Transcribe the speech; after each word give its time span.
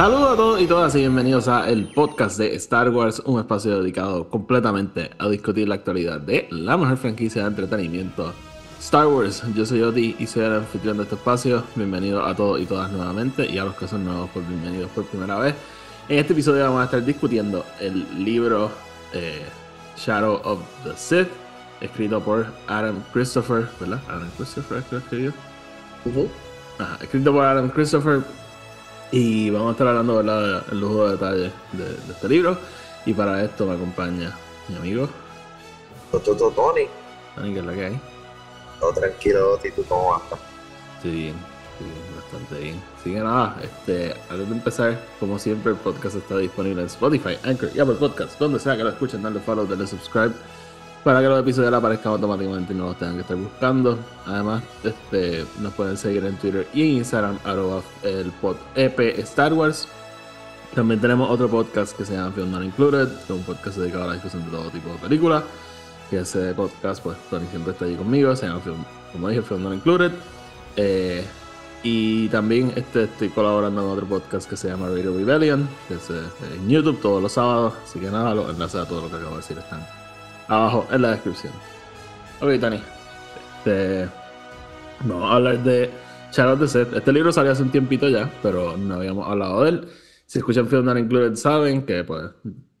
Saludos 0.00 0.32
a 0.32 0.36
todos 0.36 0.60
y 0.62 0.66
todas 0.66 0.94
y 0.94 1.00
bienvenidos 1.00 1.46
a 1.46 1.68
el 1.68 1.86
podcast 1.92 2.38
de 2.38 2.54
Star 2.54 2.88
Wars, 2.88 3.20
un 3.26 3.38
espacio 3.38 3.82
dedicado 3.82 4.30
completamente 4.30 5.10
a 5.18 5.28
discutir 5.28 5.68
la 5.68 5.74
actualidad 5.74 6.18
de 6.18 6.48
la 6.50 6.78
mejor 6.78 6.96
franquicia 6.96 7.42
de 7.42 7.48
entretenimiento, 7.48 8.32
Star 8.78 9.08
Wars. 9.08 9.42
Yo 9.54 9.66
soy 9.66 9.82
Oti 9.82 10.16
y 10.18 10.26
soy 10.26 10.44
el 10.44 10.54
anfitrión 10.54 10.96
de 10.96 11.02
este 11.02 11.16
espacio. 11.16 11.64
Bienvenidos 11.74 12.26
a 12.26 12.34
todos 12.34 12.58
y 12.62 12.64
todas 12.64 12.90
nuevamente 12.90 13.44
y 13.44 13.58
a 13.58 13.64
los 13.64 13.74
que 13.74 13.86
son 13.86 14.06
nuevos, 14.06 14.30
pues 14.32 14.48
bienvenidos 14.48 14.90
por 14.92 15.04
primera 15.04 15.38
vez. 15.38 15.54
En 16.08 16.18
este 16.18 16.32
episodio 16.32 16.62
vamos 16.64 16.80
a 16.80 16.84
estar 16.84 17.04
discutiendo 17.04 17.66
el 17.78 18.24
libro 18.24 18.70
eh, 19.12 19.42
Shadow 19.98 20.40
of 20.44 20.60
the 20.82 20.96
Sith, 20.96 21.28
escrito 21.82 22.22
por 22.22 22.46
Adam 22.68 23.02
Christopher, 23.12 23.68
¿verdad? 23.78 24.00
Adam 24.08 24.30
Christopher 24.38 24.78
es 24.78 24.84
que 24.86 24.94
lo 24.94 25.02
escribió. 25.02 25.32
Ajá, 26.78 26.96
escrito 27.02 27.34
por 27.34 27.44
Adam 27.44 27.68
Christopher. 27.68 28.22
Y 29.12 29.50
vamos 29.50 29.68
a 29.68 29.72
estar 29.72 29.88
hablando 29.88 30.16
¿verdad? 30.16 30.64
el 30.70 30.80
lujo 30.80 31.06
de 31.06 31.12
detalles 31.12 31.52
de, 31.72 31.84
de 31.84 32.12
este 32.12 32.28
libro. 32.28 32.58
Y 33.06 33.14
para 33.14 33.42
esto 33.42 33.66
me 33.66 33.74
acompaña 33.74 34.36
mi 34.68 34.76
amigo, 34.76 35.08
tú, 36.18 36.20
Tony, 36.34 36.86
Dani, 37.36 37.52
que 37.52 37.60
es 37.60 37.66
la 37.66 37.74
que 37.74 37.84
hay. 37.86 38.00
todo 38.78 38.92
tranquilo, 38.92 39.56
Tony, 39.56 39.70
tú 39.72 39.84
cómo 39.88 40.10
vas? 40.10 40.22
Sí, 41.02 41.10
bien, 41.10 41.36
bien, 41.78 42.16
bastante 42.16 42.62
bien. 42.62 42.82
Así 42.98 43.12
que 43.12 43.20
nada, 43.20 43.56
este, 43.62 44.14
antes 44.28 44.48
de 44.48 44.54
empezar, 44.54 45.00
como 45.18 45.38
siempre, 45.38 45.72
el 45.72 45.78
podcast 45.78 46.16
está 46.16 46.36
disponible 46.38 46.82
en 46.82 46.86
Spotify, 46.86 47.38
Anchor 47.44 47.70
y 47.74 47.80
Apple 47.80 47.94
Podcasts, 47.94 48.38
donde 48.38 48.58
sea 48.58 48.76
que 48.76 48.82
lo 48.82 48.90
escuchen, 48.90 49.22
darle 49.22 49.40
follow, 49.40 49.66
darle 49.66 49.86
subscribe, 49.86 50.32
para 51.04 51.20
que 51.20 51.28
los 51.28 51.40
episodios 51.40 51.72
aparezcan 51.72 52.12
automáticamente 52.12 52.72
y 52.72 52.76
no 52.76 52.86
los 52.86 52.98
tengan 52.98 53.16
que 53.16 53.22
estar 53.22 53.36
buscando. 53.36 53.98
Además, 54.26 54.62
este, 54.84 55.46
nos 55.60 55.72
pueden 55.72 55.96
seguir 55.96 56.24
en 56.24 56.36
Twitter 56.36 56.68
y 56.74 56.82
en 56.82 56.88
Instagram, 56.98 57.38
arroba 57.44 57.82
el 58.02 58.30
pod 58.32 58.56
EP 58.74 59.18
Star 59.20 59.52
Wars. 59.52 59.88
También 60.74 61.00
tenemos 61.00 61.28
otro 61.30 61.48
podcast 61.48 61.96
que 61.96 62.04
se 62.04 62.14
llama 62.14 62.32
Film 62.32 62.52
Not 62.52 62.62
Included, 62.62 63.08
que 63.08 63.24
es 63.24 63.30
un 63.30 63.42
podcast 63.42 63.78
dedicado 63.78 64.04
a 64.04 64.06
la 64.08 64.12
discusión 64.14 64.44
de 64.44 64.50
todo 64.50 64.70
tipo 64.70 64.88
de 64.90 64.98
películas. 64.98 65.42
Y 66.12 66.16
ese 66.16 66.52
podcast, 66.54 67.02
pues 67.02 67.16
Tony 67.30 67.46
siempre 67.50 67.72
está 67.72 67.86
ahí 67.86 67.94
conmigo, 67.96 68.34
se 68.36 68.46
llama 68.46 68.60
Film, 68.60 68.84
como 69.12 69.28
dije, 69.28 69.42
Film 69.42 69.62
Not 69.62 69.74
Included. 69.74 70.12
Eh, 70.76 71.24
y 71.82 72.28
también 72.28 72.72
este, 72.76 73.04
estoy 73.04 73.30
colaborando 73.30 73.80
en 73.82 73.88
otro 73.88 74.06
podcast 74.06 74.48
que 74.48 74.56
se 74.56 74.68
llama 74.68 74.88
Radio 74.88 75.16
Rebellion, 75.16 75.68
que 75.88 75.94
es 75.94 76.10
eh, 76.10 76.22
en 76.54 76.68
YouTube 76.68 77.00
todos 77.00 77.22
los 77.22 77.32
sábados. 77.32 77.74
Así 77.82 77.98
que 77.98 78.10
nada, 78.10 78.34
los 78.34 78.50
enlaces 78.50 78.80
a 78.80 78.86
todo 78.86 79.02
lo 79.02 79.10
que 79.10 79.16
acabo 79.16 79.32
de 79.32 79.36
decir 79.38 79.58
están 79.58 79.99
abajo 80.50 80.86
en 80.90 81.02
la 81.02 81.12
descripción. 81.12 81.52
Ok, 82.40 82.60
Tony. 82.60 82.80
Este, 83.58 84.08
vamos 85.04 85.30
a 85.30 85.36
hablar 85.36 85.62
de 85.62 85.90
Shadow 86.32 86.62
of 86.62 86.70
Sith. 86.70 86.92
Este 86.94 87.12
libro 87.12 87.32
salió 87.32 87.52
hace 87.52 87.62
un 87.62 87.70
tiempito 87.70 88.08
ya, 88.08 88.30
pero 88.42 88.76
no 88.76 88.96
habíamos 88.96 89.26
hablado 89.28 89.62
de 89.62 89.70
él. 89.70 89.88
Si 90.26 90.38
escuchan 90.38 90.68
Film 90.68 90.84
Not 90.84 90.98
Included 90.98 91.34
saben 91.36 91.84
que 91.86 92.04
pues 92.04 92.30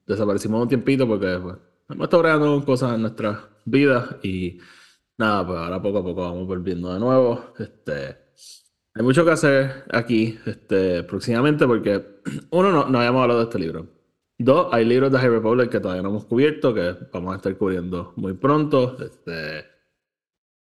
desaparecimos 0.06 0.62
un 0.62 0.68
tiempito 0.68 1.06
porque 1.06 1.38
pues, 1.40 1.56
hemos 1.88 2.04
estado 2.04 2.22
creando 2.22 2.64
cosas 2.64 2.94
en 2.94 3.02
nuestras 3.02 3.38
vidas 3.64 4.16
y 4.22 4.58
nada, 5.18 5.46
pues 5.46 5.58
ahora 5.58 5.82
poco 5.82 5.98
a 5.98 6.02
poco 6.02 6.22
vamos 6.22 6.46
volviendo 6.46 6.92
de 6.92 7.00
nuevo. 7.00 7.52
Este, 7.58 8.16
hay 8.94 9.02
mucho 9.02 9.24
que 9.24 9.30
hacer 9.30 9.84
aquí 9.92 10.38
este, 10.46 11.04
próximamente 11.04 11.66
porque 11.66 12.20
uno, 12.50 12.72
no, 12.72 12.88
no 12.88 12.98
habíamos 12.98 13.22
hablado 13.22 13.40
de 13.40 13.44
este 13.44 13.58
libro. 13.58 13.99
Dos, 14.42 14.68
hay 14.72 14.86
libros 14.86 15.12
de 15.12 15.18
High 15.18 15.28
Republic 15.28 15.68
que 15.68 15.80
todavía 15.80 16.02
no 16.02 16.08
hemos 16.08 16.24
cubierto, 16.24 16.72
que 16.72 16.96
vamos 17.12 17.34
a 17.34 17.36
estar 17.36 17.54
cubriendo 17.58 18.14
muy 18.16 18.32
pronto. 18.32 18.96
Este, 18.98 19.66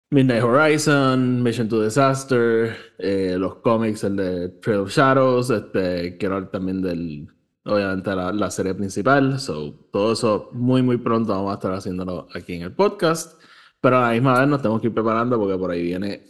Midnight 0.09 0.43
Horizon, 0.43 1.43
Mission 1.43 1.69
to 1.69 1.83
Disaster, 1.83 2.75
eh, 2.97 3.35
los 3.37 3.57
cómics, 3.57 4.03
el 4.03 4.15
de 4.15 4.49
Trail 4.59 4.79
of 4.79 4.89
Shadows, 4.89 5.51
este, 5.51 6.17
quiero 6.17 6.37
hablar 6.37 6.49
también 6.49 6.81
del, 6.81 7.27
obviamente, 7.63 8.15
la, 8.15 8.33
la 8.33 8.49
serie 8.49 8.73
principal. 8.73 9.39
So, 9.39 9.87
todo 9.91 10.13
eso 10.13 10.49
muy, 10.51 10.81
muy 10.81 10.97
pronto 10.97 11.31
vamos 11.33 11.51
a 11.51 11.53
estar 11.53 11.71
haciéndolo 11.73 12.27
aquí 12.33 12.55
en 12.55 12.63
el 12.63 12.71
podcast. 12.71 13.39
Pero 13.79 13.97
a 13.99 14.07
la 14.07 14.13
misma 14.13 14.39
vez 14.39 14.47
nos 14.47 14.63
tenemos 14.63 14.81
que 14.81 14.87
ir 14.87 14.93
preparando 14.95 15.37
porque 15.37 15.59
por 15.59 15.69
ahí 15.69 15.83
viene 15.83 16.25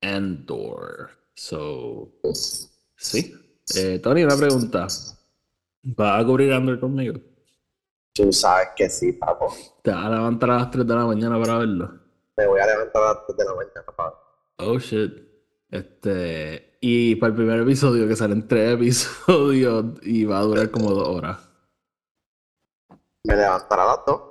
Endor. 0.00 1.10
So, 1.34 2.14
sí. 2.96 3.34
Eh, 3.76 3.98
Tony, 4.02 4.24
una 4.24 4.38
pregunta. 4.38 4.86
¿Vas 5.82 6.22
a 6.22 6.26
cubrir 6.26 6.52
Andor 6.52 6.80
conmigo? 6.80 7.18
Tú 8.12 8.32
sabes 8.32 8.68
que 8.76 8.88
sí, 8.90 9.12
papo. 9.12 9.52
¿Te 9.82 9.90
vas 9.92 10.04
a 10.06 10.10
levantar 10.10 10.50
a 10.50 10.56
las 10.58 10.70
3 10.70 10.86
de 10.86 10.94
la 10.94 11.06
mañana 11.06 11.38
para 11.40 11.58
verlo? 11.58 12.00
Me 12.36 12.46
voy 12.46 12.60
a 12.60 12.66
levantar 12.66 13.02
a 13.02 13.06
las 13.14 13.26
3 13.26 13.36
de 13.38 13.44
la 13.44 13.54
mañana, 13.54 13.84
papo. 13.96 14.18
Oh 14.58 14.78
shit. 14.78 15.12
Este. 15.70 16.78
Y 16.80 17.16
para 17.16 17.30
el 17.30 17.36
primer 17.36 17.60
episodio, 17.60 18.06
que 18.08 18.16
salen 18.16 18.46
tres 18.48 18.74
episodios 18.74 19.84
y 20.02 20.24
va 20.24 20.38
a 20.38 20.42
durar 20.42 20.70
como 20.70 20.90
dos 20.90 21.08
horas. 21.08 21.38
Me 23.24 23.36
levantaré 23.36 23.82
a 23.82 23.84
las 23.86 24.00
2, 24.06 24.22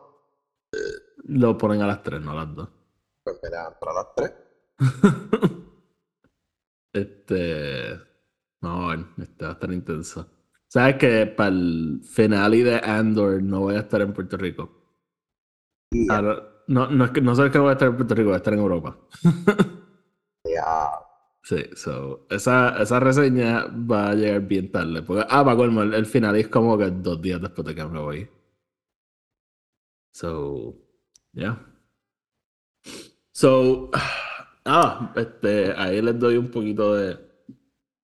Lo 1.26 1.58
ponen 1.58 1.82
a 1.82 1.88
las 1.88 2.02
3, 2.04 2.22
no 2.22 2.32
a 2.32 2.36
las 2.46 2.56
2. 2.56 2.70
pues 3.24 3.40
me 3.44 3.50
levantaré 3.50 3.92
a 3.92 3.94
las 3.94 4.16
3. 4.16 4.34
Este. 6.94 8.00
No, 8.62 8.86
bueno, 8.86 9.08
este 9.20 9.44
va 9.46 9.52
a 9.52 9.54
estar 9.54 9.72
intenso. 9.72 10.28
¿Sabes 10.70 10.96
que 10.98 11.26
para 11.28 11.50
el 11.50 12.02
finale 12.04 12.64
de 12.64 12.76
Andor 12.78 13.42
no 13.42 13.62
voy 13.62 13.76
a 13.76 13.80
estar 13.80 14.02
en 14.02 14.14
Puerto 14.14 14.38
Rico? 14.38 14.70
Y 15.92 16.08
ya, 16.08 16.18
Ahora, 16.18 16.64
no, 16.68 16.88
no 16.92 17.06
es 17.06 17.12
que 17.12 17.22
no 17.22 17.36
sé 17.36 17.50
que 17.50 17.60
voy 17.60 17.70
a 17.70 17.74
estar 17.74 17.88
en 17.90 17.96
Puerto 17.96 18.16
Rico, 18.16 18.28
voy 18.30 18.36
a 18.36 18.38
estar 18.38 18.54
en 18.54 18.60
Europa. 18.60 18.98
ya, 20.44 20.92
Sí, 21.48 21.64
so, 21.76 22.28
esa, 22.30 22.76
esa 22.82 23.00
reseña 23.00 23.68
va 23.68 24.10
a 24.10 24.16
llegar 24.16 24.42
bien 24.42 24.70
tarde. 24.72 25.02
Porque, 25.02 25.26
ah, 25.30 25.46
para 25.46 25.56
colmo, 25.56 25.82
el, 25.82 25.94
el 25.94 26.06
final 26.06 26.36
es 26.36 26.50
como 26.50 26.78
que 26.78 26.90
dos 26.92 27.22
días 27.22 27.42
después 27.42 27.66
de 27.68 27.74
que 27.76 27.86
me 27.86 28.00
voy. 28.00 28.30
So, 30.12 30.74
yeah. 31.34 31.56
So, 33.34 33.90
ah, 34.66 35.14
este, 35.16 35.72
ahí 35.78 36.02
les 36.02 36.20
doy 36.20 36.38
un 36.38 36.52
poquito 36.52 36.96
de 36.96 37.18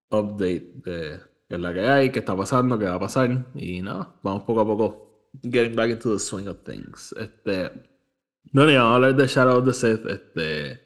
update 0.10 0.72
de 0.86 1.20
es 1.56 1.62
la 1.62 1.74
que 1.74 1.82
hay, 1.82 2.12
qué 2.12 2.20
está 2.20 2.36
pasando, 2.36 2.78
qué 2.80 2.86
va 2.86 2.96
a 2.96 3.00
pasar. 3.00 3.46
Y 3.56 3.82
nada, 3.82 4.16
vamos 4.24 4.44
poco 4.44 4.62
a 4.62 4.66
poco 4.66 5.30
getting 5.44 5.76
back 5.76 5.90
into 5.92 6.14
the 6.14 6.20
swing 6.20 6.48
of 6.48 6.58
things. 6.64 7.14
Este, 7.20 7.72
no, 8.52 8.66
ni 8.66 8.76
vamos 8.76 8.92
a 8.92 8.96
hablar 8.96 9.16
de 9.16 9.28
Shadow 9.28 9.60
of 9.60 9.66
the 9.66 9.74
Sith. 9.74 10.06
Este. 10.06 10.82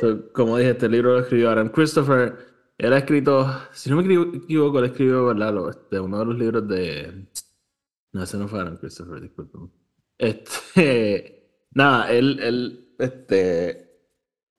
So, 0.00 0.32
como 0.32 0.56
dije, 0.58 0.70
este 0.70 0.88
libro 0.88 1.12
lo 1.14 1.20
escribió 1.20 1.50
Adam 1.50 1.68
Christopher. 1.68 2.36
Él 2.78 2.92
ha 2.92 2.98
escrito, 2.98 3.46
si 3.72 3.90
no 3.90 3.96
me 3.96 4.02
equivo- 4.04 4.34
equivoco, 4.36 4.78
él 4.78 4.84
escribió, 4.86 5.26
¿verdad? 5.26 5.52
Lo- 5.52 5.70
este, 5.70 5.98
uno 6.00 6.18
de 6.20 6.24
los 6.24 6.38
libros 6.38 6.68
de. 6.68 7.26
No, 8.12 8.22
ese 8.22 8.38
no 8.38 8.48
fue 8.48 8.60
Adam 8.60 8.76
Christopher, 8.78 9.20
disculpen. 9.20 9.70
Este. 10.16 11.34
Nada, 11.72 12.10
él, 12.12 12.38
él, 12.40 12.94
este. 12.98 13.87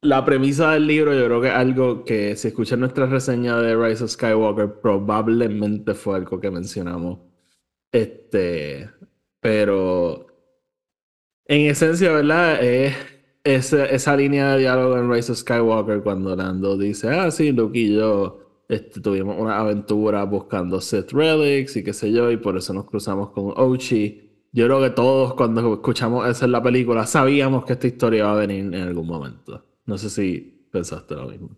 La 0.01 0.23
premisa 0.23 0.71
del 0.71 0.87
libro, 0.87 1.13
yo 1.13 1.25
creo 1.25 1.41
que 1.41 1.49
algo 1.49 2.05
que, 2.05 2.35
si 2.37 2.49
escuchan 2.49 2.79
nuestra 2.79 3.05
reseña 3.05 3.57
de 3.59 3.75
Rise 3.75 4.05
of 4.05 4.11
Skywalker, 4.11 4.79
probablemente 4.79 5.93
fue 5.93 6.15
algo 6.17 6.39
que 6.39 6.51
mencionamos. 6.51 7.19
Este. 7.91 8.89
Pero. 9.41 10.27
En 11.45 11.61
esencia, 11.69 12.11
¿verdad? 12.13 12.63
Es 12.63 12.95
esa, 13.43 13.85
esa 13.85 14.15
línea 14.15 14.53
de 14.53 14.59
diálogo 14.59 14.97
en 14.97 15.11
Rise 15.11 15.31
of 15.33 15.39
Skywalker 15.39 16.01
cuando 16.01 16.35
Lando 16.35 16.77
dice, 16.77 17.09
ah, 17.09 17.31
sí, 17.31 17.51
Luke 17.51 17.77
y 17.77 17.95
yo 17.95 18.63
este, 18.69 19.01
tuvimos 19.01 19.35
una 19.39 19.59
aventura 19.59 20.23
buscando 20.25 20.79
Sith 20.79 21.11
Relics 21.11 21.75
y 21.75 21.83
qué 21.83 21.93
sé 21.93 22.11
yo, 22.11 22.29
y 22.31 22.37
por 22.37 22.55
eso 22.57 22.73
nos 22.73 22.85
cruzamos 22.85 23.31
con 23.31 23.53
Ochi. 23.55 24.45
Yo 24.51 24.65
creo 24.65 24.81
que 24.81 24.91
todos 24.91 25.33
cuando 25.33 25.73
escuchamos 25.73 26.27
eso 26.27 26.45
en 26.45 26.51
la 26.51 26.61
película 26.63 27.05
sabíamos 27.05 27.65
que 27.65 27.73
esta 27.73 27.87
historia 27.87 28.19
iba 28.19 28.31
a 28.31 28.35
venir 28.35 28.65
en 28.65 28.75
algún 28.75 29.07
momento. 29.07 29.65
No 29.89 29.97
sé 29.97 30.11
si 30.11 30.67
pensaste 30.71 31.15
lo 31.15 31.25
mismo. 31.25 31.49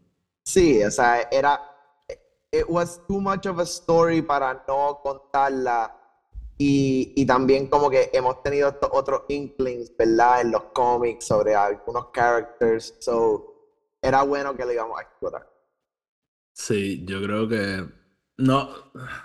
Sí, 0.45 0.81
o 0.81 0.89
sea, 0.89 1.28
era. 1.30 1.60
It 2.50 2.63
was 2.69 3.01
too 3.06 3.19
much 3.19 3.45
of 3.45 3.60
a 3.60 3.63
story 3.63 4.22
para 4.22 4.63
no 4.68 5.01
contarla. 5.04 5.98
Y, 6.57 7.12
y 7.18 7.25
también, 7.25 7.68
como 7.68 7.89
que 7.89 8.10
hemos 8.13 8.42
tenido 8.42 8.69
estos 8.69 8.89
otros 8.94 9.24
inklings, 9.28 9.92
¿verdad? 9.98 10.42
En 10.42 10.51
los 10.51 10.63
cómics 10.74 11.25
sobre 11.25 11.56
algunos 11.56 12.06
characters. 12.13 12.95
So, 13.00 13.54
era 14.01 14.24
bueno 14.24 14.56
que 14.56 14.63
lo 14.63 14.72
íbamos 14.72 14.98
a 14.98 15.01
explorar. 15.01 15.50
Sí, 16.54 17.04
yo 17.06 17.22
creo 17.22 17.50
que 17.50 17.86
no, 18.38 18.69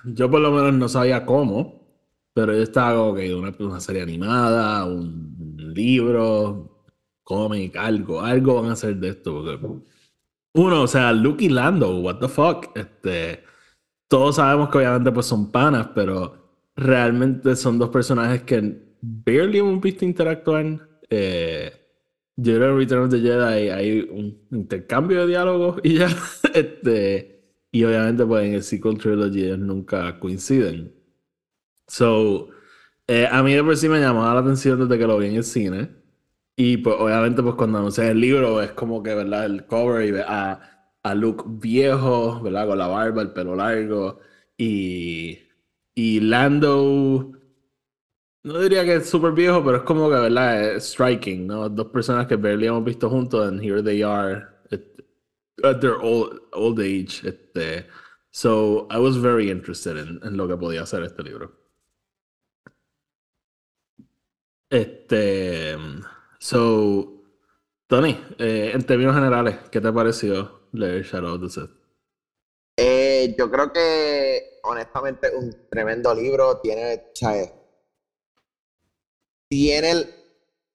yo 0.05 0.29
por 0.29 0.41
lo 0.41 0.50
menos 0.50 0.75
no 0.75 0.88
sabía 0.88 1.25
cómo, 1.25 1.87
pero 2.32 2.52
yo 2.52 2.62
estaba 2.62 2.97
como 2.97 3.14
que 3.14 3.32
una, 3.32 3.55
una 3.61 3.81
serie 3.81 4.02
animada, 4.02 4.85
un 4.85 5.73
libro, 5.75 6.75
cómic, 7.26 7.76
algo, 7.76 8.20
algo 8.20 8.62
van 8.62 8.70
a 8.70 8.75
hacer 8.75 8.96
de 8.96 9.08
esto, 9.11 9.34
porque 9.34 9.58
uno, 10.55 10.82
o 10.82 10.87
sea, 10.87 11.12
Luke 11.12 11.44
y 11.44 11.49
Lando, 11.49 11.99
what 11.99 12.20
the 12.20 12.28
fuck, 12.28 12.69
este, 12.76 13.43
todos 14.08 14.37
sabemos 14.37 14.70
que 14.70 14.78
obviamente 14.78 15.11
pues 15.11 15.26
son 15.26 15.50
panas, 15.50 15.88
pero 15.94 16.46
realmente 16.76 17.56
son 17.56 17.78
dos 17.78 17.90
personajes 17.90 18.43
que 18.43 18.81
barely 19.02 19.58
hemos 19.58 19.81
visto 19.81 20.05
interactuar. 20.05 20.88
Eh, 21.11 21.73
yo 22.37 22.55
creo 22.55 22.73
en 22.73 22.78
Return 22.78 23.05
of 23.05 23.11
the 23.11 23.20
Jedi 23.20 23.70
hay 23.70 24.00
un 24.00 24.46
intercambio 24.52 25.23
de 25.23 25.26
diálogos 25.26 25.81
y 25.82 25.99
ya. 25.99 26.08
este, 26.55 27.44
y 27.73 27.84
obviamente, 27.84 28.25
pues 28.25 28.46
en 28.46 28.55
el 28.55 28.62
sequel 28.62 28.99
trilogy 28.99 29.44
ellos 29.44 29.58
nunca 29.58 30.19
coinciden. 30.20 30.94
So, 31.88 32.50
eh, 33.08 33.28
a 33.31 33.43
mí 33.43 33.55
de 33.55 33.64
por 33.64 33.76
sí 33.76 33.88
me 33.88 34.00
llamaba 34.00 34.34
la 34.34 34.40
atención 34.40 34.78
desde 34.81 34.99
que 34.99 35.06
lo 35.06 35.19
vi 35.19 35.26
en 35.26 35.34
el 35.37 35.44
cine. 35.44 36.06
Y 36.56 36.79
pues 36.79 36.97
obviamente, 36.99 37.43
pues 37.43 37.55
cuando 37.55 37.79
anuncian 37.79 38.08
el 38.08 38.20
libro, 38.20 38.62
es 38.62 38.73
como 38.73 39.03
que, 39.03 39.14
¿verdad? 39.14 39.44
El 39.47 39.67
cover 39.67 40.06
y 40.06 40.11
ve 40.12 40.25
a, 40.26 40.88
a 41.03 41.14
Luke 41.14 41.44
viejo, 41.47 42.41
¿verdad? 42.43 42.67
Con 42.67 42.79
la 42.79 42.87
barba, 42.88 43.23
el 43.23 43.32
pelo 43.32 43.55
largo. 43.56 44.20
Y, 44.56 45.38
y 45.94 46.20
Lando, 46.20 47.32
no 48.44 48.61
diría 48.61 48.85
que 48.85 48.97
es 48.97 49.08
súper 49.08 49.32
viejo, 49.32 49.62
pero 49.64 49.79
es 49.79 49.82
como 49.82 50.08
que, 50.08 50.17
¿verdad? 50.17 50.76
Es 50.76 50.85
striking, 50.91 51.47
¿no? 51.47 51.69
Dos 51.69 51.88
personas 51.88 52.26
que 52.26 52.37
barely 52.37 52.67
hemos 52.67 52.85
visto 52.85 53.11
juntos, 53.11 53.47
and 53.49 53.61
here 53.62 53.82
they 53.82 54.02
are 54.02 54.56
at 55.64 55.81
their 55.81 55.97
old, 56.00 56.41
old 56.52 56.81
age. 56.81 57.23
Este, 57.25 57.87
so 58.31 58.87
I 58.91 58.99
was 58.99 59.17
very 59.17 59.50
interested 59.50 59.97
in, 59.97 60.20
en 60.23 60.37
lo 60.37 60.49
que 60.49 60.56
podía 60.56 60.82
hacer 60.82 61.02
este 61.02 61.23
libro. 61.23 61.52
Este, 64.70 65.76
so, 66.38 67.17
Tony, 67.87 68.21
eh, 68.38 68.73
en 68.75 68.85
términos 68.85 69.15
generales, 69.15 69.59
¿qué 69.71 69.81
te 69.81 69.93
pareció 69.93 70.69
leer 70.73 71.05
Shadow 71.05 71.35
of 71.35 71.41
the 71.43 71.49
Sith? 71.49 71.71
Eh, 72.77 73.35
yo 73.38 73.50
creo 73.50 73.73
que, 73.73 74.59
honestamente, 74.65 75.35
un 75.35 75.69
tremendo 75.71 76.15
libro. 76.15 76.59
Tiene. 76.59 77.12
Tiene 79.49 80.09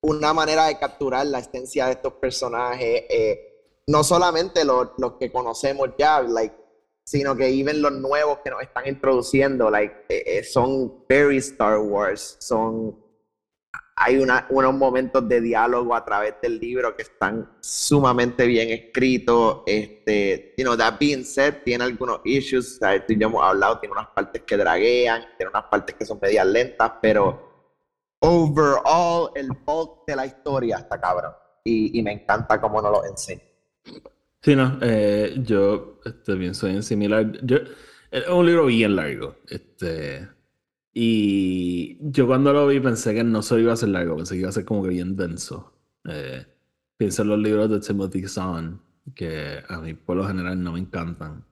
una 0.01 0.33
manera 0.33 0.67
de 0.67 0.79
capturar 0.79 1.25
la 1.25 1.39
esencia 1.39 1.87
de 1.87 1.91
estos 1.93 2.13
personajes. 2.13 3.03
Eh, 3.09 3.83
no 3.87 4.03
solamente 4.03 4.63
los, 4.63 4.91
que 5.19 5.31
conocemos 5.31 5.89
ya, 5.97 6.21
like, 6.21 6.55
sino 7.03 7.35
que 7.35 7.47
even 7.49 7.81
los 7.81 7.91
nuevos 7.91 8.39
que 8.43 8.49
nos 8.49 8.61
están 8.61 8.87
introduciendo, 8.87 9.69
like, 9.69 10.43
son 10.45 11.03
very 11.09 11.37
Star 11.37 11.79
Wars, 11.79 12.37
son 12.39 13.10
hay 14.03 14.17
una, 14.17 14.47
unos 14.49 14.73
momentos 14.73 15.29
de 15.29 15.39
diálogo 15.41 15.93
a 15.93 16.03
través 16.03 16.33
del 16.41 16.59
libro 16.59 16.95
que 16.95 17.03
están 17.03 17.47
sumamente 17.59 18.47
bien 18.47 18.69
escritos. 18.69 19.61
Este, 19.67 20.55
you 20.57 20.63
know, 20.63 20.75
that 20.75 20.97
being 20.99 21.23
said, 21.23 21.57
tiene 21.63 21.83
algunos 21.83 22.19
issues, 22.25 22.77
¿sabes? 22.77 23.05
tú 23.05 23.13
y 23.13 23.19
yo 23.19 23.27
hemos 23.27 23.43
hablado, 23.43 23.79
tiene 23.79 23.93
unas 23.93 24.07
partes 24.07 24.41
que 24.41 24.57
draguean, 24.57 25.23
tiene 25.37 25.51
unas 25.51 25.65
partes 25.65 25.93
que 25.93 26.03
son 26.03 26.17
medias 26.19 26.47
lentas, 26.47 26.93
pero 26.99 27.77
overall, 28.21 29.29
el 29.35 29.49
bulk 29.65 30.07
de 30.07 30.15
la 30.15 30.25
historia 30.25 30.77
está 30.77 30.99
cabrón. 30.99 31.33
Y, 31.63 31.99
y 31.99 32.01
me 32.01 32.11
encanta 32.11 32.59
cómo 32.59 32.81
nos 32.81 32.91
lo 32.91 33.05
enseña. 33.05 33.43
Sí, 34.41 34.55
no, 34.55 34.79
eh, 34.81 35.35
yo 35.43 35.99
este, 36.03 36.35
pienso 36.37 36.65
en 36.65 36.81
similar. 36.81 37.31
Yo, 37.43 37.57
es 38.09 38.27
un 38.27 38.47
libro 38.47 38.65
bien 38.65 38.95
largo. 38.95 39.35
Este, 39.47 40.27
y 40.93 41.97
yo 42.01 42.27
cuando 42.27 42.51
lo 42.53 42.67
vi 42.67 42.79
pensé 42.79 43.13
que 43.13 43.23
no 43.23 43.41
solo 43.41 43.61
iba 43.61 43.73
a 43.73 43.77
ser 43.77 43.89
largo, 43.89 44.17
pensé 44.17 44.35
que 44.35 44.41
iba 44.41 44.49
a 44.49 44.53
ser 44.53 44.65
como 44.65 44.83
que 44.83 44.89
bien 44.89 45.15
denso. 45.15 45.73
Eh, 46.05 46.45
pienso 46.97 47.21
en 47.21 47.29
los 47.29 47.39
libros 47.39 47.69
de 47.69 47.79
Timothy 47.79 48.27
Zahn, 48.27 48.81
que 49.15 49.63
a 49.67 49.79
mí 49.79 49.93
por 49.93 50.17
lo 50.17 50.27
general 50.27 50.61
no 50.61 50.73
me 50.73 50.79
encantan. 50.79 51.45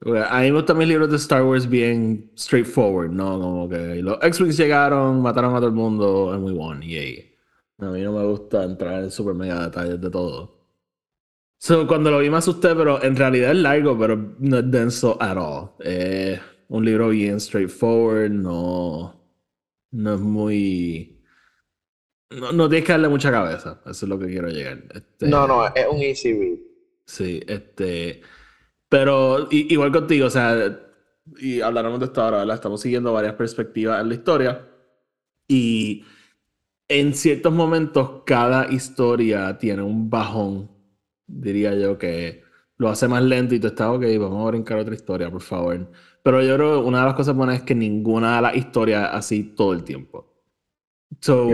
a 0.00 0.40
mí 0.40 0.50
me 0.50 0.52
gustan 0.52 0.78
mis 0.78 0.88
libros 0.88 1.10
de 1.10 1.16
Star 1.16 1.42
Wars 1.42 1.68
bien 1.68 2.30
straightforward, 2.36 3.10
¿no? 3.10 3.40
Como 3.40 3.68
que 3.68 4.02
los 4.02 4.18
X-Wings 4.22 4.56
llegaron, 4.56 5.20
mataron 5.20 5.54
a 5.54 5.58
todo 5.58 5.68
el 5.68 5.74
mundo, 5.74 6.32
and 6.32 6.44
we 6.44 6.52
won, 6.52 6.80
yay. 6.80 7.34
A 7.78 7.86
mí 7.90 8.02
no 8.02 8.12
me 8.12 8.24
gusta 8.24 8.64
entrar 8.64 9.04
en 9.04 9.10
super 9.10 9.34
mega 9.34 9.62
detalles 9.64 10.00
de 10.00 10.10
todo. 10.10 10.58
So, 11.60 11.86
cuando 11.86 12.10
lo 12.10 12.20
vi 12.20 12.30
me 12.30 12.36
asusté, 12.38 12.74
pero 12.74 13.02
en 13.02 13.16
realidad 13.16 13.50
es 13.50 13.58
largo, 13.58 13.98
pero 13.98 14.16
no 14.38 14.58
es 14.58 14.70
denso 14.70 15.16
at 15.20 15.36
all. 15.36 15.70
Es 15.80 16.40
un 16.68 16.84
libro 16.84 17.08
bien 17.08 17.40
straightforward, 17.40 18.30
no, 18.30 19.20
no 19.90 20.14
es 20.14 20.20
muy... 20.20 21.20
No, 22.30 22.52
no 22.52 22.68
tienes 22.68 22.86
que 22.86 22.92
darle 22.92 23.08
mucha 23.08 23.30
cabeza, 23.30 23.80
eso 23.86 24.06
es 24.06 24.08
lo 24.08 24.18
que 24.18 24.26
quiero 24.26 24.48
llegar. 24.48 24.84
Este, 24.94 25.28
no, 25.28 25.46
no, 25.46 25.66
es 25.66 25.86
un 25.90 26.00
easy 26.00 26.32
read. 26.32 26.58
Sí, 27.06 27.40
este... 27.46 28.22
Pero 28.88 29.48
igual 29.50 29.92
contigo, 29.92 30.26
o 30.26 30.30
sea, 30.30 30.80
y 31.38 31.60
hablaremos 31.60 32.00
de 32.00 32.06
esto 32.06 32.22
ahora, 32.22 32.38
¿verdad? 32.38 32.54
Estamos 32.54 32.80
siguiendo 32.80 33.12
varias 33.12 33.34
perspectivas 33.34 34.00
en 34.00 34.08
la 34.08 34.14
historia 34.14 34.66
y 35.46 36.04
en 36.88 37.12
ciertos 37.12 37.52
momentos 37.52 38.22
cada 38.24 38.72
historia 38.72 39.58
tiene 39.58 39.82
un 39.82 40.08
bajón 40.08 40.78
diría 41.28 41.74
yo 41.74 41.98
que 41.98 42.42
lo 42.78 42.88
hace 42.88 43.06
más 43.06 43.22
lento 43.22 43.54
y 43.54 43.60
tú 43.60 43.68
estás, 43.68 43.88
ok, 43.88 44.04
vamos 44.18 44.46
a 44.46 44.50
brincar 44.50 44.78
otra 44.78 44.94
historia, 44.94 45.30
por 45.30 45.42
favor. 45.42 45.90
Pero 46.22 46.42
yo 46.42 46.56
creo 46.56 46.80
que 46.82 46.88
una 46.88 47.00
de 47.00 47.06
las 47.06 47.14
cosas 47.14 47.34
buenas 47.34 47.56
es 47.56 47.62
que 47.62 47.74
ninguna 47.74 48.36
de 48.36 48.42
las 48.42 48.56
historias 48.56 49.10
así 49.12 49.42
todo 49.42 49.72
el 49.72 49.84
tiempo. 49.84 50.26
So, 51.20 51.50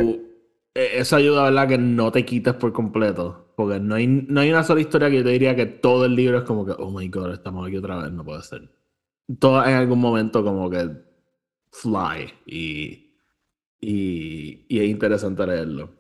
e, 0.75 0.99
eso 0.99 1.17
ayuda, 1.17 1.45
¿verdad? 1.45 1.69
Que 1.69 1.79
no 1.79 2.11
te 2.11 2.25
quites 2.25 2.55
por 2.55 2.73
completo. 2.73 3.53
Porque 3.57 3.79
no 3.79 3.95
hay, 3.95 4.07
no 4.07 4.41
hay 4.41 4.51
una 4.51 4.65
sola 4.65 4.81
historia 4.81 5.09
que 5.09 5.17
yo 5.17 5.25
te 5.25 5.31
diría 5.31 5.55
que 5.55 5.67
todo 5.67 6.07
el 6.07 6.17
libro 6.17 6.39
es 6.39 6.45
como 6.45 6.67
que, 6.67 6.73
oh 6.77 6.91
my 6.91 7.09
god, 7.09 7.33
estamos 7.35 7.67
aquí 7.67 7.77
otra 7.77 8.03
vez, 8.03 8.13
no 8.13 8.25
puede 8.25 8.43
ser. 8.43 8.69
Todo 9.39 9.65
en 9.65 9.75
algún 9.75 10.01
momento 10.01 10.43
como 10.43 10.69
que 10.69 10.91
fly 11.71 12.33
y, 12.47 13.17
y, 13.81 14.67
y 14.69 14.79
es 14.81 14.89
interesante 14.89 15.47
leerlo. 15.47 15.91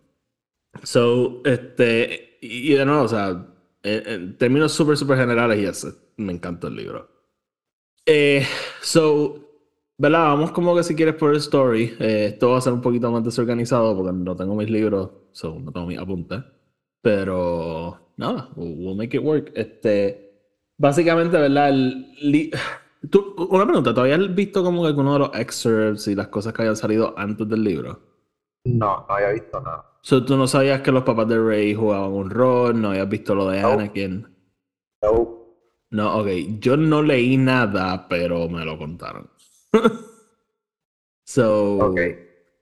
So, 0.82 1.42
este, 1.44 2.38
y 2.40 2.72
de 2.74 2.84
nuevo, 2.84 3.04
o 3.04 3.08
sea, 3.08 3.46
en, 3.82 4.36
términos 4.36 4.72
súper, 4.72 4.96
súper 4.96 5.18
generales, 5.18 5.58
yes, 5.58 5.96
me 6.16 6.32
encanta 6.32 6.68
el 6.68 6.76
libro. 6.76 7.13
Eh, 8.06 8.44
so, 8.82 9.36
¿verdad? 9.98 10.24
Vamos 10.24 10.52
como 10.52 10.74
que 10.76 10.82
si 10.82 10.94
quieres 10.94 11.14
por 11.14 11.30
el 11.30 11.38
story. 11.38 11.94
Eh, 11.98 12.26
esto 12.32 12.50
va 12.50 12.58
a 12.58 12.60
ser 12.60 12.72
un 12.72 12.80
poquito 12.80 13.10
más 13.10 13.24
desorganizado 13.24 13.96
porque 13.96 14.12
no 14.12 14.36
tengo 14.36 14.54
mis 14.54 14.70
libros, 14.70 15.10
so 15.32 15.58
no 15.58 15.72
tengo 15.72 15.86
mis 15.86 15.98
apuntes. 15.98 16.42
Pero, 17.02 18.12
nada, 18.16 18.50
we'll 18.56 18.96
make 18.96 19.16
it 19.16 19.22
work. 19.22 19.52
Este, 19.54 20.32
básicamente, 20.78 21.36
¿verdad? 21.36 21.68
El 21.70 22.50
Tú, 23.10 23.34
una 23.50 23.66
pregunta, 23.66 23.92
¿tú 23.92 24.00
habías 24.00 24.34
visto 24.34 24.62
como 24.64 24.82
que 24.82 24.88
alguno 24.88 25.12
de 25.12 25.18
los 25.18 25.30
excerpts 25.34 26.08
y 26.08 26.14
las 26.14 26.28
cosas 26.28 26.52
que 26.52 26.62
habían 26.62 26.76
salido 26.76 27.12
antes 27.18 27.48
del 27.48 27.62
libro? 27.62 28.00
No, 28.64 29.04
no 29.06 29.14
había 29.14 29.30
visto 29.30 29.60
nada. 29.60 29.84
So, 30.00 30.24
¿Tú 30.24 30.36
no 30.36 30.46
sabías 30.46 30.80
que 30.80 30.92
los 30.92 31.02
papás 31.02 31.28
de 31.28 31.38
Rey 31.38 31.74
jugaban 31.74 32.12
un 32.12 32.30
rol? 32.30 32.80
¿No 32.80 32.90
habías 32.90 33.08
visto 33.08 33.34
lo 33.34 33.48
de 33.48 33.60
Anakin? 33.60 34.26
No. 35.02 35.43
No, 35.94 36.18
ok. 36.18 36.26
Yo 36.58 36.76
no 36.76 37.04
leí 37.04 37.36
nada, 37.36 38.08
pero 38.08 38.48
me 38.48 38.64
lo 38.64 38.76
contaron. 38.76 39.30
so. 41.24 41.78
Ok. 41.78 42.00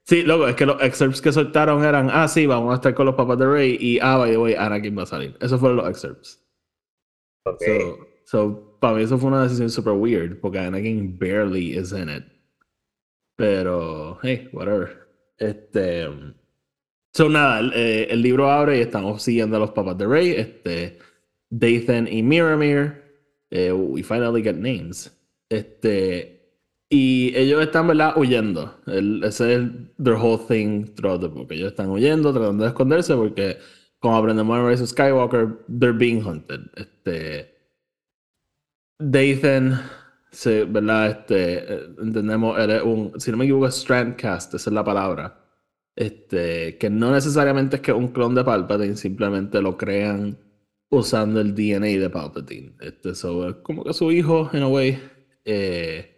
Sí, 0.03 0.21
luego 0.21 0.47
es 0.47 0.55
que 0.55 0.67
los 0.67 0.79
excerpts 0.83 1.19
que 1.19 1.31
soltaron 1.31 1.83
eran, 1.83 2.11
ah, 2.11 2.27
sí, 2.27 2.45
vamos 2.45 2.71
a 2.71 2.75
estar 2.75 2.93
con 2.93 3.07
los 3.07 3.15
papás 3.15 3.39
de 3.39 3.47
Rey 3.47 3.77
y, 3.79 3.97
ah, 3.99 4.17
by 4.17 4.29
the 4.29 4.37
way, 4.37 4.53
Anakin 4.53 4.95
va 4.95 5.03
a 5.03 5.07
salir. 5.07 5.35
Esos 5.41 5.59
fueron 5.59 5.77
los 5.77 5.89
excerpts. 5.89 6.45
Ok. 7.45 7.63
So, 7.63 8.07
so, 8.25 8.77
para 8.79 8.97
mí 8.97 9.03
eso 9.03 9.17
fue 9.17 9.29
una 9.29 9.41
decisión 9.41 9.71
super 9.71 9.93
weird, 9.93 10.39
porque 10.39 10.59
Anakin 10.59 11.17
barely 11.17 11.75
is 11.75 11.91
in 11.91 12.09
it. 12.09 12.25
Pero, 13.35 14.19
hey, 14.21 14.47
whatever. 14.53 15.07
Este. 15.39 16.07
So, 17.15 17.29
nada, 17.29 17.61
el, 17.61 17.73
eh, 17.73 18.07
el, 18.11 18.21
libro 18.21 18.51
abre 18.51 18.77
y 18.77 18.81
estamos 18.81 19.23
siguiendo 19.23 19.57
a 19.57 19.59
los 19.59 19.71
papás 19.71 19.97
de 19.97 20.05
Rey, 20.05 20.31
este, 20.33 20.99
Dathan 21.49 22.07
y 22.07 22.21
Miramir. 22.21 23.02
Eh, 23.53 23.71
we 23.71 24.01
finally 24.01 24.41
get 24.41 24.55
names. 24.55 25.11
Este, 25.49 26.57
y 26.89 27.35
ellos 27.35 27.61
están, 27.61 27.87
¿verdad? 27.87 28.17
Huyendo. 28.17 28.81
El, 28.87 29.23
ese 29.23 29.53
es 29.53 29.61
their 29.97 30.15
whole 30.15 30.39
thing 30.47 30.85
throughout 30.95 31.21
the 31.21 31.27
book. 31.27 31.51
Ellos 31.51 31.71
están 31.71 31.89
huyendo, 31.89 32.33
tratando 32.33 32.63
de 32.63 32.69
esconderse 32.69 33.15
porque, 33.15 33.59
como 33.99 34.17
aprendemos 34.17 34.57
en 34.57 34.67
Rise 34.67 34.83
of 34.83 34.89
Skywalker, 34.89 35.59
they're 35.67 35.95
being 35.95 36.25
hunted. 36.25 36.61
Este, 36.75 37.53
Dathan, 38.97 39.81
sí, 40.31 40.63
¿verdad? 40.67 41.11
Este, 41.11 41.83
entendemos, 42.01 42.59
él 42.59 42.71
es 42.71 42.81
un, 42.81 43.13
si 43.19 43.29
no 43.29 43.37
me 43.37 43.45
equivoco, 43.45 43.69
Strandcast, 43.69 44.55
esa 44.55 44.69
es 44.69 44.73
la 44.73 44.83
palabra 44.83 45.43
este, 45.95 46.77
que 46.77 46.89
no 46.89 47.11
necesariamente 47.11 47.77
es 47.77 47.81
que 47.81 47.93
un 47.93 48.09
clon 48.09 48.35
de 48.35 48.43
Palpatine, 48.43 48.95
simplemente 48.95 49.61
lo 49.61 49.77
crean 49.77 50.37
usando 50.93 51.41
el 51.41 51.55
DNA 51.55 51.99
de 51.99 52.09
Palpatine. 52.09 52.73
Este, 52.81 53.15
so, 53.15 53.61
como 53.63 53.83
que 53.83 53.93
su 53.93 54.11
hijo, 54.11 54.49
en 54.53 54.63
a 54.63 54.67
way. 54.67 54.99
eh, 55.45 56.09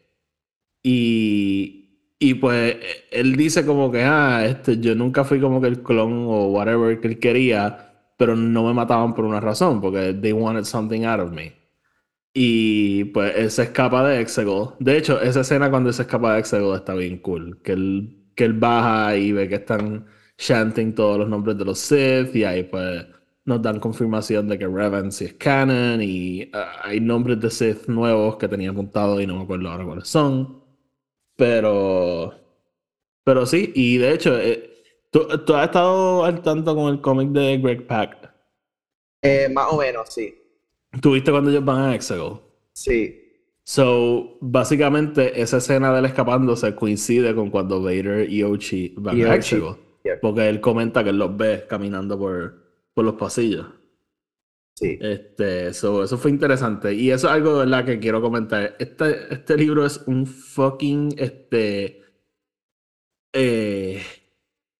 y, 0.84 2.16
y 2.20 2.34
pues 2.36 2.78
él 3.12 3.36
dice 3.36 3.66
como 3.66 3.92
que, 3.92 4.04
ah, 4.04 4.46
este, 4.46 4.80
yo 4.80 4.96
nunca 4.96 5.24
fui 5.24 5.40
como 5.42 5.62
que 5.62 5.68
el 5.68 5.82
clon 5.84 6.26
o 6.28 6.48
whatever 6.52 7.00
que 7.00 7.08
él 7.08 7.20
quería, 7.20 8.12
pero 8.18 8.36
no 8.36 8.64
me 8.66 8.74
mataban 8.74 9.14
por 9.16 9.26
una 9.26 9.40
razón, 9.40 9.82
porque 9.82 10.14
they 10.14 10.32
wanted 10.34 10.64
something 10.66 11.04
out 11.06 11.20
of 11.22 11.32
me. 11.32 11.54
Y 12.34 13.06
pues 13.06 13.34
él 13.38 13.50
se 13.52 13.64
escapa 13.64 14.08
de 14.08 14.20
Exegol. 14.22 14.76
De 14.80 14.98
hecho, 14.98 15.22
esa 15.22 15.42
escena 15.42 15.70
cuando 15.70 15.90
él 15.90 15.96
se 15.96 16.02
escapa 16.04 16.34
de 16.34 16.40
Exegol 16.40 16.76
está 16.78 16.94
bien 16.94 17.18
cool. 17.20 17.62
Que 17.64 17.74
él, 17.74 18.26
que 18.36 18.44
él 18.46 18.54
baja 18.54 19.16
y 19.18 19.32
ve 19.32 19.48
que 19.48 19.56
están 19.56 20.06
chanting 20.38 20.94
todos 20.94 21.18
los 21.20 21.30
nombres 21.30 21.58
de 21.58 21.66
los 21.66 21.80
Sith 21.80 22.36
y 22.36 22.44
ahí 22.44 22.64
pues 22.64 23.06
nos 23.46 23.62
dan 23.62 23.80
confirmación 23.80 24.48
de 24.48 24.58
que 24.58 24.68
Revan 24.68 25.12
sí 25.12 25.26
es 25.26 25.34
canon 25.34 26.02
y 26.02 26.50
ah, 26.52 26.82
hay 26.84 27.00
nombres 27.00 27.40
de 27.40 27.52
Sith 27.52 27.88
nuevos 27.88 28.38
que 28.38 28.48
tenía 28.48 28.72
apuntado 28.72 29.22
y 29.22 29.28
no 29.28 29.38
me 29.38 29.44
acuerdo 29.44 29.70
ahora 29.70 29.86
cuáles 29.86 30.08
son. 30.08 30.64
Pero... 31.36 32.34
Pero 33.24 33.46
sí, 33.46 33.72
y 33.74 33.98
de 33.98 34.14
hecho, 34.14 34.40
eh, 34.40 34.84
¿tú, 35.12 35.28
¿tú, 35.46 35.56
has 35.56 35.66
estado 35.66 36.24
al 36.26 36.44
tanto 36.44 36.76
con 36.76 36.94
el 36.94 37.02
cómic 37.02 37.30
de 37.30 37.58
Greg 37.58 37.88
Pak? 37.88 38.32
Eh, 39.24 39.50
más 39.52 39.68
o 39.72 39.78
menos, 39.80 40.14
sí. 40.14 40.36
¿Tuviste 41.02 41.32
cuando 41.32 41.50
ellos 41.50 41.66
van 41.66 41.90
a 41.90 41.96
Exegol? 41.96 42.42
Sí. 42.74 43.22
So, 43.64 44.38
básicamente, 44.42 45.42
esa 45.42 45.58
escena 45.58 45.92
de 45.92 46.00
él 46.00 46.06
escapándose 46.06 46.76
coincide 46.76 47.34
con 47.34 47.50
cuando 47.50 47.82
Vader 47.82 48.30
y 48.30 48.44
Ochi 48.44 48.94
van 48.98 49.18
Y 49.18 49.24
a 49.24 49.30
Ochi, 49.30 49.36
Exegol. 49.38 49.78
yeah. 50.04 50.20
Porque 50.22 50.48
él 50.48 50.62
comenta 50.62 51.04
que 51.04 51.10
él 51.10 51.18
los 51.18 51.36
ve 51.36 51.66
caminando 51.68 52.20
por, 52.20 52.65
por 52.96 53.06
los 53.06 53.16
pasillos. 53.16 53.68
Sí. 54.76 54.98
Este, 55.02 55.74
so, 55.74 56.04
eso 56.04 56.18
fue 56.18 56.32
interesante. 56.32 56.94
Y 56.94 57.12
eso 57.12 57.28
es 57.28 57.34
algo 57.34 57.54
de 57.54 57.66
verdad 57.66 57.86
que 57.86 58.00
quiero 58.00 58.22
comentar. 58.22 58.76
Este, 58.80 59.34
este 59.34 59.58
libro 59.58 59.86
es 59.86 60.02
un 60.08 60.26
fucking, 60.26 61.16
este, 61.18 62.02
eh, 63.34 64.02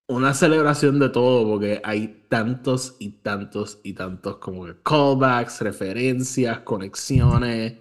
una 0.08 0.34
celebración 0.34 0.98
de 0.98 1.10
todo, 1.10 1.46
porque 1.46 1.80
hay 1.84 2.26
tantos 2.28 2.96
y 2.98 3.10
tantos 3.22 3.80
y 3.84 3.94
tantos 3.94 4.38
como 4.38 4.66
que 4.66 4.76
callbacks, 4.82 5.60
referencias, 5.62 6.60
conexiones, 6.60 7.78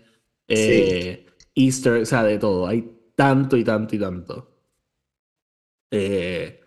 eh, 0.48 1.25
Easter, 1.56 2.01
o 2.01 2.06
sea, 2.06 2.24
de 2.24 2.38
todo. 2.39 2.68
Hay 2.68 2.92
tanto 3.15 3.58
y 3.58 3.63
tanto 3.63 3.96
y 3.96 4.00
tanto. 4.00 4.51
Eh, 5.92 6.64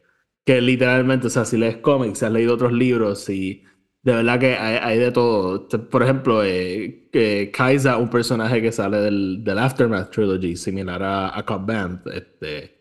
que 0.49 0.63
literalmente, 0.63 1.27
o 1.27 1.31
sea, 1.31 1.45
si 1.45 1.59
lees 1.59 1.77
cómics, 1.77 2.23
has 2.23 2.33
leído 2.33 2.55
otros 2.55 2.73
libros 2.73 3.29
y 3.29 3.65
de 4.03 4.15
verdad 4.15 4.41
que 4.41 4.57
hay, 4.57 4.79
hay 4.81 4.99
de 4.99 5.13
todo. 5.13 5.69
Por 5.69 6.03
ejemplo, 6.03 6.43
eh, 6.43 7.11
que 7.13 7.51
Kaisa, 7.53 7.99
un 7.99 8.09
personaje 8.09 8.63
que 8.63 8.73
sale 8.73 8.97
del, 8.97 9.45
del 9.45 9.59
Aftermath 9.59 10.11
Trilogy, 10.11 10.57
similar 10.57 11.03
a, 11.03 11.39
a 11.39 11.45
Cobb 11.45 11.67
Band. 11.67 12.01
Este, 12.15 12.81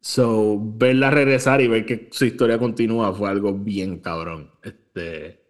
so, 0.00 0.58
verla 0.60 1.12
regresar 1.12 1.60
y 1.60 1.68
ver 1.68 1.86
que 1.86 2.08
su 2.10 2.24
historia 2.24 2.58
continúa 2.58 3.14
fue 3.14 3.30
algo 3.30 3.54
bien 3.54 4.00
cabrón. 4.00 4.50
Este, 4.60 5.40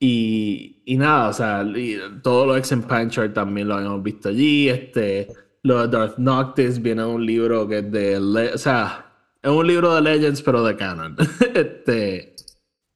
y, 0.00 0.82
y 0.86 0.96
nada, 0.96 1.28
o 1.28 1.32
sea, 1.32 1.62
y 1.62 1.98
todo 2.20 2.46
lo 2.46 2.56
ex 2.56 2.72
en 2.72 2.82
Panchard 2.82 3.32
también 3.32 3.68
lo 3.68 3.74
habíamos 3.76 4.02
visto 4.02 4.30
allí. 4.30 4.68
Este, 4.68 5.28
lo 5.62 5.86
de 5.86 5.96
Darth 5.96 6.18
Noctis 6.18 6.82
viene 6.82 7.02
de 7.02 7.08
un 7.08 7.24
libro 7.24 7.68
que 7.68 7.78
es 7.78 7.92
de. 7.92 8.16
O 8.52 8.58
sea, 8.58 9.09
es 9.42 9.50
un 9.50 9.66
libro 9.66 9.94
de 9.94 10.00
Legends, 10.02 10.42
pero 10.42 10.62
de 10.62 10.76
canon. 10.76 11.16
este, 11.54 12.34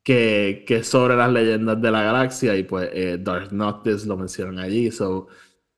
que, 0.05 0.65
que 0.67 0.85
sobre 0.85 1.17
las 1.17 1.33
leyendas 1.33 1.81
de 1.81 1.91
la 1.91 2.03
galaxia. 2.03 2.57
Y 2.57 2.65
pues 2.65 2.91
eh, 2.93 3.19
Darth 3.21 3.53
Noctis 3.53 4.07
lo 4.07 4.17
mencionan 4.17 4.59
allí. 4.59 4.91
So, 4.91 5.29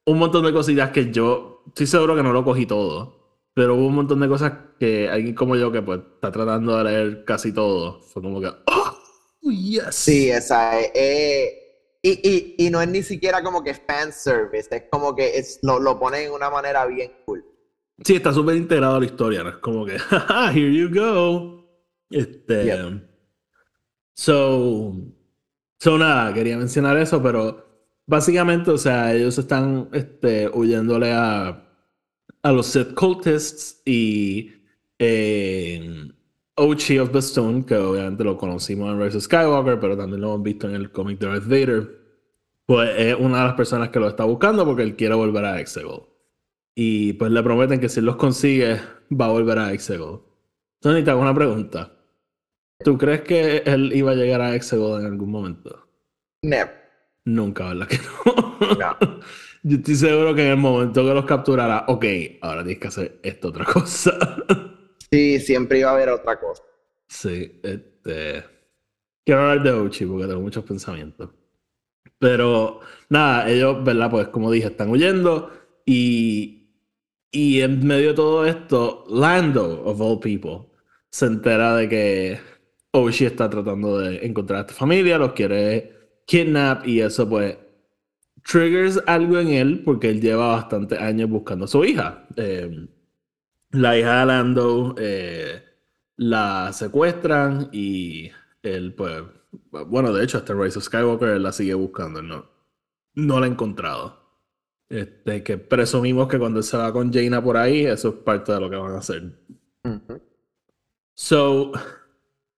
un 0.07 0.19
montón 0.19 0.45
de 0.45 0.53
cosillas 0.53 0.91
que 0.91 1.11
yo 1.13 1.63
estoy 1.69 1.87
seguro 1.87 2.17
que 2.17 2.23
no 2.23 2.33
lo 2.33 2.45
cogí 2.45 2.67
todo. 2.67 3.17
Pero 3.55 3.75
hubo 3.77 3.87
un 3.87 3.95
montón 3.95 4.21
de 4.21 4.29
cosas 4.29 4.53
que 4.79 5.09
alguien 5.09 5.35
como 5.35 5.57
yo, 5.57 5.73
que 5.73 5.81
pues 5.81 6.01
está 6.17 6.31
tratando 6.31 6.77
de 6.77 6.85
leer 6.85 7.25
casi 7.25 7.53
todo, 7.53 8.01
fue 8.03 8.23
como 8.23 8.41
que. 8.41 8.49
¡Oh! 8.49 8.99
¡Yes! 9.51 9.95
Sí, 9.95 10.31
esa 10.31 10.79
es. 10.79 10.91
eh, 10.95 11.63
y, 12.03 12.57
y, 12.59 12.67
y 12.67 12.71
no 12.71 12.81
es 12.81 12.89
ni 12.89 13.03
siquiera 13.03 13.43
como 13.43 13.65
que 13.65 13.75
fanservice, 13.75 14.69
es 14.77 14.85
como 14.91 15.17
que 15.17 15.39
es, 15.39 15.59
lo, 15.63 15.81
lo 15.81 15.99
ponen 15.99 16.27
en 16.27 16.33
una 16.33 16.51
manera 16.51 16.87
bien 16.87 17.11
cool. 17.25 17.45
Sí, 18.05 18.17
está 18.17 18.33
súper 18.33 18.57
integrado 18.57 18.97
a 18.97 19.01
la 19.01 19.07
historia, 19.07 19.43
¿no? 19.43 19.51
Es 19.51 19.57
como 19.57 19.85
que, 19.87 19.99
"Jaja, 19.99 20.53
here 20.53 20.75
you 20.75 20.89
go. 20.93 21.65
Este. 22.11 23.01
So. 24.15 24.97
So, 25.79 25.99
nada, 25.99 26.33
quería 26.33 26.57
mencionar 26.57 26.97
eso, 26.97 27.23
pero 27.23 27.67
básicamente, 28.07 28.71
o 28.71 28.79
sea, 28.79 29.15
ellos 29.15 29.37
están 29.39 29.89
este, 29.93 30.49
huyéndole 30.49 31.13
a, 31.13 31.69
a 32.43 32.53
los 32.53 32.67
Sith 32.67 32.95
cultists 32.95 33.83
y. 33.85 34.53
Eh, 34.99 36.11
Ochi 36.59 36.99
of 36.99 37.13
Bastoon, 37.13 37.65
que 37.65 37.77
obviamente 37.77 38.25
lo 38.25 38.39
conocimos 38.39 38.91
en 38.91 38.99
Rise 39.01 39.19
of 39.19 39.25
Skywalker, 39.25 39.79
pero 39.79 39.97
también 39.97 40.23
lo 40.23 40.29
hemos 40.29 40.43
visto 40.43 40.67
en 40.69 40.75
el 40.75 40.91
cómic 40.91 41.19
de 41.19 41.27
Darth 41.27 41.45
Vader, 41.45 42.01
pues 42.65 42.91
es 42.97 43.15
una 43.15 43.41
de 43.41 43.45
las 43.45 43.55
personas 43.55 43.91
que 43.91 44.01
lo 44.01 44.09
está 44.09 44.25
buscando 44.25 44.65
porque 44.65 44.83
él 44.83 44.97
quiere 44.97 45.15
volver 45.15 45.45
a 45.45 45.61
Exegol. 45.61 46.09
Y 46.79 47.15
pues 47.15 47.33
le 47.33 47.43
prometen 47.43 47.81
que 47.81 47.89
si 47.89 48.03
los 48.03 48.17
consigue, 48.17 48.81
va 49.11 49.27
a 49.27 49.31
volver 49.31 49.59
a 49.59 49.73
Exegol. 49.73 50.23
Tony, 50.81 51.03
te 51.03 51.11
hago 51.11 51.23
una 51.23 51.35
pregunta. 51.35 51.93
¿Tú 52.85 52.99
crees 52.99 53.23
que 53.23 53.63
él 53.65 53.93
iba 53.95 54.13
a 54.13 54.15
llegar 54.15 54.43
a 54.43 54.55
Exegol 54.55 55.01
en 55.01 55.07
algún 55.07 55.31
momento? 55.31 55.89
Never. 56.43 56.87
Nunca, 57.25 57.69
¿verdad 57.69 57.89
que 57.89 57.99
no? 57.99 58.77
No. 58.79 58.97
Yo 59.63 59.79
estoy 59.79 59.97
seguro 59.97 60.35
que 60.35 60.45
en 60.45 60.51
el 60.51 60.57
momento 60.59 61.05
que 61.05 61.15
los 61.15 61.25
capturara, 61.25 61.87
ok, 61.89 62.05
ahora 62.43 62.63
tienes 62.63 62.81
que 62.81 62.89
hacer 62.89 63.21
esta 63.23 63.49
otra 63.49 63.65
cosa. 63.65 64.17
Sí, 65.09 65.39
siempre 65.39 65.79
iba 65.79 65.91
a 65.91 65.95
haber 65.95 66.09
otra 66.09 66.39
cosa. 66.39 66.65
Sí, 67.07 67.61
este. 67.63 68.45
Quiero 69.25 69.43
hablar 69.43 69.63
de 69.63 69.71
Ochi 69.71 70.05
porque 70.05 70.27
tengo 70.27 70.41
muchos 70.41 70.65
pensamientos. 70.65 71.31
Pero 72.19 72.81
nada, 73.09 73.49
ellos, 73.49 73.85
¿verdad? 73.85 74.11
Pues 74.11 74.29
como 74.29 74.51
dije, 74.51 74.67
están 74.67 74.91
huyendo 74.91 75.53
y. 75.85 76.56
Y 77.31 77.61
en 77.61 77.87
medio 77.87 78.09
de 78.09 78.15
todo 78.15 78.47
esto, 78.47 79.05
Lando, 79.11 79.83
of 79.85 80.01
all 80.01 80.21
people, 80.21 80.71
se 81.11 81.27
entera 81.27 81.77
de 81.77 81.89
que 81.89 82.41
Ochi 82.93 83.27
está 83.27 83.51
tratando 83.51 83.99
de 83.99 84.25
encontrar 84.25 84.59
a 84.59 84.61
esta 84.63 84.75
familia, 84.75 85.19
los 85.19 85.33
quiere 85.33 85.93
kidnap 86.27 86.87
y 86.87 87.01
eso, 87.01 87.29
pues, 87.29 87.57
triggers 88.43 89.03
algo 89.07 89.39
en 89.39 89.49
él 89.49 89.83
porque 89.85 90.11
él 90.11 90.21
lleva 90.21 90.49
bastantes 90.49 90.99
años 90.99 91.29
buscando 91.29 91.65
a 91.65 91.69
su 91.69 91.85
hija. 91.85 92.27
Eh, 92.37 92.89
la 93.71 93.99
hija 93.99 94.21
de 94.21 94.27
Lando 94.27 94.95
eh, 94.99 95.63
la 96.17 96.73
secuestran 96.73 97.69
y 97.73 98.31
él, 98.63 98.95
pues, 98.95 99.23
bueno, 99.87 100.13
de 100.13 100.25
hecho, 100.25 100.39
hasta 100.39 100.55
Rise 100.55 100.79
of 100.79 100.85
Skywalker 100.85 101.41
la 101.41 101.53
sigue 101.53 101.75
buscando, 101.75 102.23
no, 102.23 102.47
no 103.15 103.41
la 103.41 103.47
ha 103.47 103.49
encontrado. 103.49 104.26
Este, 104.89 105.43
que 105.43 105.59
presumimos 105.59 106.29
que 106.29 106.39
cuando 106.39 106.61
él 106.61 106.65
se 106.65 106.77
va 106.77 106.93
con 106.93 107.13
Jaina 107.13 107.43
por 107.43 107.57
ahí, 107.57 107.85
eso 107.85 108.11
es 108.11 108.15
parte 108.17 108.53
de 108.53 108.61
lo 108.61 108.71
que 108.71 108.77
van 108.77 108.95
a 108.95 108.99
hacer. 108.99 109.33
So, 111.15 111.73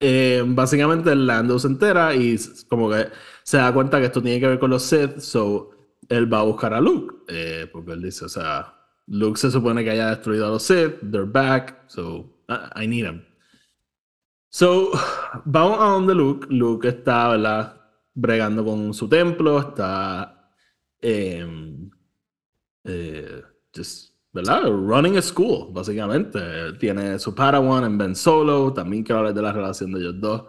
eh, 0.01 0.45
básicamente 0.47 1.15
Lando 1.15 1.59
se 1.59 1.69
entera 1.69 2.15
y 2.15 2.37
como 2.69 2.91
que 2.91 3.09
se 3.43 3.57
da 3.57 3.73
cuenta 3.73 3.99
que 3.99 4.07
esto 4.07 4.23
tiene 4.23 4.41
que 4.41 4.49
ver 4.49 4.59
con 4.59 4.71
los 4.71 4.83
Sith, 4.83 5.19
so 5.19 5.71
él 6.09 6.33
va 6.33 6.41
a 6.41 6.45
buscar 6.45 6.75
a 6.75 6.81
Luke, 6.81 7.15
eh, 7.29 7.69
porque 7.73 7.93
él 7.93 8.03
dice, 8.03 8.27
o 8.27 8.29
sea, 8.29 8.75
Luke 9.07 9.39
se 9.39 9.51
supone 9.51 9.83
que 9.85 9.91
haya 9.91 10.11
destruido 10.11 10.47
a 10.47 10.51
los 10.51 10.63
Sith, 10.63 11.01
they're 11.11 11.25
back, 11.25 11.85
so 11.87 12.43
I, 12.49 12.85
I 12.85 12.87
need 12.87 13.07
him. 13.07 13.25
So, 14.51 14.91
vamos 15.45 15.79
a 15.81 15.85
donde 15.85 16.15
Luke, 16.15 16.47
Luke 16.51 16.89
está, 16.89 17.29
¿verdad? 17.29 17.81
Bregando 18.15 18.65
con 18.65 18.93
su 18.95 19.09
templo, 19.09 19.61
está, 19.61 20.53
em, 21.01 21.91
eh, 22.89 23.43
just, 23.75 24.15
¿verdad? 24.33 24.63
Running 24.65 25.17
a 25.19 25.23
school, 25.23 25.69
básicamente. 25.73 26.41
Tiene 26.81 27.19
su 27.19 27.35
Padawan 27.35 27.85
en 27.85 27.99
Ben 27.99 28.17
Solo, 28.17 28.73
también 28.73 29.03
quiero 29.05 29.19
hablar 29.21 29.35
de 29.35 29.43
la 29.43 29.53
relación 29.53 29.93
de 29.93 30.01
ellos 30.01 30.21
dos. 30.21 30.45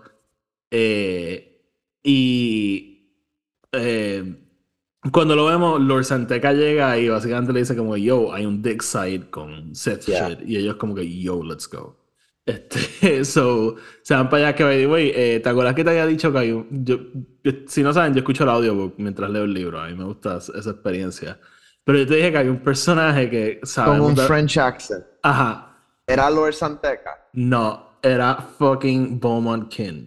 Eh, 0.71 1.61
y 2.03 3.13
eh, 3.71 4.35
cuando 5.11 5.35
lo 5.35 5.45
vemos, 5.45 5.79
Lord 5.81 6.05
Santeca 6.05 6.53
llega 6.53 6.97
y 6.97 7.09
básicamente 7.09 7.53
le 7.53 7.59
dice 7.61 7.75
como, 7.75 7.95
yo, 7.97 8.33
hay 8.33 8.45
un 8.45 8.61
dick 8.61 8.81
side 8.81 9.29
con 9.29 9.73
Seth 9.75 10.05
Yeah. 10.05 10.29
shit. 10.29 10.39
Y 10.47 10.57
ellos 10.57 10.75
como 10.75 10.95
que, 10.95 11.21
yo, 11.21 11.43
let's 11.43 11.67
go. 11.69 11.97
Este, 12.49 13.25
so, 13.25 13.75
se 14.01 14.15
van 14.15 14.27
para 14.27 14.47
allá 14.47 14.55
que, 14.55 14.63
by 14.63 14.77
the 14.79 14.87
way, 14.87 15.11
eh, 15.13 15.39
¿te 15.39 15.49
acuerdas 15.49 15.75
que 15.75 15.83
te 15.83 15.91
había 15.91 16.07
dicho 16.07 16.31
que 16.31 16.37
hay 16.39 16.51
un... 16.51 16.83
yo- 16.83 16.97
yo- 17.43 17.51
si 17.67 17.83
no 17.83 17.93
saben, 17.93 18.13
yo 18.13 18.19
escucho 18.19 18.43
el 18.43 18.49
audiobook 18.49 18.95
mientras 18.97 19.29
leo 19.29 19.43
el 19.43 19.53
libro. 19.53 19.79
A 19.79 19.87
mí 19.87 19.95
me 19.95 20.05
gusta 20.05 20.37
esa 20.37 20.69
experiencia. 20.71 21.39
Pero 21.89 22.01
yo 22.01 22.07
te 22.07 22.15
dije 22.17 22.31
que 22.31 22.37
hay 22.37 22.47
un 22.47 22.59
personaje 22.59 23.27
que 23.31 23.59
Con 23.61 23.67
sabemos 23.67 24.09
un 24.09 24.13
de- 24.15 24.21
French 24.27 24.57
accent. 24.59 25.03
Ajá. 25.23 25.75
Era 26.05 26.29
Lord 26.29 26.53
Santeca. 26.53 27.17
No, 27.33 27.97
era 28.03 28.35
fucking 28.35 29.19
Beaumont 29.19 29.69
King. 29.69 30.05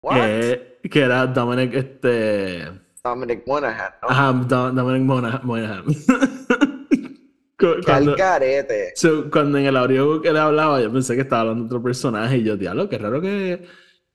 What? 0.00 0.14
Que, 0.14 0.78
que 0.90 1.00
era 1.02 1.26
Dominic, 1.26 1.74
este... 1.74 2.64
Dominic 3.04 3.46
Monaghan, 3.46 3.92
¿no? 4.00 4.08
Ajá, 4.08 4.32
Do- 4.32 4.70
Dominic 4.72 5.02
Mona- 5.02 5.40
Monaghan. 5.44 5.84
Qué 7.58 7.80
Cuando, 7.84 8.16
so, 8.94 9.30
cuando 9.30 9.58
en 9.58 9.66
el 9.66 9.76
audio 9.76 10.22
que 10.22 10.28
él 10.30 10.36
hablaba, 10.38 10.80
yo 10.80 10.90
pensé 10.90 11.14
que 11.14 11.20
estaba 11.22 11.42
hablando 11.42 11.64
de 11.64 11.66
otro 11.66 11.82
personaje 11.82 12.38
y 12.38 12.44
yo, 12.44 12.56
diablo, 12.56 12.88
qué 12.88 12.96
raro 12.96 13.20
que, 13.20 13.66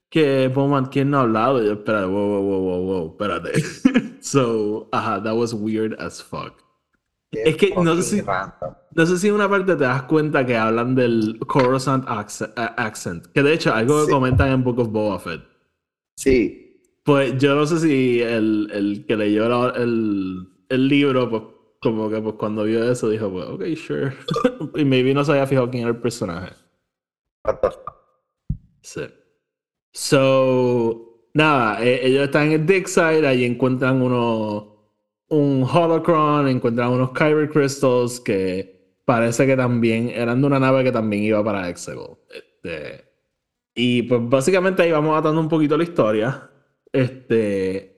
que 0.09 0.47
Bowman 0.47 0.87
quien 0.87 1.11
no 1.11 1.19
ha 1.19 1.21
hablado. 1.21 1.61
Y 1.61 1.67
yo, 1.67 1.73
espérate, 1.73 2.07
wow, 2.07 2.27
wow, 2.27 2.41
wow, 2.41 2.59
wow, 2.61 2.81
wow, 2.81 3.11
espérate. 3.11 3.51
so, 4.23 4.87
ajá, 4.91 5.21
that 5.23 5.35
was 5.35 5.53
weird 5.53 5.93
as 5.99 6.21
fuck. 6.21 6.53
Qué 7.31 7.43
Es 7.49 7.57
que 7.57 7.73
no 7.75 7.95
sé 7.95 8.03
si- 8.03 8.21
random. 8.21 8.75
No 8.95 9.05
sé 9.05 9.17
si 9.17 9.27
en 9.27 9.33
una 9.35 9.49
parte 9.49 9.75
te 9.75 9.83
das 9.83 10.03
cuenta 10.03 10.45
que 10.45 10.55
hablan 10.55 10.93
del 10.95 11.39
Coruscant 11.47 12.05
accent, 12.07 12.53
accent, 12.57 13.25
que 13.33 13.41
de 13.41 13.53
hecho 13.53 13.73
algo 13.73 14.01
que 14.01 14.05
Sí. 14.05 14.11
comentan 14.11 14.51
en 14.51 14.63
Book 14.63 14.79
of 14.79 14.89
Boba 14.89 15.19
Fett. 15.19 15.41
Sí. 16.15 16.59
Pues 17.03 17.37
yo 17.39 17.55
no 17.55 17.65
sé 17.65 17.79
si 17.79 18.21
el, 18.21 18.69
el 18.71 19.05
que 19.07 19.17
leyó 19.17 19.49
la- 19.49 19.73
el, 19.75 20.47
el 20.69 20.87
libro, 20.87 21.29
pues 21.29 21.41
como 21.81 22.09
que 22.09 22.21
pues 22.21 22.35
cuando 22.35 22.63
vio 22.63 22.89
eso 22.89 23.09
dijo, 23.09 23.29
pues 23.31 23.45
ok, 23.47 23.63
sure. 23.75 24.13
y 24.75 24.85
maybe 24.85 25.13
no 25.13 25.25
se 25.25 25.31
había 25.31 25.47
fijado 25.47 25.69
quién 25.69 25.83
era 25.83 25.91
el 25.91 25.97
personaje. 26.01 26.53
Sí. 28.81 29.01
So, 29.91 31.12
nada, 31.33 31.83
eh, 31.83 32.07
ellos 32.07 32.23
están 32.25 32.47
en 32.47 32.51
el 32.53 32.65
Dick 32.65 32.87
Side, 32.87 33.27
ahí 33.27 33.45
encuentran 33.45 34.01
uno, 34.01 34.89
un 35.29 35.63
holocron, 35.63 36.47
encuentran 36.47 36.91
unos 36.91 37.11
Kyber 37.11 37.49
Crystals 37.49 38.19
que 38.19 38.73
parece 39.05 39.45
que 39.45 39.57
también 39.57 40.09
eran 40.09 40.41
de 40.41 40.47
una 40.47 40.59
nave 40.59 40.83
que 40.83 40.91
también 40.91 41.23
iba 41.23 41.43
para 41.43 41.69
Exegol. 41.69 42.17
Este, 42.29 43.05
y 43.75 44.03
pues 44.03 44.21
básicamente 44.23 44.83
ahí 44.83 44.91
vamos 44.91 45.17
atando 45.17 45.41
un 45.41 45.49
poquito 45.49 45.77
la 45.77 45.83
historia. 45.83 46.49
Este, 46.91 47.93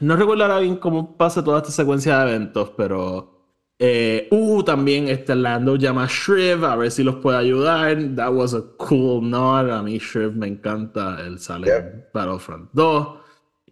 no 0.00 0.16
recuerdo 0.16 0.44
ahora 0.44 0.60
bien 0.60 0.76
cómo 0.76 1.16
pasa 1.16 1.42
toda 1.42 1.58
esta 1.58 1.72
secuencia 1.72 2.18
de 2.18 2.30
eventos, 2.30 2.70
pero 2.76 3.37
eh, 3.78 4.26
uh, 4.32 4.62
también 4.64 5.08
este 5.08 5.34
Lando 5.36 5.76
llama 5.76 6.04
a 6.04 6.08
Shriv 6.08 6.64
a 6.64 6.74
ver 6.76 6.90
si 6.90 7.04
los 7.04 7.16
puede 7.16 7.38
ayudar. 7.38 7.96
That 8.16 8.32
was 8.32 8.54
a 8.54 8.62
cool 8.78 9.22
nod. 9.22 9.70
A 9.70 9.82
mí 9.82 9.98
Shriv 9.98 10.34
me 10.34 10.48
encanta. 10.48 11.18
Él 11.24 11.38
sale 11.38 11.68
en. 11.70 12.04
Battlefront 12.12 12.70
2 12.72 13.08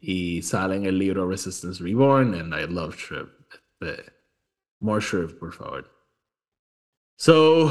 y 0.01 0.43
sale 0.43 0.77
en 0.77 0.85
el 0.87 0.99
libro 0.99 1.29
Resistance 1.29 1.83
Reborn 1.83 2.35
and 2.35 2.55
I 2.55 2.67
love 2.73 2.95
Shriv. 2.97 3.27
Este, 3.81 4.05
more 4.81 5.01
Shriv, 5.01 5.39
por 5.39 5.53
favor. 5.53 5.85
So, 7.19 7.69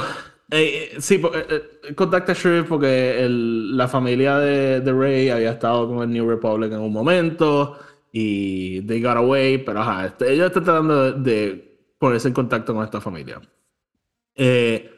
eh, 0.52 0.92
eh, 0.96 1.02
sí, 1.02 1.16
eh, 1.24 1.46
eh, 1.84 1.96
contacta 1.96 2.32
a 2.32 2.36
Shriv 2.36 2.68
porque 2.68 3.24
el- 3.24 3.78
la 3.78 3.88
familia 3.88 4.38
de, 4.40 4.82
de 4.82 4.92
Rey 4.94 5.30
había 5.30 5.52
estado 5.52 5.88
con 5.88 6.02
el 6.04 6.10
New 6.12 6.30
Republic 6.30 6.72
en 6.72 6.80
un 6.80 6.92
momento 6.92 7.78
y 8.12 8.82
they 8.82 9.02
got 9.02 9.18
away, 9.18 9.58
pero 9.60 9.82
ajá, 9.82 10.08
este, 10.08 10.34
ellos 10.34 10.48
están 10.48 10.64
tratando 10.64 11.12
de, 11.14 11.32
de 11.32 11.75
ponerse 12.06 12.28
en 12.28 12.36
contacto 12.36 12.72
con 12.76 12.84
esta 12.84 13.02
familia. 13.02 13.42
Eh, 14.36 14.92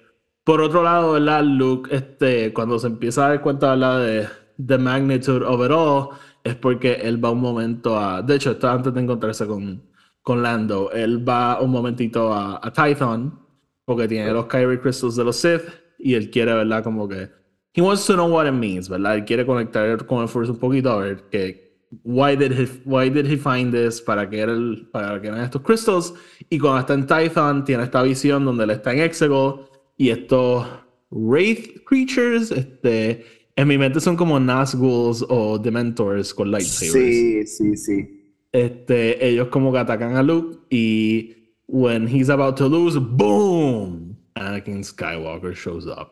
por 0.44 0.60
otro 0.60 0.84
lado, 0.84 1.14
¿verdad? 1.14 1.42
Luke, 1.42 1.96
este, 1.96 2.52
cuando 2.52 2.78
se 2.80 2.88
empieza 2.88 3.26
a 3.26 3.30
dar 3.30 3.42
cuenta 3.42 3.70
¿verdad? 3.70 4.02
de 4.02 4.28
the 4.66 4.78
magnitude 4.78 5.46
of 5.46 5.66
it 5.66 5.72
all, 5.72 6.10
es 6.44 6.56
porque 6.56 6.96
él 6.96 7.24
va 7.24 7.32
un 7.32 7.40
momento 7.40 7.98
a. 7.98 8.22
De 8.22 8.36
hecho, 8.36 8.52
esto 8.52 8.70
antes 8.70 8.94
de 8.94 9.00
encontrarse 9.00 9.48
con, 9.48 9.84
con 10.22 10.44
Lando, 10.44 10.92
él 10.92 11.28
va 11.28 11.62
un 11.62 11.72
momentito 11.72 12.34
a, 12.34 12.60
a 12.62 12.74
Tython, 12.74 13.40
porque 13.86 14.10
tiene 14.10 14.34
los 14.34 14.48
Kyrie 14.48 14.82
Crystals 14.82 15.16
de 15.16 15.24
los 15.24 15.38
Sith, 15.38 15.62
y 15.98 16.14
él 16.16 16.30
quiere, 16.30 16.54
¿verdad? 16.54 16.84
Como 16.84 17.08
que. 17.08 17.30
He 17.74 17.82
wants 17.82 18.06
to 18.08 18.16
know 18.16 18.28
what 18.28 18.48
it 18.48 18.54
means, 18.54 18.90
¿verdad? 18.90 19.16
Él 19.16 19.24
quiere 19.24 19.46
conectar 19.46 20.06
con 20.06 20.24
el 20.24 20.28
Force 20.28 20.52
un 20.52 20.60
poquito 20.60 20.92
a 20.92 20.98
ver 20.98 21.24
que. 21.30 21.67
Why 22.04 22.36
did 22.36 22.52
he, 22.52 22.66
why 22.86 23.10
did 23.10 23.26
he 23.26 23.38
find 23.38 23.72
this? 23.74 24.02
¿Para 24.02 24.30
qué, 24.30 24.40
era 24.40 24.52
el- 24.52 24.88
para 24.92 25.22
qué 25.22 25.28
eran 25.30 25.42
estos 25.42 25.62
crystals? 25.62 26.14
Y 26.50 26.60
cuando 26.60 26.80
está 26.82 26.94
en 26.94 27.08
Tython, 27.08 27.64
tiene 27.64 27.84
esta 27.84 28.04
visión 28.04 28.44
donde 28.44 28.66
él 28.66 28.72
está 28.72 28.94
en 28.94 29.00
Exegol 29.00 29.70
y 29.96 30.10
estos 30.10 30.68
Wraith 31.10 31.84
creatures, 31.86 32.52
este, 32.52 33.24
en 33.56 33.68
mi 33.68 33.78
mente 33.78 34.02
son 34.02 34.18
como 34.18 34.38
Nazguls 34.40 35.26
o 35.30 35.58
Dementors 35.58 36.34
con 36.34 36.52
lightsabers. 36.52 36.92
Sí, 36.94 37.48
sí, 37.48 37.78
sí. 37.78 38.14
Este, 38.52 39.26
ellos 39.26 39.48
como 39.48 39.72
que 39.72 39.80
atacan 39.80 40.16
a 40.18 40.24
Luke 40.24 40.58
y 40.70 41.34
when 41.68 42.08
he's 42.08 42.30
about 42.30 42.58
to 42.58 42.68
lose, 42.68 42.98
boom, 43.00 44.18
Anakin 44.36 44.84
Skywalker 44.84 45.54
shows 45.56 45.86
up. 45.88 46.12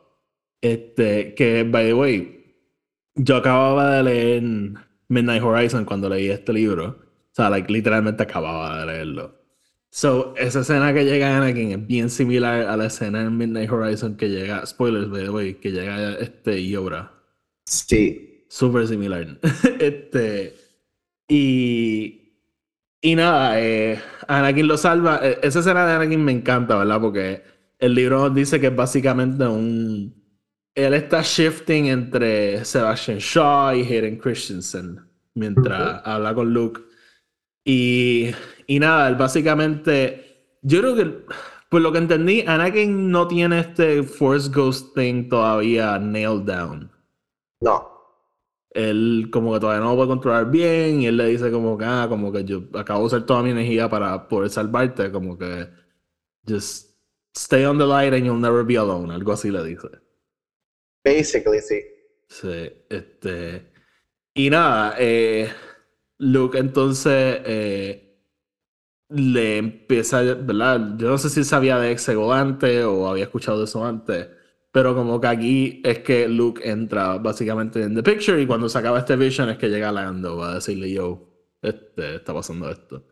Este, 0.62 1.34
que 1.36 1.63
by 1.63 1.86
the 1.88 1.93
way, 1.93 2.45
yo 3.15 3.36
acababa 3.38 3.97
de 3.97 4.04
leer 4.04 4.43
Midnight 5.08 5.44
Horizon 5.44 5.86
cuando 5.86 6.10
leí 6.10 6.30
este 6.30 6.54
libro. 6.54 6.86
O 7.32 7.36
sea, 7.36 7.50
like, 7.50 7.72
literalmente 7.72 8.24
acababa 8.24 8.80
de 8.80 8.86
leerlo. 8.86 9.36
So, 9.89 10.34
esa 10.38 10.60
escena 10.62 10.94
que 10.94 11.06
llega 11.06 11.38
Anakin 11.38 11.72
es 11.72 11.88
bien 11.88 12.10
similar 12.10 12.68
a 12.68 12.76
la 12.76 12.88
escena 12.88 13.22
en 13.22 13.38
Midnight 13.38 13.72
Horizon 13.72 14.18
que 14.18 14.30
llega, 14.30 14.65
spoilers, 14.65 15.10
by 15.10 15.24
the 15.24 15.30
way, 15.30 15.54
que 15.56 15.72
llega 15.72 16.13
este 16.15 16.68
Yoda. 16.68 17.13
Sí. 17.65 18.46
Súper 18.50 18.88
similar. 18.88 19.39
este. 19.80 20.56
Y. 21.28 22.22
Y 23.02 23.15
nada, 23.15 23.62
eh, 23.62 24.00
Anakin 24.28 24.68
lo 24.68 24.78
salva. 24.78 25.20
Eh, 25.24 25.39
Esa 25.44 25.60
escena 25.60 25.86
de 25.86 25.94
Anakin 25.94 26.24
me 26.24 26.32
encanta, 26.32 26.78
¿verdad? 26.78 27.02
Porque 27.02 27.44
el 27.80 27.96
libro 27.96 28.20
nos 28.20 28.36
dice 28.36 28.60
que 28.60 28.68
es 28.68 28.76
básicamente 28.76 29.46
un. 29.46 30.24
Él 30.75 30.93
está 30.93 31.21
shifting 31.21 31.88
entre 31.88 32.63
Sebastian 32.65 33.17
Shaw 33.19 33.75
y 33.75 33.81
Hayden 33.83 34.17
Christensen 34.17 34.99
mientras 35.33 36.01
habla 36.05 36.35
con 36.35 36.53
Luke. 36.53 36.81
Y, 37.63 38.31
y 38.67 38.79
nada, 38.79 39.07
él 39.09 39.15
básicamente. 39.15 40.21
Yo 40.61 40.81
creo 40.81 40.95
que, 40.95 41.25
por 41.69 41.81
lo 41.81 41.91
que 41.91 41.99
entendí, 41.99 42.43
Anakin 42.45 43.09
no 43.09 43.27
tiene 43.27 43.59
este 43.59 44.03
Force 44.03 44.49
Ghost 44.49 44.95
thing 44.95 45.29
todavía 45.29 45.97
nailed 45.99 46.43
down 46.45 46.91
No. 47.61 47.89
él 48.71 49.29
como 49.31 49.53
que 49.53 49.59
todavía 49.59 49.81
no 49.83 49.91
lo 49.91 49.95
puede 49.95 50.09
controlar 50.09 50.49
bien 50.51 51.01
y 51.01 51.07
él 51.07 51.17
le 51.17 51.27
dice 51.27 51.51
como 51.51 51.77
que, 51.77 51.85
ah, 51.85 52.07
como 52.09 52.31
que 52.31 52.43
yo 52.43 52.63
acabo 52.73 53.01
de 53.01 53.05
usar 53.07 53.25
toda 53.25 53.43
mi 53.43 53.51
energía 53.51 53.89
para 53.89 54.27
poder 54.27 54.49
salvarte, 54.49 55.11
como 55.11 55.38
que 55.38 55.69
just 56.47 56.95
stay 57.35 57.65
on 57.65 57.77
the 57.77 57.85
light 57.85 58.13
and 58.13 58.25
you'll 58.25 58.39
never 58.39 58.63
be 58.65 58.77
alone, 58.77 59.13
algo 59.13 59.31
así 59.33 59.49
le 59.51 59.63
dice. 59.63 59.88
Basically, 61.06 61.62
sí. 61.62 61.82
Sí, 62.28 62.72
este... 62.89 63.72
Y 64.34 64.50
nada, 64.50 64.96
eh, 65.00 65.50
Luke 66.18 66.58
entonces 66.58 67.39
eh, 67.46 68.20
le 69.10 69.58
empieza, 69.58 70.22
¿verdad? 70.22 70.98
Yo 70.98 71.10
no 71.10 71.18
sé 71.18 71.30
si 71.30 71.46
sabía 71.46 71.78
de 71.80 71.91
Exegol 71.91 72.36
antes 72.36 72.84
o 72.84 73.08
había 73.08 73.26
escuchado 73.26 73.60
de 73.60 73.65
eso 73.65 73.86
antes, 73.86 74.28
pero 74.72 74.94
como 74.94 75.22
que 75.22 75.28
aquí 75.28 75.82
es 75.86 76.00
que 76.00 76.28
Luke 76.28 76.70
entra 76.70 77.18
básicamente 77.18 77.82
en 77.82 77.96
the 77.96 78.04
picture 78.04 78.41
y 78.41 78.46
cuando 78.46 78.68
se 78.68 78.78
acaba 78.78 79.00
este 79.00 79.15
vision 79.15 79.50
es 79.50 79.58
que 79.58 79.70
llega 79.70 79.91
Lando 79.91 80.44
a 80.44 80.56
decirle, 80.56 80.91
yo, 80.91 81.30
este, 81.62 82.15
está 82.15 82.34
pasando 82.34 82.70
esto. 82.70 83.06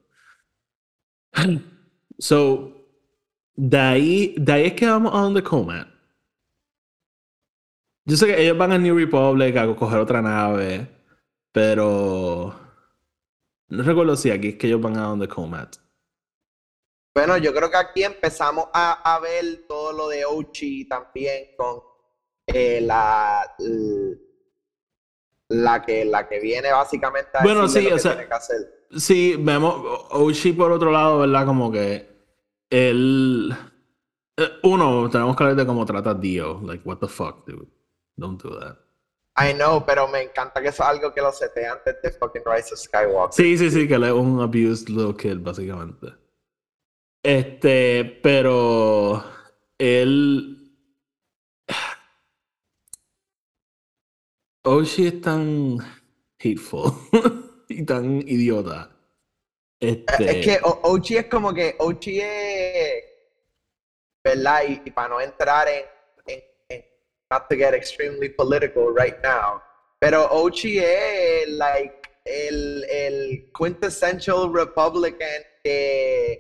So, 2.20 2.88
de 3.56 3.78
ahí, 3.78 4.36
de 4.38 4.52
ahí 4.52 4.66
es 4.66 4.74
que 4.74 4.86
vamos 4.86 5.14
a 5.16 5.22
donde 5.22 5.42
Comat. 5.42 5.93
Yo 8.06 8.18
sé 8.18 8.28
que 8.28 8.42
ellos 8.44 8.58
van 8.58 8.72
a 8.74 8.78
New 8.78 8.98
Republic 8.98 9.56
a 9.58 9.76
coger 9.76 10.00
otra 10.00 10.22
nave, 10.22 10.88
pero 11.52 12.54
no 13.70 13.84
recuerdo 13.84 14.16
si 14.18 14.30
aquí 14.30 14.50
es 14.50 14.56
que 14.56 14.68
ellos 14.68 14.82
van 14.82 14.98
a 14.98 15.04
donde 15.04 15.28
Comat. 15.28 15.78
Bueno, 17.16 17.38
yo 17.38 17.54
creo 17.54 17.70
que 17.70 17.78
aquí 17.78 18.04
empezamos 18.04 18.66
a, 18.74 19.16
a 19.16 19.20
ver 19.20 19.66
todo 19.68 19.94
lo 19.94 20.10
de 20.10 20.26
Ochi 20.26 20.86
también 20.88 21.50
con 21.56 21.80
eh, 22.48 22.82
la, 22.82 23.56
la 25.50 25.82
que 25.82 26.06
la 26.06 26.28
que 26.28 26.40
viene 26.40 26.72
básicamente 26.72 27.30
a 27.38 27.44
Bueno, 27.44 27.68
sí, 27.68 27.82
lo 27.84 27.90
o 27.90 27.94
que 27.94 28.00
sea- 28.00 28.12
tiene 28.14 28.28
que 28.28 28.34
hacer. 28.34 28.58
Sí, 28.96 29.36
vemos 29.40 29.76
Oshi 30.12 30.54
por 30.54 30.72
otro 30.72 30.92
lado, 30.92 31.20
¿verdad? 31.20 31.46
Como 31.48 31.72
que 31.72 32.08
él... 32.70 33.52
eh, 34.38 34.50
Uno, 34.64 35.10
tenemos 35.10 35.36
que 35.36 35.44
hablar 35.44 35.56
de 35.58 35.66
cómo 35.66 35.86
trata 35.86 36.12
a 36.12 36.14
Dio. 36.16 36.62
Like, 36.64 36.88
what 36.88 36.98
the 36.98 37.08
fuck, 37.08 37.44
dude. 37.48 37.68
Don't 38.18 38.42
do 38.42 38.50
that. 38.60 38.78
I 39.36 39.54
know, 39.54 39.84
pero 39.84 40.08
me 40.08 40.22
encanta 40.22 40.62
que 40.62 40.68
eso 40.70 40.84
es 40.84 40.90
algo 40.90 41.12
que 41.14 41.22
lo 41.22 41.32
seté 41.32 41.66
antes 41.66 42.00
de 42.04 42.12
fucking 42.12 42.44
Rise 42.46 42.74
of 42.74 42.80
Skywalker. 42.80 43.34
Sí, 43.34 43.58
sí, 43.58 43.72
sí, 43.72 43.88
que 43.88 43.96
él 43.96 44.04
es 44.04 44.12
un 44.12 44.40
abused 44.40 44.90
little 44.90 45.16
kid, 45.16 45.40
básicamente. 45.40 46.14
Este, 47.24 48.06
pero 48.22 49.24
él. 49.80 50.60
Oshi 54.66 55.08
es 55.08 55.22
tan 55.22 55.78
hateful 56.40 56.92
y 57.68 57.84
tan 57.86 58.22
idiota. 58.28 58.90
Este, 59.80 60.30
Es 60.40 60.46
que 60.46 60.60
Ochi 60.64 61.18
es 61.18 61.26
como 61.28 61.54
que 61.54 61.76
Ochi 61.80 62.22
es, 62.22 63.04
¿verdad? 64.24 64.62
Y, 64.70 64.82
y 64.86 64.92
para 64.92 65.10
no 65.10 65.20
entrar 65.20 65.68
en, 65.68 65.80
en, 65.80 65.84
en- 65.84 66.03
not 67.32 67.50
to 67.50 67.56
get 67.56 67.74
extremely 67.74 68.30
political 68.30 68.92
right 68.94 69.18
now, 69.24 69.62
pero 70.00 70.28
Ochi 70.32 70.80
es 70.80 71.48
like 71.50 72.10
el, 72.26 72.84
el 72.90 73.52
quintessential 73.58 74.52
Republican 74.54 75.42
que 75.64 76.40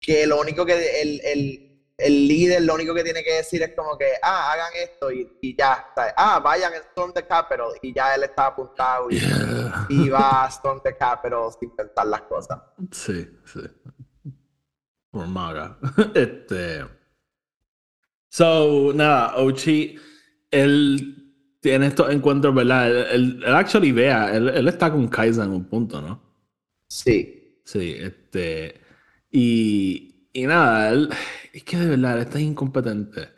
que 0.00 0.26
lo 0.26 0.40
único 0.40 0.66
que 0.66 1.00
el, 1.00 1.20
el, 1.24 1.68
el 1.96 2.26
líder 2.26 2.62
lo 2.62 2.74
único 2.74 2.92
que 2.92 3.04
tiene 3.04 3.22
que 3.22 3.34
decir 3.34 3.62
es 3.62 3.72
como 3.76 3.96
que, 3.96 4.14
ah, 4.20 4.52
hagan 4.52 4.72
esto 4.74 5.12
y, 5.12 5.38
y 5.40 5.56
ya, 5.56 5.86
¿sabes? 5.94 6.12
ah, 6.16 6.40
vayan 6.40 6.72
a 6.72 6.78
Storm 6.78 7.12
the 7.12 7.24
Capital 7.24 7.68
y 7.80 7.94
ya 7.94 8.12
él 8.16 8.24
está 8.24 8.46
apuntado 8.46 9.08
y, 9.10 9.20
Yeah. 9.20 9.86
y 9.88 10.08
va 10.08 10.44
a 10.44 10.48
Storm 10.50 10.80
the 10.82 10.96
Capital 10.96 11.50
sin 11.60 11.70
pensar 11.76 12.06
las 12.06 12.22
cosas. 12.22 12.58
Sí, 12.90 13.28
sí. 13.44 13.60
Por 15.12 15.26
maga. 15.28 15.78
Este. 16.14 16.84
So, 18.32 18.92
nada, 18.94 19.36
Ochi, 19.36 19.96
él 20.50 21.34
tiene 21.60 21.88
estos 21.88 22.10
encuentros, 22.10 22.54
¿verdad? 22.54 22.88
Él, 22.90 23.06
él, 23.12 23.42
él 23.46 23.54
actually 23.54 23.92
vea, 23.92 24.34
él, 24.34 24.48
él 24.48 24.68
está 24.68 24.90
con 24.90 25.06
Kaiza 25.08 25.44
en 25.44 25.50
un 25.50 25.64
punto, 25.66 26.00
¿no? 26.00 26.18
Sí. 26.88 27.58
Sí, 27.62 27.94
este. 27.98 28.80
Y, 29.30 30.28
y 30.32 30.46
nada, 30.46 30.88
él. 30.90 31.10
Es 31.52 31.62
que 31.64 31.76
de 31.76 31.88
verdad, 31.90 32.16
él 32.16 32.22
está 32.22 32.40
incompetente. 32.40 33.28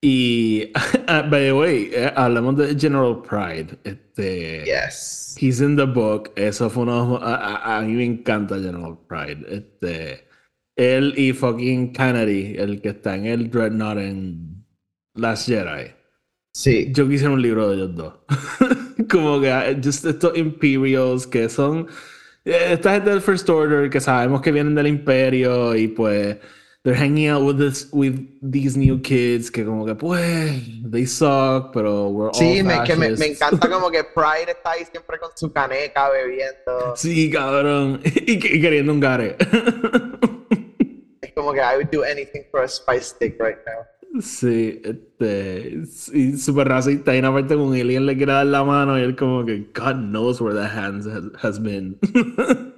Y, 0.00 0.72
by 1.06 1.28
the 1.30 1.52
way, 1.52 1.90
eh, 1.92 2.10
hablamos 2.16 2.56
de 2.56 2.74
General 2.74 3.20
Pride. 3.20 3.78
Este. 3.84 4.64
Yes. 4.64 5.36
He's 5.38 5.60
in 5.60 5.76
the 5.76 5.84
book. 5.84 6.32
Eso 6.36 6.70
fue 6.70 6.84
uno. 6.84 7.18
A, 7.22 7.34
a- 7.36 7.76
a 7.78 7.82
mí 7.82 7.92
me 7.92 8.04
encanta 8.06 8.56
General 8.58 8.96
Pride. 9.06 9.44
Este. 9.54 10.31
Él 10.76 11.14
y 11.16 11.32
fucking 11.32 11.92
Kennedy, 11.92 12.54
el 12.58 12.80
que 12.80 12.90
está 12.90 13.14
en 13.16 13.26
el 13.26 13.50
Dreadnought 13.50 13.98
en 13.98 14.64
Last 15.14 15.48
Jedi. 15.48 15.90
Sí. 16.54 16.88
Yo 16.92 17.08
quisiera 17.08 17.32
un 17.32 17.42
libro 17.42 17.68
de 17.70 17.76
ellos 17.76 17.94
dos. 17.94 18.14
Como 19.10 19.40
que 19.40 19.48
eh, 19.50 19.80
just 19.82 20.04
estos 20.04 20.36
Imperials 20.36 21.26
que 21.26 21.48
son. 21.48 21.86
eh, 22.44 22.68
Esta 22.72 22.92
gente 22.94 23.10
del 23.10 23.20
First 23.20 23.48
Order 23.50 23.90
que 23.90 24.00
sabemos 24.00 24.40
que 24.40 24.52
vienen 24.52 24.74
del 24.74 24.86
Imperio 24.86 25.74
y 25.76 25.88
pues. 25.88 26.36
They're 26.84 26.98
hanging 26.98 27.28
out 27.28 27.44
with 27.44 27.58
this 27.64 27.88
with 27.92 28.14
these 28.42 28.76
new 28.76 29.00
kids 29.00 29.52
que 29.52 29.64
como 29.64 29.86
que 29.86 29.94
pues 29.94 30.60
they 30.90 31.06
suck 31.06 31.70
pero 31.72 32.08
we're 32.08 32.30
all 32.30 32.34
Sí, 32.34 32.60
me, 32.64 32.82
que 32.82 32.96
me, 32.96 33.10
me 33.12 33.26
encanta 33.26 33.70
como 33.70 33.88
que 33.88 34.02
Pride 34.16 34.50
está 34.50 34.72
ahí 34.72 34.82
siempre 34.90 35.16
con 35.20 35.30
su 35.36 35.52
caneca 35.52 36.10
bebiendo. 36.10 36.96
Sí, 36.96 37.30
cabrón. 37.30 38.00
Y, 38.26 38.32
y 38.32 38.60
queriendo 38.60 38.92
un 38.92 38.98
gare. 38.98 39.36
Como 41.34 41.52
que 41.52 41.60
I 41.60 41.76
would 41.76 41.90
do 41.90 42.02
anything 42.04 42.42
for 42.50 42.62
a 42.62 42.68
spice 42.68 43.06
stick 43.14 43.40
right 43.40 43.58
now. 43.66 44.20
Sí, 44.20 44.80
este. 44.84 45.78
Y 46.12 46.36
súper 46.36 46.68
racista. 46.68 47.14
Y 47.14 47.18
una 47.20 47.32
parte 47.32 47.54
con 47.54 47.72
Alien 47.72 48.04
le 48.06 48.16
quiere 48.16 48.32
dar 48.32 48.46
la 48.46 48.62
mano 48.62 48.98
y 48.98 49.02
él, 49.02 49.16
como 49.16 49.44
que 49.44 49.70
God 49.74 49.94
knows 49.94 50.40
where 50.40 50.54
that 50.54 50.70
hand 50.76 51.06
has, 51.06 51.44
has 51.44 51.62
been. 51.62 51.98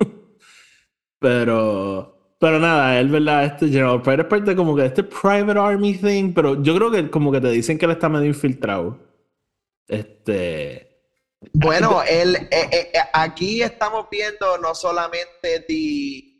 pero. 1.18 2.10
Pero 2.40 2.58
nada, 2.58 3.00
él, 3.00 3.08
¿verdad? 3.08 3.46
Este 3.46 3.68
General 3.68 4.02
Pride 4.02 4.22
es 4.22 4.28
parte 4.28 4.54
como 4.54 4.74
que 4.76 4.82
de 4.82 4.88
este 4.88 5.02
Private 5.02 5.58
Army 5.58 5.94
thing. 5.94 6.32
Pero 6.34 6.62
yo 6.62 6.74
creo 6.76 6.90
que 6.90 7.10
como 7.10 7.32
que 7.32 7.40
te 7.40 7.50
dicen 7.50 7.78
que 7.78 7.86
él 7.86 7.92
está 7.92 8.08
medio 8.08 8.26
infiltrado. 8.26 8.98
Este. 9.88 10.90
Bueno, 11.52 12.02
él, 12.08 12.36
eh, 12.36 12.48
eh, 12.50 12.90
eh, 12.94 12.98
aquí 13.12 13.62
estamos 13.62 14.06
viendo 14.10 14.58
no 14.58 14.74
solamente 14.74 15.60
the- 15.66 16.33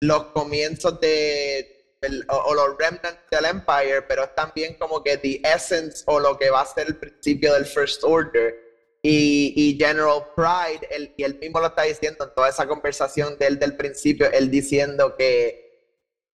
los 0.00 0.24
comienzos 0.26 1.00
de 1.00 1.96
el- 2.00 2.24
o, 2.28 2.36
o 2.36 2.54
los 2.54 2.76
remnants 2.78 3.18
del 3.30 3.44
Empire, 3.46 4.02
pero 4.02 4.24
es 4.24 4.34
también 4.34 4.74
como 4.78 5.02
que 5.02 5.16
the 5.16 5.40
essence 5.44 6.04
o 6.06 6.20
lo 6.20 6.38
que 6.38 6.50
va 6.50 6.60
a 6.60 6.66
ser 6.66 6.86
el 6.86 6.96
principio 6.96 7.52
del 7.54 7.66
First 7.66 8.04
Order. 8.04 8.66
Y, 9.02 9.52
y 9.56 9.76
General 9.78 10.24
Pride, 10.34 10.86
él, 10.90 11.14
y 11.16 11.22
él 11.22 11.38
mismo 11.38 11.60
lo 11.60 11.68
está 11.68 11.82
diciendo 11.82 12.24
en 12.24 12.34
toda 12.34 12.48
esa 12.48 12.66
conversación 12.66 13.38
de 13.38 13.46
él 13.46 13.58
del 13.58 13.76
principio, 13.76 14.30
él 14.32 14.50
diciendo 14.50 15.14
que 15.16 15.66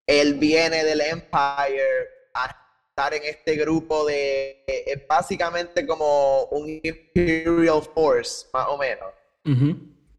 él 0.06 0.34
viene 0.34 0.82
del 0.84 1.00
Empire 1.02 2.08
a 2.34 2.56
estar 2.88 3.12
en 3.14 3.24
este 3.24 3.56
grupo 3.56 4.06
de 4.06 4.64
eh, 4.66 4.84
es 4.86 5.06
básicamente 5.06 5.86
como 5.86 6.44
un 6.46 6.80
Imperial 6.82 7.82
Force, 7.94 8.46
más 8.52 8.66
o 8.68 8.78
menos. 8.78 9.12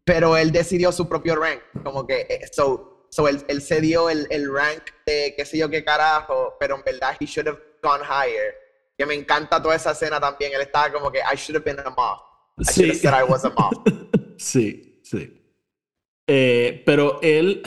Pero 0.04 0.36
él 0.36 0.52
decidió 0.52 0.92
su 0.92 1.08
propio 1.08 1.34
rank, 1.36 1.60
como 1.82 2.06
que 2.06 2.26
eh, 2.28 2.48
so, 2.52 2.95
so 3.10 3.28
él, 3.28 3.42
él 3.48 3.60
se 3.62 3.80
dio 3.80 4.10
el, 4.10 4.26
el 4.30 4.52
rank 4.52 4.82
de 5.06 5.34
qué 5.36 5.44
sé 5.44 5.58
yo 5.58 5.68
qué 5.70 5.84
carajo, 5.84 6.54
pero 6.60 6.76
en 6.76 6.82
verdad 6.84 7.16
he 7.20 7.26
should 7.26 7.48
have 7.48 7.58
gone 7.82 8.02
higher. 8.04 8.54
Que 8.98 9.04
me 9.06 9.14
encanta 9.14 9.60
toda 9.62 9.74
esa 9.76 9.90
escena 9.92 10.18
también. 10.18 10.52
Él 10.54 10.62
estaba 10.62 10.90
como 10.92 11.10
que 11.12 11.18
I 11.18 11.36
should 11.36 11.56
have 11.56 11.64
been 11.64 11.78
a 11.86 11.90
moth. 11.90 12.20
I 12.58 12.64
should 12.64 12.74
Sí. 12.74 12.88
have 12.90 12.98
said 12.98 13.14
I 13.26 13.30
was 13.30 13.44
a 13.44 13.50
moth. 13.50 13.86
sí, 14.38 15.00
sí. 15.04 15.42
Eh, 16.26 16.82
pero 16.86 17.18
él. 17.22 17.62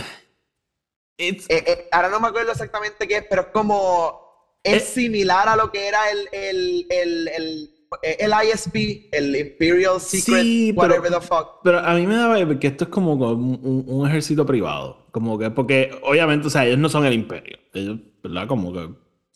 It's, 1.17 1.45
Eh, 1.49 1.63
eh, 1.67 1.87
ahora 1.91 2.09
no 2.09 2.19
me 2.19 2.29
acuerdo 2.29 2.51
exactamente 2.51 3.07
qué 3.07 3.17
es, 3.17 3.25
pero 3.29 3.43
es 3.43 3.47
como. 3.49 4.27
Es 4.63 4.83
Eh. 4.83 5.01
similar 5.01 5.47
a 5.47 5.55
lo 5.55 5.71
que 5.71 5.87
era 5.87 6.09
el, 6.11 6.27
el, 6.33 6.87
el, 6.89 7.27
el, 7.29 7.69
el 8.01 8.31
ISB, 8.47 9.07
el 9.11 9.35
Imperial 9.35 10.01
Secret, 10.01 10.43
Sí, 10.43 10.73
pero- 10.75 10.81
whatever 10.95 11.11
the 11.11 11.21
fuck. 11.25 11.61
Pero 11.63 11.79
a 11.79 11.93
mí 11.93 12.05
me 12.05 12.15
da 12.15 12.33
vibe 12.35 12.59
que 12.59 12.67
esto 12.67 12.83
es 12.85 12.89
como 12.89 13.13
un, 13.13 13.59
un- 13.63 13.85
un 13.87 14.07
ejército 14.07 14.45
privado. 14.45 14.98
Como 15.11 15.37
que, 15.39 15.51
porque 15.51 15.91
obviamente, 16.03 16.47
o 16.47 16.49
sea, 16.49 16.65
ellos 16.65 16.79
no 16.79 16.89
son 16.89 17.05
el 17.05 17.13
imperio. 17.13 17.57
Ellos, 17.73 17.99
¿verdad? 18.23 18.47
Como 18.47 18.73
que. 18.73 18.89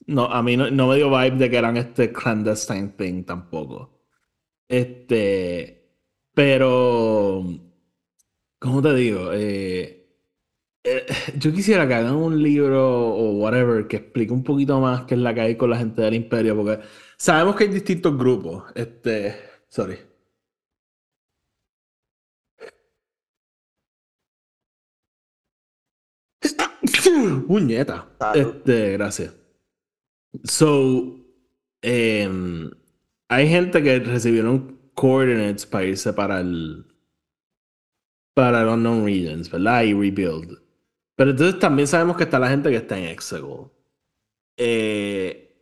No, 0.08 0.26
a 0.26 0.44
mí 0.44 0.58
no, 0.58 0.70
no 0.70 0.88
me 0.88 0.98
dio 0.98 1.10
vibe 1.10 1.38
de 1.38 1.50
que 1.50 1.58
eran 1.58 1.78
este 1.78 2.12
clandestine 2.12 2.90
thing 2.90 3.24
tampoco. 3.24 4.02
Este. 4.68 5.98
Pero. 6.34 7.44
¿Cómo 8.60 8.82
te 8.82 8.94
digo? 8.96 9.32
Eh, 9.34 10.08
eh, 10.84 11.06
yo 11.38 11.54
quisiera 11.54 11.88
que 11.88 11.96
hagan 11.96 12.16
un 12.16 12.42
libro 12.42 13.10
o 13.14 13.32
whatever 13.34 13.88
que 13.88 13.98
explique 13.98 14.32
un 14.34 14.44
poquito 14.44 14.80
más 14.80 15.04
qué 15.06 15.16
es 15.16 15.22
la 15.22 15.34
que 15.34 15.42
hay 15.42 15.56
con 15.58 15.70
la 15.70 15.78
gente 15.78 16.02
del 16.02 16.16
imperio. 16.16 16.56
Porque 16.56 16.80
sabemos 17.18 17.56
que 17.56 17.66
hay 17.66 17.70
distintos 17.72 18.18
grupos. 18.18 18.64
Este. 18.76 19.36
Sorry. 19.68 20.13
Puñeta. 27.48 28.10
Salud. 28.20 28.56
Este, 28.56 28.92
gracias. 28.94 29.36
So, 30.44 31.20
em, 31.82 32.72
hay 33.30 33.48
gente 33.48 33.82
que 33.84 34.00
recibieron 34.00 34.80
coordinates 34.94 35.66
para 35.66 35.86
irse 35.86 36.14
para 36.14 36.40
el 36.40 36.86
para 38.34 38.62
el 38.62 38.68
Unknown 38.68 39.06
Regions, 39.06 39.50
¿verdad? 39.50 39.84
Y 39.84 39.94
rebuild. 39.94 40.60
Pero 41.16 41.32
entonces 41.32 41.60
también 41.60 41.88
sabemos 41.88 42.18
que 42.18 42.24
está 42.24 42.40
la 42.40 42.50
gente 42.50 42.70
que 42.70 42.78
está 42.78 42.98
en 42.98 43.06
Exegol. 43.06 43.72
Eh, 44.58 45.56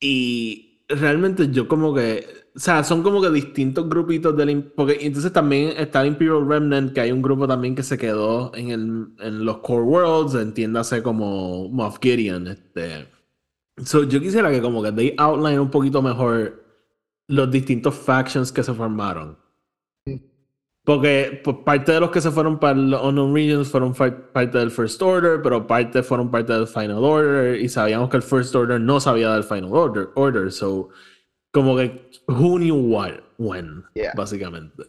y 0.00 0.84
realmente 0.88 1.48
yo 1.50 1.68
como 1.68 1.94
que, 1.94 2.26
o 2.56 2.58
sea, 2.58 2.82
son 2.82 3.02
como 3.02 3.20
que 3.20 3.30
distintos 3.30 3.86
grupitos 3.86 4.34
del... 4.34 4.64
Porque 4.64 4.96
entonces 5.02 5.30
también 5.30 5.74
está 5.76 6.00
el 6.00 6.08
Imperial 6.08 6.48
Remnant, 6.48 6.94
que 6.94 7.02
hay 7.02 7.12
un 7.12 7.20
grupo 7.20 7.46
también 7.46 7.74
que 7.74 7.82
se 7.82 7.98
quedó 7.98 8.50
en, 8.54 8.70
el, 8.70 9.08
en 9.18 9.44
los 9.44 9.58
Core 9.58 9.82
Worlds, 9.82 10.34
entiéndase 10.36 11.02
como 11.02 11.68
Moff 11.68 11.98
Gideon. 12.00 12.48
Este. 12.48 13.08
So, 13.84 14.04
yo 14.04 14.20
quisiera 14.20 14.50
que 14.50 14.62
como 14.62 14.82
que 14.82 14.90
they 14.90 15.14
outline 15.18 15.60
un 15.60 15.70
poquito 15.70 16.00
mejor 16.00 16.64
los 17.28 17.50
distintos 17.50 17.94
factions 17.94 18.50
que 18.50 18.62
se 18.62 18.72
formaron. 18.72 19.36
Porque 20.82 21.42
pues, 21.44 21.58
parte 21.62 21.92
de 21.92 22.00
los 22.00 22.10
que 22.10 22.22
se 22.22 22.30
fueron 22.30 22.58
para 22.58 22.78
los 22.78 23.04
Unknown 23.04 23.34
Regions 23.34 23.68
fueron 23.68 23.92
parte 23.92 24.56
del 24.56 24.70
First 24.70 25.02
Order, 25.02 25.42
pero 25.42 25.66
parte 25.66 26.02
fueron 26.02 26.30
parte 26.30 26.54
del 26.54 26.66
Final 26.66 27.04
Order, 27.04 27.60
y 27.60 27.68
sabíamos 27.68 28.08
que 28.08 28.16
el 28.16 28.22
First 28.22 28.54
Order 28.54 28.80
no 28.80 28.98
sabía 28.98 29.34
del 29.34 29.44
Final 29.44 29.72
Order, 29.72 30.08
order 30.14 30.50
so 30.50 30.88
como 31.56 31.74
que 31.74 32.05
who 32.28 32.58
knew 32.58 32.74
what, 32.76 33.20
when, 33.38 33.84
Yeah. 33.94 34.12
básicamente. 34.16 34.84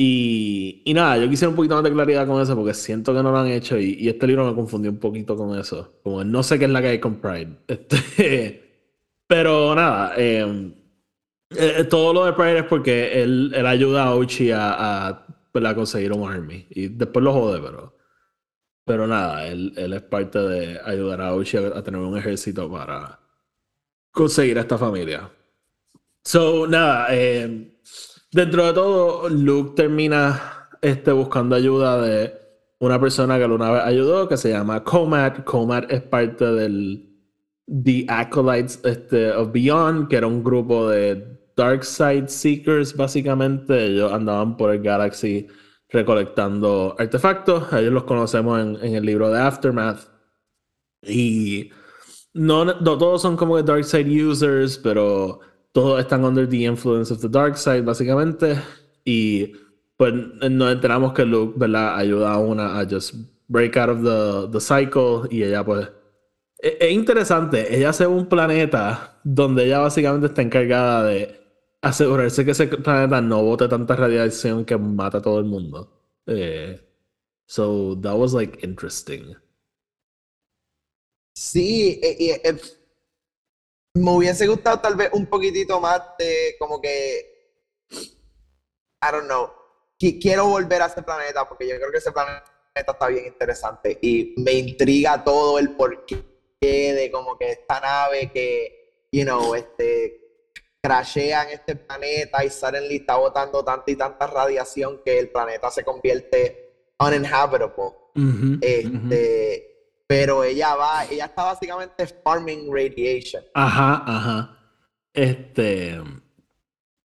Y, 0.00 0.82
y 0.84 0.94
nada, 0.94 1.18
yo 1.18 1.28
quisiera 1.28 1.50
un 1.50 1.56
poquito 1.56 1.74
más 1.74 1.82
de 1.82 1.92
claridad 1.92 2.26
con 2.26 2.40
eso 2.40 2.54
porque 2.54 2.72
siento 2.72 3.12
que 3.12 3.20
no 3.22 3.32
lo 3.32 3.38
han 3.38 3.48
hecho 3.48 3.76
y, 3.78 3.94
y 3.98 4.08
este 4.08 4.28
libro 4.28 4.46
me 4.46 4.54
confundió 4.54 4.90
un 4.92 4.98
poquito 4.98 5.36
con 5.36 5.58
eso. 5.58 5.98
Como 6.04 6.22
no 6.22 6.42
sé 6.44 6.56
qué 6.58 6.66
es 6.66 6.70
la 6.70 6.80
que 6.80 6.88
hay 6.88 7.00
con 7.00 7.16
Pride. 7.20 7.56
Este, 7.68 8.64
pero 9.26 9.74
nada, 9.74 10.14
eh, 10.16 10.72
eh, 11.50 11.84
todo 11.84 12.12
lo 12.14 12.24
de 12.26 12.32
Pride 12.32 12.58
es 12.60 12.64
porque 12.64 13.20
él, 13.22 13.52
él 13.54 13.66
ayuda 13.66 14.04
a 14.04 14.14
Ochi 14.14 14.52
a, 14.52 15.08
a, 15.08 15.26
¿verdad? 15.52 15.74
conseguir 15.74 16.12
un 16.12 16.30
army. 16.30 16.66
Y 16.70 16.88
después 16.88 17.24
lo 17.24 17.32
jode, 17.32 17.60
pero. 17.60 17.96
Pero 18.86 19.06
nada, 19.06 19.46
él, 19.46 19.74
él 19.76 19.92
es 19.92 20.02
parte 20.02 20.38
de 20.38 20.80
ayudar 20.82 21.20
a 21.20 21.34
Ochi 21.34 21.58
a, 21.58 21.76
a 21.76 21.82
tener 21.82 22.00
un 22.00 22.16
ejército 22.16 22.70
para 22.70 23.18
conseguir 24.12 24.56
a 24.58 24.62
esta 24.62 24.78
familia. 24.78 25.30
So, 26.28 26.66
nada, 26.66 27.06
eh, 27.08 27.74
dentro 28.30 28.66
de 28.66 28.74
todo, 28.74 29.30
Luke 29.30 29.72
termina 29.74 30.68
este, 30.82 31.10
buscando 31.10 31.56
ayuda 31.56 32.02
de 32.02 32.34
una 32.80 33.00
persona 33.00 33.38
que 33.38 33.46
una 33.46 33.70
vez 33.70 33.82
ayudó, 33.82 34.28
que 34.28 34.36
se 34.36 34.50
llama 34.50 34.84
Comat. 34.84 35.42
Comat 35.44 35.90
es 35.90 36.02
parte 36.02 36.44
del 36.44 37.02
The 37.66 38.04
Acolytes 38.10 38.78
este, 38.84 39.32
of 39.32 39.52
Beyond, 39.52 40.08
que 40.08 40.16
era 40.16 40.26
un 40.26 40.44
grupo 40.44 40.90
de 40.90 41.38
Dark 41.56 41.82
Side 41.82 42.28
Seekers, 42.28 42.94
básicamente. 42.94 43.86
Ellos 43.86 44.12
andaban 44.12 44.54
por 44.58 44.70
el 44.74 44.82
Galaxy 44.82 45.46
recolectando 45.88 46.94
artefactos. 46.98 47.72
Ellos 47.72 47.94
los 47.94 48.04
conocemos 48.04 48.60
en, 48.60 48.76
en 48.84 48.96
el 48.96 49.06
libro 49.06 49.30
de 49.30 49.40
Aftermath. 49.40 50.10
Y 51.00 51.70
no, 52.34 52.66
no 52.66 52.98
todos 52.98 53.22
son 53.22 53.34
como 53.34 53.56
que 53.56 53.62
dark 53.62 53.84
side 53.84 54.26
users, 54.26 54.76
pero 54.76 55.40
todos 55.72 56.00
están 56.00 56.24
under 56.24 56.48
the 56.48 56.64
influence 56.64 57.12
of 57.12 57.20
the 57.20 57.28
dark 57.28 57.56
side, 57.56 57.82
básicamente. 57.82 58.56
Y 59.04 59.52
pues 59.96 60.12
nos 60.12 60.72
enteramos 60.72 61.12
que 61.12 61.24
Luke, 61.24 61.54
¿verdad? 61.56 61.96
Ayuda 61.96 62.32
a 62.32 62.38
una 62.38 62.78
a 62.78 62.86
just 62.88 63.14
break 63.48 63.76
out 63.76 63.90
of 63.90 64.02
the, 64.02 64.52
the 64.52 64.60
cycle 64.60 65.28
y 65.30 65.42
ella 65.42 65.64
pues... 65.64 65.88
Es, 66.58 66.74
es 66.80 66.92
interesante, 66.92 67.74
ella 67.76 67.90
hace 67.90 68.06
un 68.06 68.26
planeta 68.26 69.20
donde 69.22 69.66
ella 69.66 69.78
básicamente 69.78 70.26
está 70.26 70.42
encargada 70.42 71.04
de 71.04 71.38
asegurarse 71.80 72.44
que 72.44 72.52
ese 72.52 72.66
planeta 72.66 73.20
no 73.20 73.42
bote 73.42 73.68
tanta 73.68 73.96
radiación 73.96 74.64
que 74.64 74.76
mata 74.76 75.18
a 75.18 75.22
todo 75.22 75.38
el 75.38 75.44
mundo. 75.44 75.90
Eh, 76.26 76.80
so 77.46 77.96
that 78.00 78.14
was 78.16 78.34
like 78.34 78.58
interesting. 78.62 79.36
Sí, 81.34 82.00
eh, 82.02 82.16
y, 82.18 82.30
eh, 82.30 82.60
me 83.98 84.10
hubiese 84.12 84.46
gustado 84.46 84.78
tal 84.80 84.94
vez 84.96 85.08
un 85.12 85.26
poquitito 85.26 85.80
más 85.80 86.00
de 86.18 86.54
como 86.58 86.80
que, 86.80 87.24
I 89.02 89.10
don't 89.12 89.26
know, 89.26 89.50
Qui- 90.00 90.18
quiero 90.20 90.46
volver 90.46 90.82
a 90.82 90.86
ese 90.86 91.02
planeta 91.02 91.44
porque 91.48 91.66
yo 91.68 91.76
creo 91.76 91.90
que 91.90 91.98
ese 91.98 92.12
planeta 92.12 92.44
está 92.74 93.08
bien 93.08 93.26
interesante 93.26 93.98
y 94.00 94.32
me 94.36 94.52
intriga 94.52 95.22
todo 95.24 95.58
el 95.58 95.74
porqué 95.74 96.24
de 96.62 97.10
como 97.12 97.36
que 97.36 97.50
esta 97.52 97.80
nave 97.80 98.30
que, 98.32 99.06
you 99.12 99.24
know, 99.24 99.54
este, 99.54 100.14
crashea 100.82 101.42
en 101.44 101.50
este 101.50 101.74
planeta 101.76 102.44
y 102.44 102.50
suddenly 102.50 102.96
está 102.96 103.16
botando 103.16 103.64
tanta 103.64 103.90
y 103.90 103.96
tanta 103.96 104.26
radiación 104.26 105.00
que 105.04 105.18
el 105.18 105.30
planeta 105.30 105.70
se 105.70 105.82
convierte 105.84 106.54
uninhabitable. 107.00 107.74
Ujú, 108.14 108.58
Este, 108.60 108.86
ujú. 108.88 109.08
Pero 110.08 110.42
ella 110.42 110.74
va, 110.74 111.04
ella 111.04 111.26
está 111.26 111.44
básicamente 111.44 112.06
farming 112.24 112.72
radiation. 112.72 113.42
Ajá, 113.54 114.02
ajá. 114.06 114.58
Este. 115.12 116.00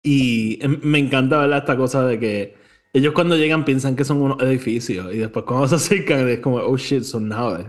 Y 0.04 0.64
em- 0.64 0.80
me 0.84 1.00
encanta 1.00 1.40
ver 1.40 1.52
esta 1.52 1.76
cosa 1.76 2.06
de 2.06 2.20
que 2.20 2.56
ellos 2.94 3.14
cuando 3.14 3.36
llegan 3.36 3.66
piensan 3.66 3.96
que 3.96 4.04
son 4.04 4.22
unos 4.22 4.42
edificios 4.42 5.14
y 5.14 5.18
después 5.18 5.46
cuando 5.46 5.68
se 5.68 5.76
acercan 5.76 6.30
es 6.30 6.40
como, 6.40 6.58
oh 6.58 6.78
shit, 6.78 7.04
son 7.04 7.28
naves. 7.30 7.66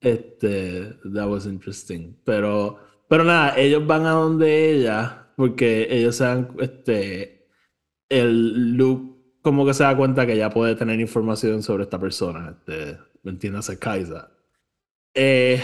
Este, 0.00 0.94
that 1.12 1.28
was 1.28 1.46
interesting. 1.46 2.16
Pero, 2.24 2.78
pero 3.08 3.24
nada, 3.24 3.56
ellos 3.58 3.86
van 3.86 4.06
a 4.06 4.12
donde 4.12 4.70
ella 4.72 5.32
porque 5.36 5.86
ellos 5.90 6.16
se 6.16 6.24
dan, 6.24 6.48
este, 6.60 7.48
el 8.08 8.76
Luke 8.76 9.14
como 9.42 9.66
que 9.66 9.74
se 9.74 9.82
da 9.82 9.96
cuenta 9.96 10.26
que 10.26 10.36
ya 10.36 10.48
puede 10.48 10.74
tener 10.76 10.98
información 11.00 11.62
sobre 11.62 11.84
esta 11.84 11.98
persona, 11.98 12.56
este, 12.58 12.98
¿me 13.24 13.32
entiendes? 13.32 13.68
Kaisa. 13.78 14.30
Eh, 15.14 15.60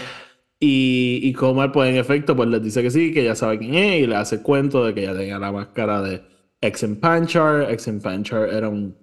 y, 0.59 1.19
y 1.23 1.33
Comar, 1.33 1.71
pues 1.71 1.89
en 1.89 1.95
efecto, 1.95 2.35
pues 2.35 2.49
les 2.49 2.63
dice 2.63 2.81
que 2.83 2.91
sí, 2.91 3.13
que 3.13 3.23
ya 3.23 3.35
sabe 3.35 3.57
quién 3.57 3.75
es, 3.75 4.01
y 4.01 4.07
le 4.07 4.15
hace 4.15 4.41
cuento 4.41 4.85
de 4.85 4.93
que 4.93 5.03
ya 5.03 5.15
tenga 5.15 5.39
la 5.39 5.51
máscara 5.51 6.01
de 6.01 6.21
Exen 6.61 6.99
Panchar. 6.99 7.71
Exen 7.71 8.01
Panchar 8.01 8.49
era 8.49 8.69
un 8.69 8.95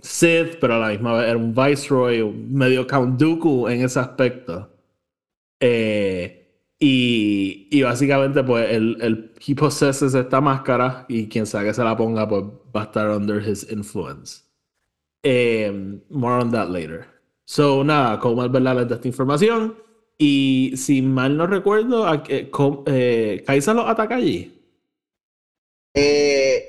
Sith, 0.00 0.58
pero 0.60 0.74
a 0.74 0.78
la 0.78 0.88
misma 0.88 1.14
vez 1.18 1.28
era 1.28 1.36
un 1.36 1.54
Viceroy, 1.54 2.24
medio 2.32 2.86
Count 2.86 3.20
Dooku 3.20 3.68
en 3.68 3.82
ese 3.82 4.00
aspecto. 4.00 4.72
Eh, 5.60 6.34
y, 6.78 7.68
y 7.70 7.82
básicamente, 7.82 8.44
pues, 8.44 8.70
el, 8.70 8.96
el, 9.00 9.32
he 9.46 9.54
possesses 9.54 10.14
esta 10.14 10.40
máscara, 10.40 11.06
y 11.08 11.28
quien 11.28 11.46
sea 11.46 11.64
que 11.64 11.74
se 11.74 11.82
la 11.82 11.96
ponga, 11.96 12.28
pues 12.28 12.44
va 12.74 12.82
a 12.82 12.84
estar 12.84 13.10
under 13.10 13.40
his 13.40 13.70
influence. 13.70 14.42
Eh, 15.24 16.00
more 16.10 16.40
on 16.40 16.52
that 16.52 16.68
later. 16.70 17.17
So, 17.48 17.82
nada, 17.82 18.18
Comar, 18.20 18.50
¿verdad? 18.50 18.76
Les 18.76 18.88
da 18.88 18.94
esta 18.96 19.08
información. 19.08 19.74
Y 20.18 20.74
si 20.76 21.00
mal 21.00 21.34
no 21.34 21.46
recuerdo, 21.46 22.04
eh, 22.28 23.42
Kaisa 23.46 23.72
los 23.72 23.88
ataca 23.88 24.16
allí. 24.16 24.54
Eh, 25.94 26.68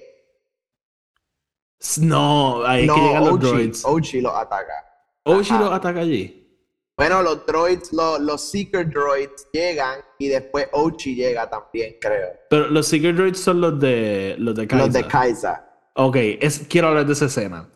No, 2.00 2.66
ahí 2.66 2.86
es 2.86 2.92
que 2.94 3.02
llegan 3.02 3.26
los 3.26 3.34
Ochi, 3.34 3.48
droids. 3.48 3.86
Ochi 3.86 4.22
los 4.22 4.34
ataca. 4.34 4.74
Oshi 5.24 5.54
ajá. 5.54 5.64
los 5.66 5.74
ataca 5.74 6.00
allí. 6.00 6.48
Bueno, 6.96 7.24
los 7.24 7.46
droids, 7.46 7.92
los, 7.92 8.22
los 8.22 8.42
Seeker 8.42 8.90
droids 8.90 9.48
llegan 9.52 10.00
y 10.18 10.30
después 10.30 10.70
Ochi 10.72 11.14
llega 11.14 11.50
también, 11.50 11.98
creo. 12.00 12.30
Pero 12.50 12.70
los 12.70 12.88
Secret 12.88 13.18
Droids 13.18 13.40
son 13.40 13.60
los 13.60 13.78
de 13.82 14.36
los 14.40 14.56
de 14.56 14.66
Kaisa. 14.66 14.86
Los 14.86 14.94
de 14.94 15.04
Kaisa. 15.06 15.70
Ok, 15.96 16.16
es, 16.40 16.66
quiero 16.70 16.88
hablar 16.88 17.06
de 17.06 17.12
esa 17.14 17.26
escena. 17.26 17.68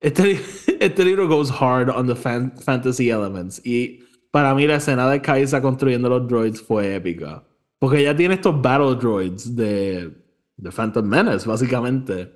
Este, 0.00 0.40
este 0.80 1.04
libro 1.04 1.26
goes 1.28 1.50
hard 1.50 1.88
on 1.90 2.06
the 2.06 2.14
fan- 2.14 2.52
fantasy 2.60 3.10
elements. 3.10 3.60
Y 3.64 4.00
para 4.30 4.54
mí 4.54 4.66
la 4.66 4.76
escena 4.76 5.08
de 5.10 5.20
Kaisa 5.20 5.60
construyendo 5.60 6.08
los 6.08 6.26
droids 6.28 6.60
fue 6.60 6.94
épica. 6.94 7.44
Porque 7.78 8.02
ya 8.02 8.14
tiene 8.16 8.34
estos 8.34 8.60
battle 8.60 8.96
droids 8.96 9.54
de, 9.54 10.10
de 10.56 10.70
Phantom 10.70 11.04
Menace, 11.06 11.48
básicamente. 11.48 12.32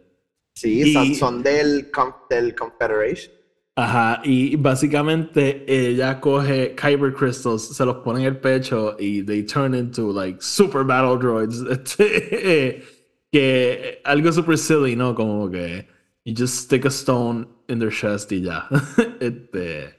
Sí, 0.54 0.82
Y- 0.82 1.14
son- 1.14 1.42
del, 1.42 1.90
del 2.30 2.54
Confederation. 2.54 3.32
Ajá, 3.74 4.20
y 4.22 4.54
básicamente 4.56 5.64
ella 5.66 6.20
coge 6.20 6.74
Kyber 6.74 7.14
Crystals, 7.14 7.74
se 7.74 7.86
los 7.86 7.96
pone 8.04 8.20
en 8.20 8.26
el 8.26 8.36
pecho 8.38 8.94
y 8.98 9.22
they 9.22 9.44
turn 9.44 9.74
into 9.74 10.12
like 10.12 10.42
super 10.42 10.84
battle 10.84 11.16
droids. 11.16 11.62
Este, 11.70 12.82
que 13.32 14.00
algo 14.04 14.30
super 14.30 14.58
silly, 14.58 14.94
¿no? 14.94 15.14
Como 15.14 15.50
que 15.50 15.86
you 16.24 16.34
just 16.34 16.64
stick 16.64 16.84
a 16.84 16.90
stone 16.90 17.46
in 17.68 17.78
their 17.78 17.90
chest 17.90 18.30
y 18.32 18.42
ya. 18.42 18.68
Este, 19.20 19.94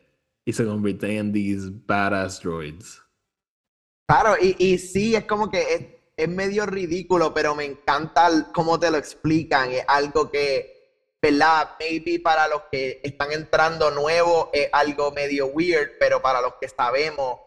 y 0.45 0.53
se 0.53 0.65
convierten 0.65 1.12
en 1.12 1.33
these 1.33 1.69
badass 1.69 2.41
droids. 2.41 3.01
Claro, 4.07 4.36
y, 4.39 4.55
y 4.59 4.77
sí, 4.77 5.15
es 5.15 5.25
como 5.25 5.49
que 5.49 5.73
es, 5.73 5.81
es 6.17 6.29
medio 6.29 6.65
ridículo, 6.65 7.33
pero 7.33 7.55
me 7.55 7.65
encanta 7.65 8.51
cómo 8.53 8.79
te 8.79 8.91
lo 8.91 8.97
explican. 8.97 9.71
Es 9.71 9.86
algo 9.88 10.29
que, 10.29 11.17
¿verdad? 11.21 11.75
Maybe 11.79 12.19
para 12.19 12.47
los 12.47 12.63
que 12.71 12.99
están 13.03 13.31
entrando 13.31 13.91
nuevos 13.91 14.49
es 14.53 14.69
algo 14.71 15.12
medio 15.12 15.47
weird, 15.47 15.91
pero 15.99 16.21
para 16.21 16.41
los 16.41 16.55
que 16.59 16.67
sabemos 16.67 17.39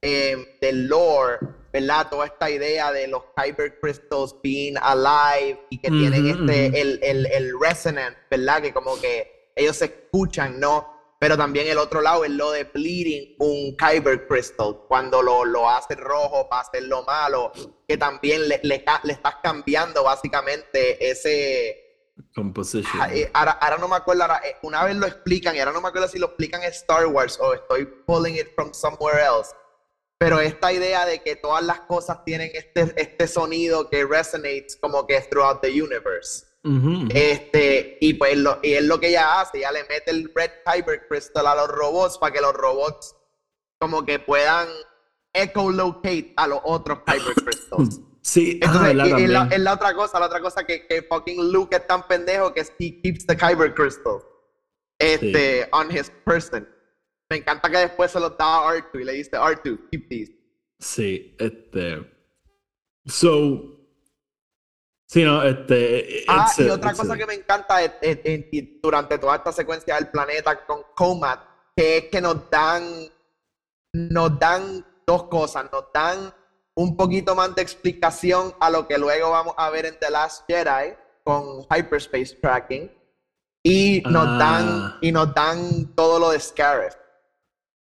eh, 0.00 0.58
del 0.60 0.86
lore, 0.86 1.38
¿verdad? 1.74 2.06
Toda 2.08 2.26
esta 2.26 2.48
idea 2.48 2.92
de 2.92 3.08
los 3.08 3.24
Kyber 3.36 3.80
Crystals 3.80 4.36
being 4.44 4.76
alive 4.80 5.60
y 5.70 5.78
que 5.80 5.90
tienen 5.90 6.24
Ujú, 6.30 6.44
este, 6.44 6.68
ujú. 6.68 6.76
el, 6.76 7.00
el, 7.02 7.26
el 7.26 7.60
resonance, 7.60 8.16
¿verdad? 8.30 8.62
Que 8.62 8.72
como 8.72 8.98
que 9.00 9.50
ellos 9.56 9.74
se 9.76 9.86
escuchan, 9.86 10.60
¿no? 10.60 10.94
Pero 11.18 11.36
también 11.36 11.66
el 11.66 11.78
otro 11.78 12.00
lado 12.00 12.24
es 12.24 12.30
lo 12.30 12.52
de 12.52 12.62
bleeding 12.64 13.34
un 13.40 13.76
Kyber 13.76 14.28
Crystal, 14.28 14.82
cuando 14.86 15.20
lo, 15.20 15.44
lo 15.44 15.68
hace 15.68 15.96
rojo 15.96 16.48
para 16.48 16.62
hacerlo 16.62 17.02
malo, 17.02 17.50
que 17.88 17.96
también 17.96 18.48
le, 18.48 18.60
le, 18.62 18.84
le 19.02 19.12
estás 19.12 19.36
cambiando 19.42 20.04
básicamente 20.04 21.10
ese... 21.10 21.80
Composition. 22.36 23.00
Ah, 23.00 23.12
eh, 23.12 23.28
Ahora, 23.32 23.52
ahora 23.52 23.78
no 23.78 23.88
me 23.88 23.96
acuerdo, 23.96 24.22
ahora, 24.22 24.40
eh, 24.44 24.54
una 24.62 24.84
vez 24.84 24.94
lo 24.94 25.06
explican 25.06 25.56
y 25.56 25.58
ahora 25.58 25.72
no 25.72 25.80
me 25.80 25.88
acuerdo 25.88 26.06
si 26.06 26.20
lo 26.20 26.26
explican 26.26 26.62
en 26.62 26.70
Star 26.70 27.06
Wars 27.06 27.36
o 27.40 27.52
estoy 27.54 27.84
pulling 28.06 28.36
it 28.36 28.54
from 28.54 28.72
somewhere 28.72 29.20
else. 29.20 29.50
Pero 30.18 30.40
esta 30.40 30.72
idea 30.72 31.04
de 31.06 31.22
que 31.22 31.36
todas 31.36 31.62
las 31.64 31.80
cosas 31.80 32.24
tienen 32.24 32.50
este, 32.54 32.92
este 32.96 33.26
sonido 33.26 33.90
que 33.90 34.04
resonates 34.06 34.76
como 34.76 35.06
que 35.06 35.20
throughout 35.22 35.60
the 35.60 35.68
universe. 35.82 36.46
Este, 37.10 37.98
y 38.00 38.14
pues 38.14 38.38
lo, 38.38 38.58
y 38.62 38.72
es 38.74 38.84
lo 38.84 38.98
que 38.98 39.08
ella 39.08 39.40
hace, 39.40 39.58
ella 39.58 39.72
le 39.72 39.82
mete 39.84 40.10
el 40.10 40.32
Red 40.34 40.50
Kyber 40.64 41.06
Crystal 41.08 41.46
a 41.46 41.54
los 41.54 41.68
robots 41.68 42.16
para 42.16 42.32
que 42.32 42.40
los 42.40 42.54
robots 42.54 43.14
como 43.78 44.04
que 44.06 44.18
puedan 44.18 44.66
echolocate 45.34 46.32
a 46.36 46.46
los 46.46 46.60
otros 46.64 47.00
Kyber 47.06 47.34
Crystals. 47.34 48.00
Sí, 48.26 48.58
ah, 48.62 48.66
Entonces, 48.68 48.96
¿verdad? 48.96 49.18
y- 49.18 49.22
y 49.24 49.26
la, 49.26 49.48
es 49.52 49.60
la 49.60 49.74
otra 49.74 49.94
cosa, 49.94 50.18
la 50.18 50.24
otra 50.26 50.40
cosa 50.40 50.64
que, 50.64 50.86
que 50.86 51.02
fucking 51.02 51.52
Luke 51.52 51.76
es 51.76 51.86
tan 51.86 52.08
pendejo 52.08 52.54
que 52.54 52.62
he 52.78 53.02
keeps 53.02 53.26
the 53.26 53.36
Kyber 53.36 53.74
Crystal 53.74 54.22
este, 54.98 55.68
on 55.72 55.90
his 55.94 56.10
person. 56.24 56.66
Me 57.30 57.36
encanta 57.38 57.70
que 57.70 57.78
después 57.78 58.10
se 58.10 58.20
los 58.20 58.36
da 58.36 58.68
a 58.68 58.74
R2 58.74 59.00
y 59.00 59.04
le 59.04 59.12
dice, 59.12 59.36
R2, 59.36 59.88
keep 59.90 60.08
these. 60.08 60.32
Sí, 60.78 61.34
este. 61.38 62.10
So. 63.06 63.70
Sí, 65.08 65.22
no, 65.24 65.42
este. 65.42 66.24
Ah, 66.28 66.46
it's 66.48 66.58
y 66.58 66.68
a- 66.68 66.74
otra 66.74 66.90
it's 66.90 67.00
cosa 67.00 67.16
que 67.16 67.26
me 67.26 67.34
encanta 67.34 67.82
es- 67.82 67.92
es- 68.00 68.20
es- 68.24 68.46
y 68.52 68.80
durante 68.82 69.18
toda 69.18 69.36
esta 69.36 69.52
secuencia 69.52 69.94
del 69.96 70.08
planeta 70.08 70.64
con 70.66 70.82
Comat, 70.94 71.40
que 71.76 71.98
es 71.98 72.04
que 72.10 72.20
nos 72.20 72.48
dan, 72.50 72.84
nos 73.92 74.38
dan 74.38 74.84
dos 75.06 75.24
cosas, 75.24 75.70
nos 75.70 75.84
dan 75.92 76.32
un 76.76 76.96
poquito 76.96 77.34
más 77.34 77.54
de 77.54 77.62
explicación 77.62 78.54
a 78.58 78.70
lo 78.70 78.88
que 78.88 78.98
luego 78.98 79.30
vamos 79.30 79.54
a 79.56 79.70
ver 79.70 79.86
en 79.86 79.98
The 79.98 80.10
Last 80.10 80.44
Jedi 80.48 80.94
con 81.22 81.62
hyperspace 81.70 82.36
tracking 82.40 82.90
y 83.62 84.02
nos 84.06 84.26
Ah. 84.26 84.36
dan 84.38 84.98
y 85.00 85.12
nos 85.12 85.32
dan 85.34 85.94
todo 85.94 86.18
lo 86.18 86.30
de 86.30 86.40
Scarif. 86.40 86.94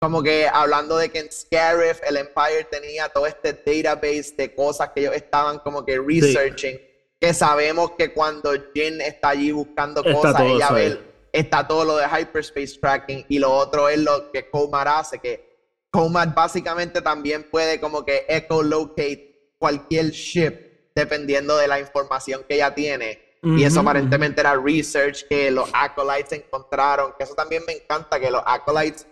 Como 0.03 0.21
que 0.21 0.49
hablando 0.53 0.97
de 0.97 1.11
que 1.11 1.21
en 1.21 1.31
Scarif 1.31 2.01
el 2.05 2.17
Empire 2.17 2.65
tenía 2.69 3.09
todo 3.09 3.25
este 3.25 3.53
database 3.53 4.35
de 4.37 4.53
cosas 4.53 4.91
que 4.91 5.03
ellos 5.03 5.15
estaban 5.15 5.61
como 5.61 5.85
que 5.85 5.97
researching, 5.97 6.77
que 7.21 7.33
sabemos 7.33 7.93
que 7.93 8.13
cuando 8.13 8.51
Jin 8.75 9.01
está 9.01 9.29
allí 9.29 9.53
buscando 9.53 10.01
Está 10.01 10.13
cosas, 10.13 10.41
ella 10.41 10.71
ve, 10.73 10.99
está 11.31 11.69
todo 11.69 11.85
lo 11.85 11.97
de 11.99 12.07
hyperspace 12.07 12.81
tracking 12.81 13.27
y 13.29 13.39
lo 13.39 13.53
otro 13.53 13.89
es 13.89 13.99
lo 13.99 14.33
que 14.33 14.51
Komar 14.51 14.89
hace, 14.89 15.21
que 15.21 15.87
Comad 15.89 16.35
básicamente 16.35 17.01
también 17.01 17.49
puede 17.49 17.79
como 17.79 18.05
que 18.05 18.27
echolocate 18.29 19.53
cualquier 19.57 20.11
ship 20.11 20.91
dependiendo 20.97 21.57
de 21.59 21.69
la 21.69 21.79
información 21.79 22.45
que 22.49 22.57
ella 22.57 22.75
tiene. 22.75 23.21
Y 23.45 23.63
eso 23.63 23.81
aparentemente 23.81 24.41
era 24.41 24.57
research 24.57 25.27
que 25.29 25.51
los 25.53 25.69
acolytes 25.73 26.33
encontraron, 26.33 27.13
que 27.17 27.23
eso 27.23 27.35
también 27.35 27.63
me 27.67 27.75
encanta, 27.75 28.19
que 28.19 28.31
los 28.31 28.43
acolytes 28.45 29.07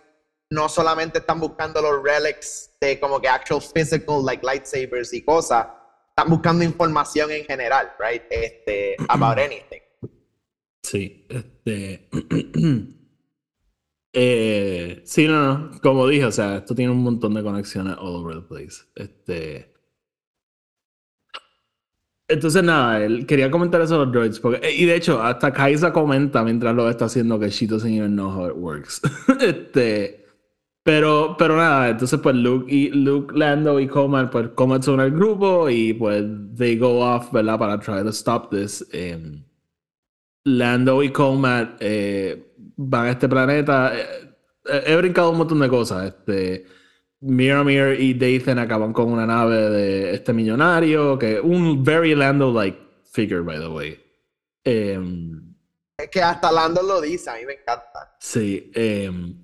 no 0.51 0.67
solamente 0.67 1.19
están 1.19 1.39
buscando 1.39 1.81
los 1.81 2.03
relics 2.03 2.71
de 2.79 2.99
como 2.99 3.19
que 3.19 3.27
actual 3.27 3.61
physical, 3.61 4.23
like 4.23 4.45
lightsabers 4.45 5.13
y 5.13 5.23
cosas, 5.23 5.65
están 6.09 6.29
buscando 6.29 6.63
información 6.63 7.31
en 7.31 7.45
general, 7.45 7.93
right? 7.97 8.21
Este, 8.29 8.97
about 9.07 9.39
anything. 9.39 9.79
Sí, 10.83 11.25
este. 11.29 12.09
eh, 14.13 15.01
sí, 15.05 15.27
no, 15.27 15.57
no. 15.57 15.81
Como 15.81 16.05
dije, 16.07 16.25
o 16.25 16.31
sea, 16.31 16.57
esto 16.57 16.75
tiene 16.75 16.91
un 16.91 17.01
montón 17.01 17.33
de 17.33 17.43
conexiones 17.43 17.95
all 17.97 18.17
over 18.17 18.35
the 18.35 18.41
place. 18.41 18.83
Este. 18.95 19.73
Entonces, 22.27 22.61
nada, 22.61 23.03
él 23.05 23.25
quería 23.25 23.49
comentar 23.49 23.79
eso 23.81 23.99
de 23.99 24.05
los 24.05 24.11
droids. 24.13 24.39
Porque, 24.41 24.67
eh, 24.67 24.75
y 24.75 24.85
de 24.85 24.95
hecho, 24.95 25.21
hasta 25.21 25.53
Kaisa 25.53 25.93
comenta 25.93 26.43
mientras 26.43 26.75
lo 26.75 26.89
está 26.89 27.05
haciendo 27.05 27.39
que 27.39 27.49
she 27.49 27.67
doesn't 27.67 27.89
even 27.89 28.15
know 28.15 28.29
how 28.29 28.47
it 28.47 28.55
works. 28.55 29.01
este. 29.39 30.20
Pero, 30.83 31.35
pero 31.37 31.55
nada, 31.57 31.89
entonces 31.89 32.19
pues 32.21 32.35
Luke 32.35 32.65
y 32.73 32.89
Luke, 32.89 33.37
Lando 33.37 33.79
y 33.79 33.87
Coman, 33.87 34.31
pues 34.31 34.49
Coman 34.55 34.81
son 34.81 34.99
el 34.99 35.11
grupo 35.11 35.69
y 35.69 35.93
pues 35.93 36.23
they 36.57 36.75
go 36.77 37.01
off, 37.05 37.31
¿verdad? 37.31 37.59
Para 37.59 37.79
try 37.79 38.01
to 38.03 38.09
stop 38.09 38.49
this. 38.49 38.83
Em, 38.91 39.43
Lando 40.45 41.03
y 41.03 41.11
Comat 41.11 41.77
eh, 41.79 42.53
van 42.77 43.05
a 43.07 43.11
este 43.11 43.29
planeta. 43.29 43.91
eh, 43.95 44.33
eh, 44.65 44.83
he 44.87 44.95
brincado 44.95 45.29
un 45.31 45.37
montón 45.37 45.59
de 45.59 45.69
cosas. 45.69 46.07
Este, 46.07 46.65
Miramir 47.19 47.99
y 47.99 48.15
Dathan 48.15 48.57
acaban 48.57 48.91
con 48.93 49.11
una 49.11 49.27
nave 49.27 49.69
de 49.69 50.15
este 50.15 50.33
millonario, 50.33 51.19
que 51.19 51.39
un 51.39 51.83
very 51.83 52.15
Lando-like 52.15 52.79
figure, 53.11 53.41
by 53.41 53.59
the 53.59 53.67
way. 53.67 53.99
Em, 54.63 55.53
Es 55.97 56.09
que 56.09 56.21
hasta 56.23 56.51
Lando 56.51 56.81
lo 56.81 56.99
dice, 57.01 57.29
a 57.29 57.35
mí 57.35 57.45
me 57.45 57.53
encanta. 57.53 58.15
sí, 58.19 58.71
em, 58.73 59.40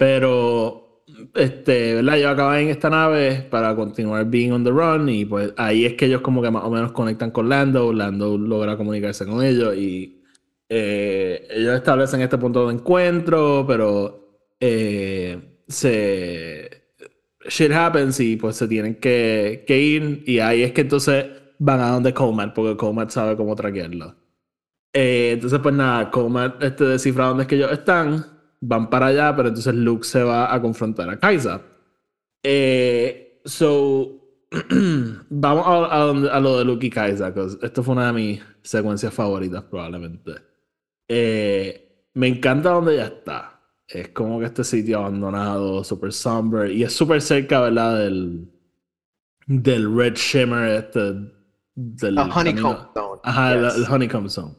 pero 0.00 1.04
este, 1.34 1.96
¿verdad? 1.96 2.16
Ellos 2.16 2.30
acaban 2.30 2.60
en 2.60 2.68
esta 2.70 2.88
nave 2.88 3.46
para 3.50 3.76
continuar 3.76 4.24
being 4.30 4.50
on 4.50 4.64
the 4.64 4.70
run 4.70 5.10
y 5.10 5.26
pues 5.26 5.52
ahí 5.58 5.84
es 5.84 5.92
que 5.92 6.06
ellos 6.06 6.22
como 6.22 6.40
que 6.40 6.50
más 6.50 6.64
o 6.64 6.70
menos 6.70 6.92
conectan 6.92 7.30
con 7.30 7.50
Lando, 7.50 7.92
Lando 7.92 8.38
logra 8.38 8.78
comunicarse 8.78 9.26
con 9.26 9.44
ellos 9.44 9.76
y 9.76 10.22
eh, 10.70 11.46
ellos 11.50 11.74
establecen 11.74 12.22
este 12.22 12.38
punto 12.38 12.66
de 12.66 12.72
encuentro, 12.76 13.66
pero 13.68 14.46
eh, 14.58 15.60
se 15.68 16.70
shit 17.46 17.70
happens 17.70 18.20
y 18.20 18.36
pues 18.36 18.56
se 18.56 18.68
tienen 18.68 18.94
que, 18.94 19.64
que 19.66 19.78
ir 19.78 20.24
y 20.26 20.38
ahí 20.38 20.62
es 20.62 20.72
que 20.72 20.80
entonces 20.80 21.26
van 21.58 21.80
a 21.80 21.90
donde 21.90 22.14
Comat 22.14 22.54
porque 22.54 22.74
Comat 22.78 23.10
sabe 23.10 23.36
cómo 23.36 23.54
traquearlo. 23.54 24.16
Eh, 24.94 25.32
entonces 25.34 25.58
pues 25.58 25.74
nada, 25.74 26.10
Comat 26.10 26.62
este, 26.62 26.84
descifra 26.84 27.26
dónde 27.26 27.42
es 27.42 27.48
que 27.48 27.56
ellos 27.56 27.72
están, 27.72 28.39
van 28.60 28.90
para 28.90 29.06
allá, 29.06 29.34
pero 29.34 29.48
entonces 29.48 29.74
Luke 29.74 30.04
se 30.04 30.22
va 30.22 30.52
a 30.54 30.60
confrontar 30.60 31.08
a 31.10 31.18
Kaisa. 31.18 31.62
Eh, 32.42 33.40
so, 33.44 34.16
vamos 35.30 35.66
a, 35.66 36.30
a 36.30 36.36
a 36.36 36.40
lo 36.40 36.58
de 36.58 36.64
Luke 36.64 36.86
y 36.86 36.90
Kaisa, 36.90 37.32
esto 37.62 37.82
fue 37.82 37.94
una 37.94 38.08
de 38.08 38.12
mis 38.12 38.42
secuencias 38.62 39.12
favoritas 39.14 39.62
probablemente. 39.64 40.32
Eh, 41.08 42.06
me 42.14 42.28
encanta 42.28 42.70
donde 42.70 42.94
ella 42.94 43.06
está. 43.06 43.60
Es 43.88 44.10
como 44.10 44.38
que 44.38 44.46
este 44.46 44.62
sitio 44.62 45.00
abandonado, 45.00 45.82
super 45.82 46.12
somber, 46.12 46.70
y 46.70 46.84
es 46.84 46.92
súper 46.92 47.20
cerca, 47.20 47.60
¿verdad? 47.62 47.98
Del, 47.98 48.48
del 49.46 49.96
Red 49.96 50.14
Shimmer, 50.14 50.70
este, 50.84 51.00
del 51.74 52.14
The 52.14 52.20
Honeycomb 52.20 52.92
Zone. 52.94 53.20
Ajá, 53.24 53.52
el, 53.54 53.64
Yes. 53.64 53.74
el 53.76 53.84
Honeycomb 53.92 54.28
Zone. 54.28 54.54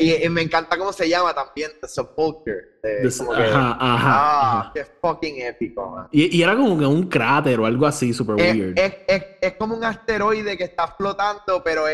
Y, 0.00 0.24
y 0.24 0.28
me 0.28 0.42
encanta 0.42 0.76
cómo 0.76 0.92
se 0.92 1.08
llama 1.08 1.34
también, 1.34 1.70
The 1.80 1.88
que- 3.36 3.42
ajá, 3.44 3.70
ajá, 3.72 3.76
ah, 3.80 4.60
ajá. 4.60 4.72
qué 4.74 4.84
fucking 5.00 5.40
épico, 5.42 5.90
man. 5.90 6.08
Y, 6.10 6.36
y 6.36 6.42
era 6.42 6.56
como 6.56 6.78
que 6.78 6.86
un 6.86 7.08
cráter 7.08 7.60
o 7.60 7.66
algo 7.66 7.86
así, 7.86 8.12
super 8.12 8.38
Es, 8.40 8.54
weird. 8.54 8.78
es- 8.78 8.94
es- 9.06 9.24
es 9.40 9.52
como 9.54 9.76
un 9.76 9.84
asteroide 9.84 10.56
que 10.56 10.64
está 10.64 10.88
flotando, 10.88 11.62
pero 11.62 11.84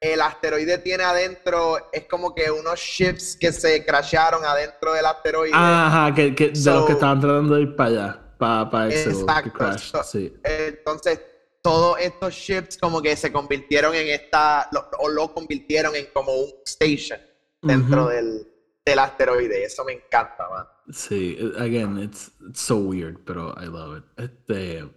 el 0.00 0.20
asteroide 0.22 0.78
tiene 0.78 1.04
adentro, 1.04 1.76
es 1.92 2.04
como 2.06 2.34
que 2.34 2.50
unos 2.50 2.78
ships 2.80 3.36
que 3.38 3.52
se 3.52 3.84
crasharon 3.84 4.44
adentro 4.44 4.92
del 4.94 5.04
asteroide. 5.04 5.52
Ajá, 5.54 6.14
que, 6.14 6.34
que 6.34 6.44
de 6.48 6.50
los 6.52 6.62
So- 6.62 6.86
que 6.86 6.92
estaban 6.92 7.20
tratando 7.20 7.54
de 7.56 7.62
ir 7.62 7.76
para 7.76 7.88
allá, 7.90 8.20
para, 8.38 8.70
para 8.70 8.88
que 8.88 9.02
Exacto. 9.02 9.52
crash, 9.52 9.90
So- 9.90 10.02
sí. 10.04 10.32
Entonces, 10.42 11.20
todos 11.62 11.98
estos 12.00 12.34
ships 12.34 12.78
como 12.78 13.02
que 13.02 13.14
se 13.16 13.30
convirtieron 13.32 13.94
en 13.94 14.08
esta, 14.08 14.68
lo- 14.72 14.88
o 14.98 15.08
lo 15.08 15.32
convirtieron 15.34 15.94
en 15.96 16.06
como 16.12 16.32
un 16.34 16.50
station 16.64 17.20
dentro 17.62 18.08
del, 18.08 18.46
del 18.84 18.98
asteroide. 18.98 19.64
Eso 19.64 19.84
me 19.84 19.92
encanta, 19.92 20.48
man. 20.48 20.66
Sí, 20.92 21.38
again, 21.58 21.98
it's, 21.98 22.32
it's 22.48 22.60
so 22.60 22.76
weird, 22.78 23.18
pero 23.24 23.54
I 23.60 23.66
love 23.66 23.98
it. 23.98 24.04
Este. 24.16 24.88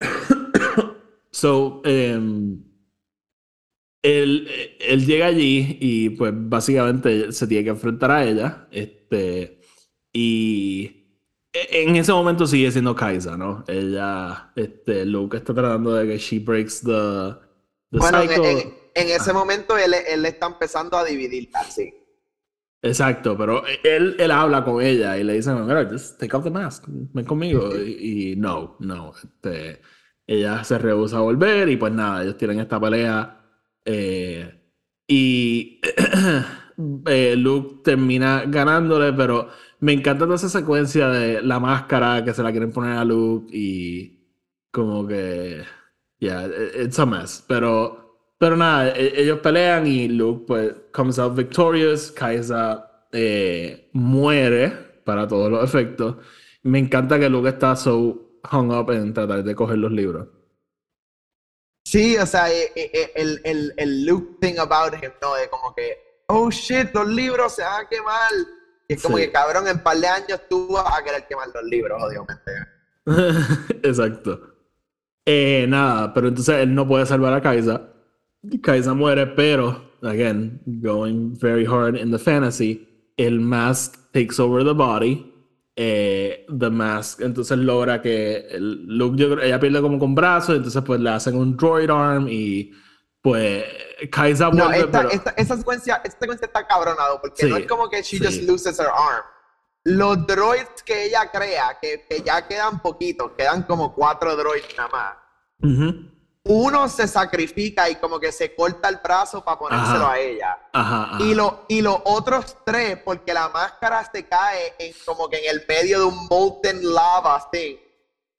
so, 1.30 1.82
em, 1.84 2.64
él, 4.02 4.48
él 4.80 5.06
llega 5.06 5.26
allí 5.26 5.76
y, 5.80 6.10
pues, 6.10 6.32
básicamente 6.34 7.32
se 7.32 7.46
tiene 7.46 7.64
que 7.64 7.70
enfrentar 7.70 8.10
a 8.10 8.24
ella. 8.24 8.68
Este. 8.70 9.60
Y. 10.12 10.99
En 11.52 11.96
ese 11.96 12.12
momento 12.12 12.46
sigue 12.46 12.70
siendo 12.70 12.94
Kaisa, 12.94 13.36
¿no? 13.36 13.64
Ella. 13.66 14.52
Este. 14.54 15.04
Luke 15.04 15.36
está 15.36 15.52
tratando 15.54 15.94
de 15.94 16.06
que 16.06 16.18
she 16.18 16.38
breaks 16.38 16.80
the. 16.82 17.34
the 17.90 17.98
Bueno, 17.98 18.22
en, 18.22 18.28
cycle. 18.28 18.50
en- 18.52 18.80
en 18.94 19.08
ese 19.08 19.32
momento 19.32 19.76
él, 19.78 19.94
él 19.94 20.26
está 20.26 20.46
empezando 20.46 20.96
a 20.96 21.04
dividirla, 21.04 21.62
sí. 21.64 21.94
Exacto, 22.82 23.36
pero 23.36 23.62
él, 23.84 24.16
él 24.18 24.30
habla 24.30 24.64
con 24.64 24.82
ella 24.82 25.16
y 25.16 25.22
le 25.22 25.34
dice, 25.34 25.52
mira, 25.52 25.86
just 25.88 26.18
take 26.18 26.34
off 26.36 26.42
the 26.42 26.50
mask, 26.50 26.84
ven 26.88 27.24
conmigo. 27.24 27.70
Y, 27.76 28.32
y 28.32 28.36
no, 28.36 28.76
no, 28.80 29.12
este, 29.22 29.80
ella 30.26 30.64
se 30.64 30.78
rehúsa 30.78 31.18
a 31.18 31.20
volver 31.20 31.68
y 31.68 31.76
pues 31.76 31.92
nada, 31.92 32.22
ellos 32.22 32.36
tienen 32.36 32.58
esta 32.58 32.80
pelea 32.80 33.38
eh, 33.84 34.60
y 35.06 35.80
eh, 37.06 37.34
Luke 37.36 37.82
termina 37.84 38.44
ganándole, 38.46 39.12
pero 39.12 39.48
me 39.80 39.92
encanta 39.92 40.24
toda 40.24 40.36
esa 40.36 40.48
secuencia 40.48 41.08
de 41.08 41.42
la 41.42 41.58
máscara 41.60 42.24
que 42.24 42.34
se 42.34 42.42
la 42.42 42.50
quieren 42.52 42.72
poner 42.72 42.96
a 42.98 43.04
Luke 43.04 43.48
y 43.52 44.18
como 44.70 45.06
que, 45.06 45.62
yeah, 46.18 46.46
it- 46.46 46.86
it's 46.86 46.98
a 46.98 47.06
mess, 47.06 47.44
pero... 47.46 47.98
Pero 48.38 48.56
nada, 48.56 48.96
e- 48.96 49.20
ellos 49.20 49.40
pelean 49.40 49.86
y 49.86 50.08
Luke 50.08 50.44
pues 50.46 50.74
comes 50.92 51.18
out 51.18 51.36
victorious. 51.36 52.10
Kaisa 52.10 53.06
eh, 53.12 53.90
muere 53.92 54.70
para 55.04 55.28
todos 55.28 55.50
los 55.50 55.62
efectos. 55.62 56.16
Me 56.62 56.78
encanta 56.78 57.18
que 57.18 57.28
Luke 57.28 57.50
está 57.50 57.76
so 57.76 58.40
hung 58.50 58.70
up 58.72 58.90
en 58.92 59.12
tratar 59.12 59.44
de 59.44 59.54
coger 59.54 59.76
los 59.76 59.92
libros. 59.92 60.26
Sí, 61.84 62.16
o 62.16 62.24
sea, 62.24 62.50
e- 62.50 62.72
e- 62.74 63.12
el, 63.14 63.40
el, 63.44 63.74
el 63.76 64.06
look 64.06 64.38
thing 64.40 64.58
about 64.58 64.94
him, 64.94 65.10
¿no? 65.20 65.34
De 65.34 65.48
como 65.50 65.74
que, 65.74 65.98
oh 66.28 66.50
shit, 66.50 66.94
los 66.94 67.08
libros 67.08 67.54
se 67.56 67.62
van 67.62 67.84
a 67.84 67.88
quemar. 67.90 68.30
Y 68.90 68.94
es 68.94 69.02
como 69.02 69.16
Sí. 69.18 69.24
que, 69.24 69.30
cabrón, 69.32 69.68
en 69.68 69.78
par 69.82 69.96
de 69.96 70.06
años 70.08 70.40
tú 70.48 70.68
vas 70.72 70.84
a 70.98 71.04
querer 71.04 71.24
quemar 71.28 71.48
los 71.54 71.64
libros, 71.64 72.02
obviamente. 72.02 72.50
Exacto. 73.82 74.40
Eh, 75.24 75.66
nada, 75.68 76.12
pero 76.12 76.28
entonces 76.28 76.56
él 76.56 76.74
no 76.74 76.86
puede 76.88 77.06
salvar 77.06 77.32
a 77.34 77.40
Kaisa. 77.40 77.82
Kaisa 78.62 78.94
muere, 78.94 79.26
pero, 79.28 79.92
again, 80.02 80.60
going 80.66 81.36
very 81.38 81.64
hard 81.64 81.96
in 81.96 82.10
the 82.10 82.18
fantasy, 82.18 83.12
el 83.16 83.38
mask 83.40 83.96
takes 84.12 84.40
over 84.40 84.64
the 84.64 84.72
body. 84.72 85.26
Eh, 85.76 86.46
the 86.58 86.68
mask 86.68 87.20
entonces 87.22 87.56
logra 87.56 88.02
que 88.02 88.44
Luke, 88.58 89.16
yo 89.16 89.34
ella 89.40 89.58
pierde 89.60 89.80
como 89.80 89.98
con 89.98 90.14
brazos, 90.14 90.56
entonces 90.56 90.82
pues 90.84 91.00
le 91.00 91.10
hacen 91.10 91.36
un 91.36 91.56
droid 91.56 91.88
arm 91.88 92.26
y 92.28 92.72
pues 93.22 93.64
Kaisa 94.08 94.46
No, 94.50 94.64
vuelve, 94.64 94.78
esta, 94.80 94.98
pero... 94.98 95.10
esta, 95.10 95.30
esa, 95.30 95.56
secuencia, 95.56 96.00
esta 96.04 96.18
secuencia 96.20 96.46
está 96.46 96.66
cabronado 96.66 97.20
porque 97.20 97.46
no 97.46 97.56
Sí, 97.56 97.62
es 97.62 97.68
como 97.68 97.88
que 97.90 98.02
she 98.02 98.18
sí. 98.18 98.24
just 98.24 98.42
loses 98.42 98.78
her 98.78 98.86
arm. 98.88 99.24
Los 99.84 100.26
droids 100.26 100.82
que 100.84 101.04
ella 101.04 101.30
crea, 101.30 101.78
que, 101.80 102.06
que 102.08 102.22
ya 102.22 102.46
quedan 102.46 102.80
poquitos, 102.80 103.32
quedan 103.36 103.62
como 103.64 103.94
cuatro 103.94 104.36
droids 104.36 104.66
nada 104.76 104.88
más. 104.90 105.14
Ujú. 105.62 106.10
Uno 106.44 106.88
se 106.88 107.06
sacrifica 107.06 107.88
y 107.90 107.96
como 107.96 108.18
que 108.18 108.32
se 108.32 108.54
corta 108.54 108.88
el 108.88 108.96
brazo 108.96 109.44
para 109.44 109.58
ponérselo 109.58 110.04
Ajá. 110.06 110.12
a 110.12 110.18
ella. 110.18 110.58
Ajá, 110.72 111.02
ajá. 111.14 111.22
Y, 111.24 111.34
lo, 111.34 111.64
y 111.68 111.82
los 111.82 111.98
otros 112.04 112.56
tres, 112.64 112.98
porque 113.04 113.34
la 113.34 113.48
máscara 113.50 114.08
se 114.10 114.26
cae 114.26 114.74
en, 114.78 114.94
como 115.04 115.28
que 115.28 115.38
en 115.38 115.50
el 115.56 115.64
medio 115.68 115.98
de 116.00 116.04
un 116.06 116.26
molten 116.28 116.92
lava 116.94 117.48
thing. 117.52 117.76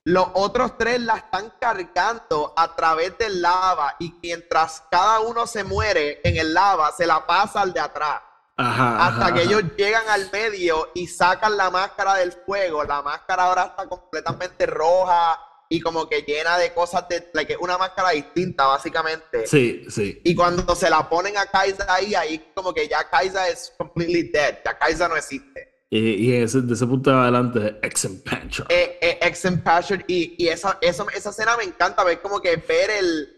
Los 0.04 0.30
otros 0.34 0.78
tres 0.80 1.00
la 1.02 1.18
están 1.18 1.54
cargando 1.60 2.54
a 2.58 2.76
través 2.76 3.18
del 3.20 3.42
lava 3.42 3.96
y 4.00 4.16
mientras 4.22 4.84
cada 4.90 5.20
uno 5.20 5.46
se 5.46 5.64
muere 5.64 6.22
en 6.24 6.38
el 6.38 6.56
lava, 6.56 6.92
se 6.92 7.06
la 7.06 7.26
pasa 7.28 7.62
al 7.62 7.72
de 7.72 7.82
atrás. 7.82 8.22
Ajá, 8.58 9.08
hasta 9.08 9.26
ajá, 9.26 9.34
que 9.34 9.42
ajá. 9.42 9.50
ellos 9.50 9.64
llegan 9.78 10.08
al 10.10 10.30
medio 10.32 10.90
y 10.96 11.08
sacan 11.08 11.56
la 11.56 11.70
máscara 11.70 12.16
del 12.16 12.32
fuego. 12.32 12.84
La 12.84 13.04
máscara 13.04 13.44
ahora 13.44 13.64
está 13.66 13.88
completamente 13.88 14.66
roja 14.66 15.40
y 15.70 15.80
como 15.80 16.10
que 16.10 16.24
llena 16.24 16.58
de 16.58 16.74
cosas 16.74 17.08
de 17.08 17.58
una 17.60 17.78
máscara 17.78 18.10
distinta 18.10 18.66
básicamente. 18.66 19.46
Sí, 19.46 19.86
sí. 19.90 20.20
Y 20.24 20.36
cuando 20.36 20.76
se 20.76 20.90
la 20.90 21.08
ponen 21.08 21.38
a 21.38 21.46
Kaisa 21.46 21.86
ahí, 21.88 22.16
ahí 22.16 22.52
como 22.56 22.74
que 22.74 22.88
ya 22.88 23.08
Kaisa 23.08 23.48
es 23.50 23.74
completely 23.78 24.24
dead, 24.24 24.58
ya 24.66 24.78
Kaisa 24.78 25.08
no 25.08 25.16
existe. 25.16 25.71
Y, 25.94 26.30
y 26.30 26.36
ese, 26.36 26.62
de 26.62 26.74
ese 26.74 26.88
punto 26.88 27.10
en 27.10 27.18
adelante, 27.18 27.78
Ex-Impancher. 27.84 28.66
Eh, 28.70 28.98
eh, 29.02 29.20
ex 29.22 29.44
Impassioned 29.44 30.06
y, 30.08 30.42
y 30.42 30.48
esa, 30.48 30.78
eso, 30.80 31.06
esa 31.14 31.32
escena 31.32 31.58
me 31.58 31.66
encanta, 31.66 32.06
ver 32.06 32.22
como 32.22 32.40
que 32.40 32.56
ver 32.56 32.90
el 32.90 33.38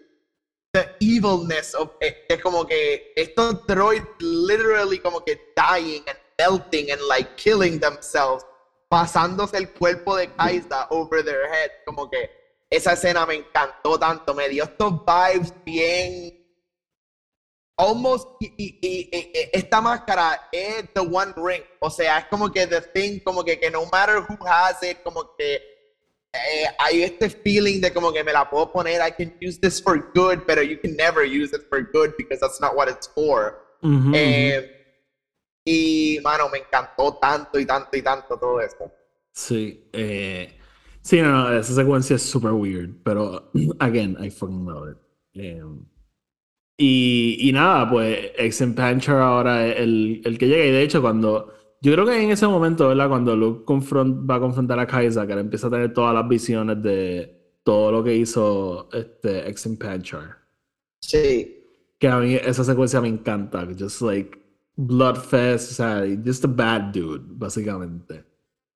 the 0.72 0.88
evilness 1.00 1.74
of 1.76 1.92
eh, 2.00 2.26
es 2.30 2.42
como 2.42 2.66
que 2.66 3.12
estos 3.16 3.66
droids 3.68 4.08
literally 4.20 5.00
como 5.00 5.24
que 5.24 5.40
dying 5.56 6.04
and 6.08 6.18
melting 6.38 6.92
and 6.92 7.02
like 7.08 7.36
killing 7.38 7.80
themselves, 7.80 8.46
pasándose 8.88 9.58
el 9.58 9.72
cuerpo 9.74 10.16
de 10.16 10.32
Kaisa 10.34 10.88
over 10.92 11.24
their 11.24 11.48
head, 11.52 11.72
como 11.86 12.08
que 12.08 12.30
esa 12.70 12.94
escena 12.94 13.26
me 13.26 13.36
encantó 13.36 13.98
tanto, 13.98 14.36
me 14.36 14.48
dio 14.50 14.66
estos 14.66 14.94
vibes 15.06 15.54
bien 15.66 16.43
almost 17.78 18.28
y, 18.40 19.10
esta 19.52 19.82
máscara 19.82 20.50
es 20.52 20.86
the 20.94 21.02
one 21.02 21.34
ring 21.36 21.64
o 21.80 21.90
sea 21.90 22.20
es 22.20 22.26
como 22.26 22.52
que 22.52 22.68
the 22.68 22.82
thing 22.82 23.20
como 23.20 23.44
que, 23.44 23.60
que 23.60 23.72
no 23.72 23.86
matter 23.92 24.18
who 24.18 24.38
has 24.48 24.82
it 24.84 25.02
como 25.04 25.36
que 25.36 25.56
eh, 26.34 26.66
hay 26.80 27.04
este 27.04 27.30
feeling 27.30 27.80
de 27.80 27.94
como 27.94 28.12
que 28.12 28.24
me 28.24 28.34
la 28.34 28.50
puedo 28.50 28.72
poner 28.72 29.02
I 29.02 29.12
can 29.12 29.36
use 29.42 29.60
this 29.60 29.82
for 29.82 30.12
good 30.14 30.46
pero 30.46 30.62
you 30.62 30.80
can 30.80 30.96
never 30.96 31.24
use 31.24 31.56
it 31.56 31.64
for 31.70 31.82
good 31.82 32.14
because 32.18 32.40
that's 32.40 32.60
not 32.60 32.76
what 32.76 32.90
it's 32.90 33.08
for. 33.08 33.62
Eh, 34.14 34.70
y 35.66 36.20
mano 36.24 36.48
me 36.50 36.60
encantó 36.60 37.18
tanto 37.22 37.60
y 37.60 37.66
tanto 37.66 37.98
y 37.98 38.02
tanto 38.02 38.38
todo 38.40 38.62
esto 38.62 38.90
Sí, 39.34 39.90
eh, 39.92 40.56
sí, 41.02 41.20
no, 41.20 41.32
no, 41.32 41.60
esa 41.60 41.74
secuencia 41.74 42.16
es 42.16 42.22
super 42.22 42.52
weird, 42.52 43.02
pero 43.04 43.52
again, 43.80 44.16
I 44.24 44.30
fucking 44.30 44.66
love 44.66 44.92
it. 44.92 44.98
Eh, 45.34 45.64
y, 46.78 47.38
y 47.40 47.52
nada, 47.52 47.90
pues 47.90 48.32
Ex-Impancher 48.38 49.16
ahora 49.16 49.68
es 49.68 49.80
el, 49.80 50.22
el 50.26 50.38
que 50.38 50.48
llega, 50.48 50.66
y 50.66 50.72
de 50.72 50.82
hecho, 50.84 51.02
cuando 51.02 51.54
yo 51.82 51.92
creo 51.94 52.06
que 52.06 52.22
en 52.24 52.32
ese 52.32 52.48
momento, 52.48 52.88
¿verdad? 52.88 53.10
Cuando 53.10 53.36
Luke 53.36 53.64
confront- 53.66 54.30
va 54.30 54.36
a 54.36 54.40
confrontar 54.40 54.80
a 54.80 54.88
Kaisa, 54.88 55.28
que 55.28 55.34
empieza 55.34 55.68
a 55.68 55.70
tener 55.72 55.94
todas 55.94 56.14
las 56.14 56.28
visiones 56.28 56.82
de 56.82 57.60
todo 57.64 57.92
lo 57.92 58.04
que 58.04 58.16
hizo 58.16 58.90
este 58.94 59.48
Ex-Impancher. 59.50 60.36
sí 61.02 61.60
Que 62.00 62.08
a 62.08 62.20
mí 62.20 62.36
esa 62.36 62.64
secuencia 62.64 63.00
me 63.02 63.08
encanta, 63.10 63.68
just 63.78 64.02
like 64.02 64.38
Bloodfest, 64.76 65.72
o 65.72 65.74
sea, 65.76 66.04
just 66.26 66.44
a 66.46 66.48
bad 66.48 66.92
dude, 66.94 67.24
básicamente. 67.28 68.24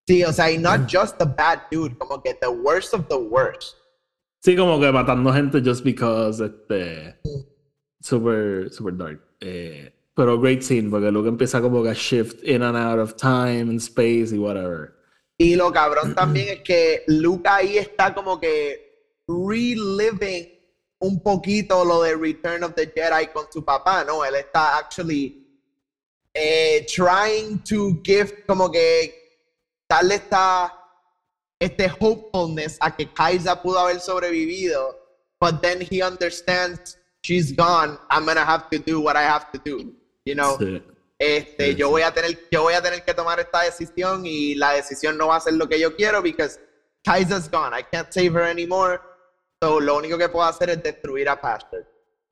sí 0.08 0.24
o 0.24 0.32
sea 0.32 0.50
y 0.52 0.58
not 0.58 0.82
just 0.90 1.18
the 1.18 1.26
bad 1.26 1.64
dude 1.72 1.98
como 1.98 2.22
que 2.22 2.34
the 2.36 2.48
worst 2.48 2.94
of 2.94 3.08
the 3.10 3.16
worst 3.18 3.76
Sí, 4.44 4.56
como 4.56 4.80
que 4.80 4.90
matando 4.92 5.34
gente 5.34 5.60
just 5.62 5.84
because, 5.84 6.42
este, 6.46 7.20
super, 8.02 8.70
super 8.72 8.92
dark. 8.96 9.20
Eh, 9.42 9.94
pero 10.16 10.40
great 10.40 10.62
scene, 10.62 10.90
porque 10.90 11.12
luego 11.12 11.28
empieza 11.28 11.62
como 11.62 11.84
que 11.84 11.90
a 11.90 11.94
shift 11.94 12.44
in 12.44 12.64
and 12.64 12.76
out 12.76 13.00
of 13.00 13.16
time 13.16 13.70
and 13.70 13.80
space 13.80 14.34
y 14.34 14.40
whatever. 14.40 14.96
Y 15.38 15.56
lo 15.56 15.72
cabrón 15.72 16.16
también 16.16 16.50
es 16.50 16.64
que 16.64 17.04
Luke 17.08 17.48
ahí 17.48 17.78
está 17.78 18.16
como 18.16 18.40
que 18.40 19.22
reliving 19.28 20.50
un 21.00 21.22
poquito 21.22 21.86
lo 21.86 22.02
de 22.02 22.16
Return 22.16 22.64
of 22.64 22.74
the 22.74 22.88
Jedi 22.88 23.28
con 23.28 23.46
su 23.52 23.64
papá, 23.64 24.04
¿no? 24.04 24.26
Él 24.26 24.34
está 24.36 24.78
actually 24.78 25.46
eh, 26.34 26.86
trying 26.88 27.60
to 27.60 28.02
give 28.04 28.44
como 28.48 28.72
que 28.72 29.14
darle 29.88 30.16
esta 30.16 30.74
este 31.60 31.88
hopefulness 31.88 32.78
a 32.80 32.96
que 32.96 33.12
Kaisa 33.14 33.62
pudo 33.62 33.80
haber 33.80 34.00
sobrevivido, 34.00 34.96
but 35.40 35.62
then 35.62 35.82
he 35.82 36.02
understands 36.02 36.98
she's 37.28 37.52
gone, 37.56 37.98
I'm 38.10 38.26
gonna 38.26 38.46
have 38.46 38.70
to 38.72 38.78
do 38.80 39.02
what 39.02 39.16
I 39.18 39.24
have 39.24 39.52
to 39.52 39.60
do, 39.64 39.94
you 40.26 40.34
know? 40.36 40.58
Sí. 40.60 40.82
Este, 41.20 41.72
Sí, 41.72 41.76
yo 41.76 41.90
voy 41.90 42.04
a 42.04 42.12
tener, 42.14 42.38
yo 42.52 42.62
voy 42.62 42.76
a 42.76 42.82
tener 42.82 43.04
que 43.04 43.14
tomar 43.14 43.40
esta 43.40 43.64
decisión 43.64 44.26
y 44.26 44.56
la 44.56 44.74
decisión 44.74 45.18
no 45.18 45.28
va 45.28 45.38
a 45.38 45.40
ser 45.40 45.56
lo 45.56 45.68
que 45.68 45.80
yo 45.80 45.96
quiero 45.96 46.22
because 46.22 46.60
Kaisa's 47.04 47.50
gone. 47.50 47.74
I 47.78 47.84
can't 47.92 48.12
save 48.14 48.34
her 48.36 48.44
anymore. 48.44 49.00
So 49.62 49.80
lo 49.80 49.98
único 49.98 50.18
que 50.18 50.30
puedo 50.30 50.46
hacer 50.46 50.70
es 50.70 50.82
destruir 50.84 51.28
a 51.28 51.42
Pastor. 51.42 51.86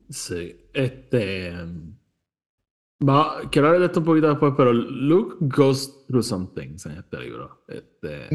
Sí. 0.10 0.56
Este. 0.74 1.52
va- 3.08 3.42
quiero 3.52 3.68
hablar 3.68 3.80
de 3.82 3.86
esto 3.88 4.00
un 4.02 4.06
poquito 4.06 4.28
después, 4.30 4.54
pero 4.56 4.72
Luke 4.72 5.38
goes 5.42 6.06
through 6.08 6.24
some 6.24 6.48
things 6.56 6.86
en 6.86 6.92
este 6.98 7.20
libro. 7.20 7.64
Este, 7.68 8.30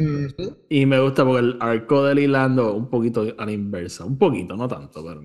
Y 0.69 0.85
me 0.85 0.99
gusta 0.99 1.23
porque 1.23 1.39
el 1.39 1.57
arco 1.61 2.03
de 2.03 2.15
Lilando 2.15 2.73
un 2.73 2.89
poquito 2.89 3.25
a 3.37 3.45
la 3.45 3.51
inversa. 3.51 4.03
Un 4.05 4.17
poquito, 4.17 4.55
no 4.57 4.67
tanto, 4.67 5.03
pero. 5.05 5.23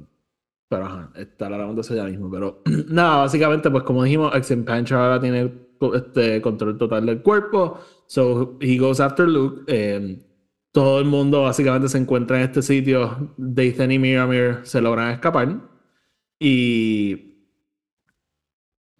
Pero 0.68 0.84
ajá, 0.86 1.12
está 1.14 1.46
hablando 1.46 1.80
eso 1.80 1.94
ya 1.94 2.04
mismo. 2.04 2.30
Pero 2.30 2.62
nada, 2.88 3.18
básicamente, 3.18 3.70
pues 3.70 3.84
como 3.84 4.02
dijimos, 4.04 4.34
Ex-Impancher 4.34 4.96
ahora 4.98 5.20
tiene 5.20 5.52
este 5.94 6.40
control 6.42 6.78
total 6.78 7.06
del 7.06 7.22
cuerpo. 7.22 7.78
So 8.06 8.58
he 8.60 8.78
goes 8.78 9.00
after 9.00 9.26
Luke. 9.28 9.64
eh, 9.68 10.18
todo 10.72 10.98
el 11.00 11.06
mundo 11.06 11.42
básicamente 11.44 11.88
se 11.88 11.98
encuentra 11.98 12.36
en 12.38 12.44
este 12.44 12.62
sitio. 12.62 13.32
Dathan 13.38 13.92
y 13.92 13.98
Miramir 13.98 14.60
se 14.64 14.80
logran 14.82 15.10
escapar. 15.12 15.60
Y 16.38 17.36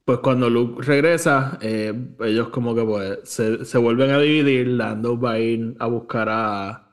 pues 0.04 0.20
cuando 0.20 0.48
Luke 0.48 0.82
regresa, 0.86 1.58
eh, 1.60 1.92
ellos 2.20 2.48
como 2.50 2.74
que 2.74 2.82
pues 2.84 3.18
se, 3.24 3.64
se 3.64 3.78
vuelven 3.78 4.10
a 4.10 4.18
dividir. 4.20 4.68
Lando 4.68 5.18
va 5.20 5.32
a 5.32 5.38
ir 5.40 5.76
a 5.80 5.86
buscar 5.86 6.28
a, 6.30 6.88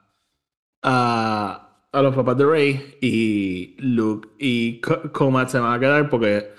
a, 0.83 1.62
a 1.93 2.01
los 2.01 2.15
papás 2.15 2.37
de 2.37 2.45
Rey 2.45 2.97
y 3.01 3.75
Luke 3.79 4.27
y 4.39 4.81
Co- 4.81 5.11
Comat 5.11 5.49
se 5.49 5.59
van 5.59 5.73
a 5.73 5.79
quedar 5.79 6.09
porque 6.09 6.49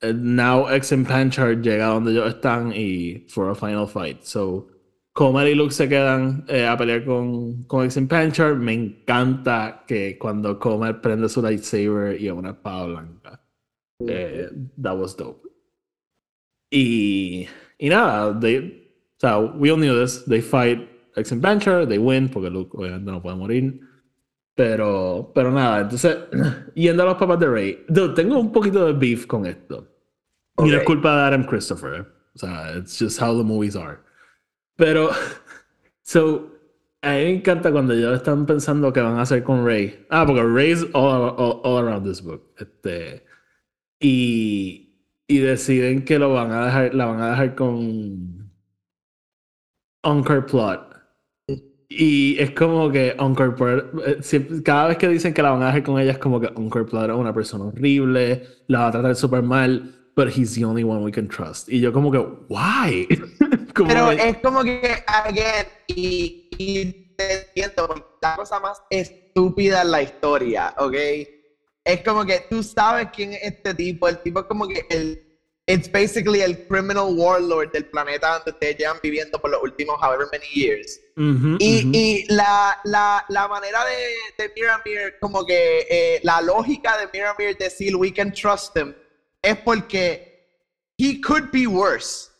eh, 0.00 0.12
now 0.14 0.68
ex 0.70 0.92
Impancher 0.92 1.60
llega 1.60 1.86
donde 1.86 2.12
ellos 2.12 2.28
están 2.34 2.72
y 2.74 3.26
for 3.28 3.50
a 3.50 3.54
final 3.54 3.88
fight. 3.88 4.22
So 4.22 4.68
Comat 5.14 5.48
y 5.48 5.54
Luke 5.54 5.72
se 5.72 5.88
quedan 5.88 6.44
eh, 6.48 6.66
a 6.66 6.76
pelear 6.76 7.04
con, 7.04 7.64
con 7.64 7.84
ex 7.84 7.96
Impancher. 7.96 8.54
Me 8.54 8.74
encanta 8.74 9.84
que 9.86 10.16
cuando 10.18 10.58
Comat 10.58 11.00
prende 11.00 11.28
su 11.28 11.42
lightsaber 11.42 12.20
y 12.20 12.28
una 12.30 12.50
espada 12.50 12.86
blanca. 12.86 13.40
Eh, 14.06 14.48
that 14.80 14.96
was 14.96 15.16
dope. 15.16 15.48
Y, 16.70 17.48
y 17.78 17.88
nada, 17.88 18.38
they, 18.38 18.58
o 19.16 19.20
sea, 19.20 19.38
we 19.38 19.70
all 19.70 19.78
knew 19.78 19.98
this. 19.98 20.24
They 20.26 20.40
fight 20.42 20.86
ex 21.16 21.32
Impancher, 21.32 21.88
they 21.88 21.98
win, 21.98 22.28
porque 22.28 22.50
Luke 22.50 22.76
obviamente 22.76 23.10
no 23.10 23.22
puede 23.22 23.36
morir. 23.36 23.80
Pero, 24.58 25.30
pero 25.32 25.52
nada, 25.52 25.82
entonces, 25.82 26.18
yendo 26.74 27.04
a 27.04 27.06
los 27.06 27.14
papás 27.14 27.38
de 27.38 27.46
Rey, 27.46 27.84
dude, 27.86 28.12
tengo 28.14 28.40
un 28.40 28.50
poquito 28.50 28.86
de 28.86 28.92
beef 28.92 29.24
con 29.24 29.46
esto. 29.46 29.86
Y 30.58 30.68
no 30.68 30.78
es 30.78 30.82
culpa 30.82 31.14
de 31.14 31.22
Adam 31.28 31.44
Christopher. 31.44 32.04
O 32.34 32.38
sea, 32.40 32.76
it's 32.76 32.98
just 32.98 33.22
how 33.22 33.38
the 33.38 33.44
movies 33.44 33.76
are. 33.76 34.00
Pero, 34.74 35.10
so, 36.02 36.50
a 37.02 37.10
mí 37.10 37.18
me 37.18 37.34
encanta 37.36 37.70
cuando 37.70 37.94
ellos 37.94 38.16
están 38.16 38.46
pensando 38.46 38.92
que 38.92 39.00
van 39.00 39.18
a 39.18 39.22
hacer 39.22 39.44
con 39.44 39.64
Rey. 39.64 40.04
Ah, 40.10 40.26
porque 40.26 40.42
Rey's 40.42 40.84
all, 40.92 41.36
all, 41.38 41.60
all 41.62 41.78
around 41.78 42.04
this 42.04 42.20
book. 42.20 42.42
Este, 42.58 43.24
y, 44.00 44.92
y 45.28 45.38
deciden 45.38 46.04
que 46.04 46.18
lo 46.18 46.32
van 46.32 46.50
a 46.50 46.64
dejar, 46.64 46.94
la 46.94 47.06
van 47.06 47.20
a 47.20 47.30
dejar 47.30 47.54
con 47.54 48.50
Uncle 50.02 50.42
Plot. 50.42 50.87
Y 51.90 52.38
es 52.38 52.50
como 52.50 52.90
que 52.90 53.16
Uncle 53.18 53.52
Plot, 53.52 53.92
eh, 54.06 54.62
cada 54.62 54.88
vez 54.88 54.98
que 54.98 55.08
dicen 55.08 55.32
que 55.32 55.42
la 55.42 55.50
van 55.52 55.62
a 55.62 55.66
dejar 55.68 55.82
con 55.84 55.98
ella, 55.98 56.12
es 56.12 56.18
como 56.18 56.38
que 56.38 56.50
Uncle 56.54 56.84
Plot 56.84 57.08
es 57.10 57.16
una 57.16 57.32
persona 57.32 57.64
horrible, 57.64 58.42
la 58.66 58.80
va 58.80 58.86
a 58.88 58.90
tratar 58.92 59.16
súper 59.16 59.42
mal, 59.42 59.94
but 60.14 60.28
he's 60.28 60.54
the 60.54 60.64
only 60.66 60.84
one 60.84 61.02
we 61.02 61.10
can 61.10 61.28
trust. 61.28 61.68
Y 61.70 61.80
yo 61.80 61.90
como 61.92 62.10
que, 62.12 62.18
why? 62.48 63.08
Como 63.74 63.88
Pero 63.88 64.10
que- 64.10 64.28
es 64.28 64.38
como 64.38 64.64
que, 64.64 64.80
again, 65.06 65.66
y, 65.86 66.48
y 66.58 67.14
te 67.16 67.42
entiendo, 67.46 67.94
la 68.20 68.34
cosa 68.34 68.58
más 68.58 68.82
estúpida 68.90 69.82
en 69.82 69.90
la 69.92 70.02
historia, 70.02 70.74
¿ok? 70.78 70.94
Es 71.84 72.02
como 72.04 72.24
que 72.24 72.40
tú 72.50 72.62
sabes 72.64 73.08
quién 73.14 73.34
es 73.34 73.42
este 73.44 73.74
tipo, 73.74 74.08
el 74.08 74.18
tipo 74.18 74.40
es 74.40 74.46
como 74.46 74.66
que 74.66 74.84
el, 74.90 75.22
it's 75.68 75.86
basically 75.86 76.40
el 76.40 76.66
criminal 76.66 77.14
warlord 77.14 77.70
del 77.72 77.84
planeta 77.84 78.32
donde 78.32 78.52
ustedes 78.52 78.78
llevan 78.78 78.98
viviendo 79.02 79.38
por 79.38 79.50
los 79.50 79.62
últimos 79.62 80.00
however 80.00 80.26
many 80.32 80.46
years. 80.52 80.98
Y, 81.16 81.90
y 81.92 82.24
la, 82.28 82.78
la, 82.84 83.24
la 83.28 83.48
manera 83.48 83.84
de, 83.84 84.42
de 84.42 84.52
Miramir, 84.56 85.16
como 85.20 85.44
que 85.44 85.86
eh, 85.90 86.20
la 86.22 86.40
lógica 86.40 86.96
de 86.96 87.08
Miramir 87.12 87.56
decir 87.58 87.94
we 87.96 88.10
can 88.12 88.32
trust 88.32 88.74
him, 88.76 88.94
es 89.42 89.58
porque 89.58 90.46
he 90.96 91.20
could 91.20 91.50
be 91.52 91.66
worse. 91.66 92.30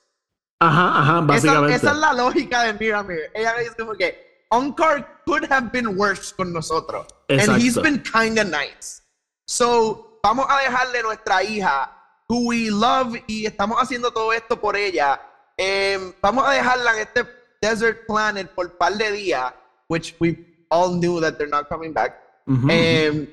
Ajá, 0.61 1.01
ajá, 1.01 1.21
básicamente. 1.21 1.77
esa 1.77 1.91
es 1.91 1.99
la 1.99 2.13
lógica 2.15 2.63
de 2.65 2.73
Miramir. 2.75 3.31
Ella 3.35 3.55
dice 3.59 3.75
como 3.79 3.95
que 3.95 4.47
Unkar 4.51 5.23
could 5.27 5.45
have 5.51 5.71
been 5.71 5.99
worse 5.99 6.35
con 6.35 6.53
nosotros. 6.53 7.07
And 7.29 7.41
he's 7.61 7.77
Exacto. 7.77 7.83
been 7.83 8.03
kinda 8.03 8.45
nice. 8.45 9.03
So, 9.47 10.19
vamos 10.23 10.47
a 10.49 10.61
dejarle 10.63 11.03
nuestra 11.03 11.43
hija 11.43 11.98
who 12.29 12.47
we 12.47 12.71
love 12.71 13.17
y 13.27 13.47
estamos 13.47 13.79
haciendo 13.79 14.11
todo 14.11 14.33
esto 14.33 14.61
por 14.61 14.77
ella. 14.77 15.21
Em, 15.57 16.13
vamos 16.21 16.47
a 16.47 16.53
dejarla 16.53 16.93
en 16.95 16.99
este 17.01 17.27
desert 17.61 18.07
planet 18.07 18.49
por 18.55 18.77
par 18.77 18.97
de 18.97 19.11
días, 19.13 19.53
which 19.89 20.15
we 20.21 20.37
all 20.71 20.91
knew 20.99 21.21
that 21.21 21.39
they're 21.39 21.49
not 21.51 21.69
coming 21.69 21.93
back. 21.93 22.15
Ujú, 22.47 22.69
Em, 22.71 23.27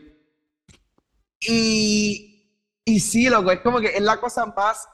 y, 1.41 2.51
y 2.85 2.99
sí, 2.99 3.29
loco, 3.29 3.51
es 3.51 3.59
como 3.59 3.79
que 3.79 3.87
es 3.95 4.01
la 4.01 4.19
cosa 4.19 4.45
más 4.45 4.87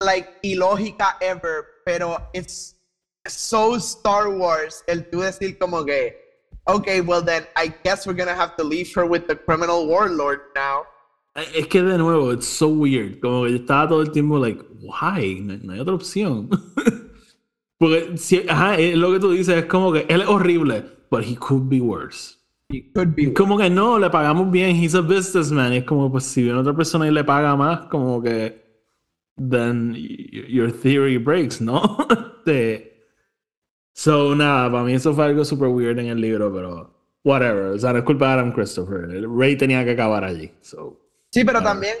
like 0.00 0.28
ilógica 0.42 1.16
ever, 1.20 1.64
pero 1.84 2.28
it's 2.32 2.74
so 3.26 3.76
Star 3.76 4.28
Wars 4.28 4.82
el 4.88 5.08
tú 5.10 5.20
decir 5.20 5.58
como 5.58 5.84
que, 5.84 6.16
okay, 6.66 7.00
well 7.00 7.22
then 7.22 7.46
I 7.56 7.72
guess 7.84 8.06
we're 8.06 8.16
gonna 8.16 8.34
have 8.34 8.56
to 8.56 8.64
leave 8.64 8.92
her 8.94 9.06
with 9.06 9.26
the 9.26 9.36
criminal 9.36 9.86
warlord 9.86 10.40
now. 10.54 10.84
Es 11.34 11.66
que 11.66 11.82
de 11.82 11.96
nuevo, 11.96 12.32
it's 12.32 12.46
so 12.46 12.68
weird. 12.68 13.20
Como 13.20 13.44
que 13.44 13.52
yo 13.52 13.56
estaba 13.56 13.88
todo 13.88 14.02
el 14.02 14.10
tiempo, 14.10 14.38
like, 14.38 14.62
why? 14.80 15.40
No, 15.40 15.56
no 15.62 15.72
hay 15.72 15.80
otra 15.80 15.94
opción. 15.94 16.48
Porque, 17.78 18.16
si, 18.16 18.46
ajá, 18.48 18.76
lo 18.94 19.12
que 19.12 19.20
tú 19.20 19.32
dices 19.32 19.56
es 19.56 19.64
como 19.66 19.92
que 19.92 20.06
él 20.08 20.20
es 20.20 20.28
horrible, 20.28 20.84
but 21.10 21.24
he 21.24 21.34
could 21.34 21.68
be 21.68 21.80
worse. 21.80 22.36
It 22.68 22.92
could 22.94 23.14
be. 23.14 23.32
Como 23.32 23.58
que 23.58 23.68
no, 23.70 23.98
le 23.98 24.08
pagamos 24.10 24.50
bien, 24.50 24.76
he's 24.76 24.94
a 24.94 25.00
businessman. 25.00 25.72
Es 25.72 25.84
como, 25.84 26.10
pues, 26.12 26.24
si 26.24 26.42
viene 26.42 26.58
otra 26.58 26.76
persona 26.76 27.08
y 27.08 27.10
le 27.10 27.24
paga 27.24 27.56
más, 27.56 27.86
como 27.86 28.22
que, 28.22 28.62
then 29.36 29.94
your 30.48 30.70
theory 30.70 31.16
breaks, 31.18 31.60
¿no? 31.60 32.06
Este, 32.44 33.06
so, 33.94 34.34
nada, 34.34 34.68
para 34.68 34.82
mí 34.82 34.94
eso 34.94 35.14
fue 35.14 35.26
algo 35.26 35.44
super 35.44 35.68
weird 35.68 35.96
en 36.00 36.06
el 36.06 36.20
libro, 36.20 36.52
pero 36.52 36.92
whatever. 37.22 37.66
O 37.66 37.78
sea, 37.78 37.92
no 37.92 38.00
es 38.00 38.04
culpa 38.04 38.26
de 38.26 38.32
Adam 38.32 38.52
Christopher. 38.52 39.08
El 39.10 39.26
Ray 39.38 39.56
tenía 39.56 39.84
que 39.84 39.92
acabar 39.92 40.24
allí. 40.24 40.50
So, 40.60 41.00
Sí, 41.32 41.44
pero 41.44 41.62
también 41.62 41.96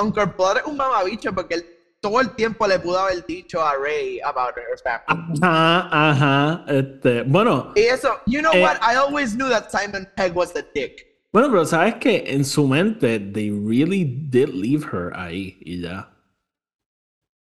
Uncle 0.00 0.26
Blood 0.26 0.58
es 0.58 0.64
un 0.64 0.76
mamabicho 0.76 1.32
porque 1.34 1.54
él 1.56 1.66
todo 2.00 2.20
el 2.20 2.30
tiempo 2.36 2.66
le 2.66 2.78
pudo 2.78 2.98
haber 3.00 3.26
dicho 3.26 3.60
a 3.60 3.74
Ray 3.74 4.20
about 4.20 4.56
her 4.56 4.78
family. 4.82 5.38
Ajá, 5.42 6.10
ajá. 6.10 6.64
Este, 6.68 7.22
bueno, 7.22 7.72
Y 7.74 7.80
eso, 7.80 8.20
you 8.26 8.40
know 8.40 8.52
Eh, 8.54 8.62
what? 8.62 8.76
I 8.80 8.94
always 8.96 9.34
knew 9.34 9.48
that 9.48 9.70
Simon 9.70 10.08
Pegg 10.16 10.34
was 10.36 10.52
the 10.52 10.64
dick. 10.74 11.04
bueno, 11.32 11.50
pero 11.50 11.64
sabes 11.66 11.96
que 11.96 12.24
en 12.26 12.44
su 12.44 12.66
mente, 12.68 13.18
they 13.18 13.50
really 13.50 14.04
did 14.04 14.48
leave 14.50 14.84
her 14.92 15.12
ahí 15.14 15.58
y 15.60 15.80
ya. 15.82 16.08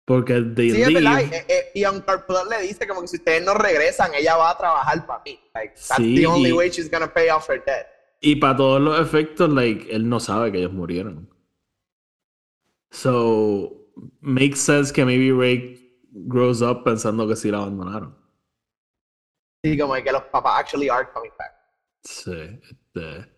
Porque 0.07 0.41
they 0.57 0.71
Sí, 0.71 0.81
es 0.83 0.95
verdad. 0.95 1.21
eh, 1.21 1.45
eh, 1.49 1.71
y 1.75 1.85
Uncle 1.85 2.17
Blood 2.27 2.49
le 2.49 2.63
dice 2.63 2.89
como 2.89 3.03
que 3.03 3.09
si 3.09 3.19
ustedes 3.19 3.45
no 3.45 3.53
regresan, 3.53 4.15
ella 4.15 4.37
va 4.37 4.51
a 4.51 4.57
trabajar 4.57 5.07
para 5.07 5.23
mí. 5.25 5.39
Like, 5.55 5.75
that's 5.75 5.97
Sí, 5.99 6.17
the 6.17 6.27
only 6.27 6.49
y- 6.49 6.53
way 6.55 6.71
she's 6.71 6.91
gonna 6.91 7.13
pay 7.13 7.29
off 7.29 7.49
her 7.51 7.63
debt. 7.65 7.87
Y 8.21 8.37
para 8.37 8.57
todos 8.57 8.81
los 8.81 9.01
efectos, 9.01 9.51
like, 9.51 9.95
él 9.95 10.09
no 10.09 10.19
sabe 10.19 10.51
que 10.51 10.59
ellos 10.59 10.73
murieron. 10.73 11.29
So, 12.91 13.91
makes 14.21 14.61
sense 14.61 14.93
que 14.93 15.05
maybe 15.05 15.33
Ray 15.33 15.79
grows 16.11 16.63
up 16.63 16.83
pensando 16.85 17.29
que 17.29 17.37
sí 17.37 17.51
la 17.51 17.59
abandonaron. 17.59 18.17
Sí, 19.63 19.79
como 19.79 19.95
que 19.95 20.13
los 20.13 20.23
papás 20.25 20.61
actually 20.61 20.89
are 20.89 21.09
coming 21.13 21.33
back. 21.39 21.53
Sí, 22.03 22.33
este, 22.33 23.31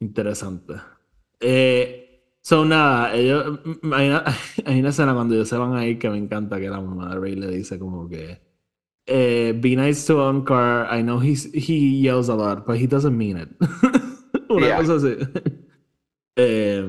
interesante. 0.00 0.74
Eh, 1.38 2.36
so, 2.42 2.64
nada, 2.64 3.14
ellos, 3.14 3.60
hay 3.92 4.08
una, 4.08 4.24
hay 4.66 4.80
una 4.80 4.88
escena 4.90 5.14
cuando 5.14 5.34
ellos 5.34 5.48
se 5.48 5.56
van 5.56 5.74
a 5.74 5.86
ir 5.86 5.98
que 5.98 6.10
me 6.10 6.18
encanta 6.18 6.58
que 6.58 6.68
la 6.68 6.80
mamá 6.80 7.14
de 7.14 7.20
Ray 7.20 7.36
le 7.36 7.48
dice 7.48 7.78
como 7.78 8.08
que 8.08 8.49
eh, 9.06 9.52
be 9.60 9.76
nice 9.76 10.06
to 10.06 10.14
Onkar, 10.20 10.86
I 10.90 11.02
know 11.02 11.18
he's, 11.18 11.44
he 11.52 12.00
yells 12.00 12.28
a 12.28 12.34
lot, 12.34 12.66
but 12.66 12.78
he 12.78 12.86
doesn't 12.86 13.16
mean 13.16 13.36
it. 13.36 13.48
una 14.50 14.66
Yeah. 14.66 14.76
cosa 14.78 14.94
así. 14.96 15.16
Eh, 16.36 16.84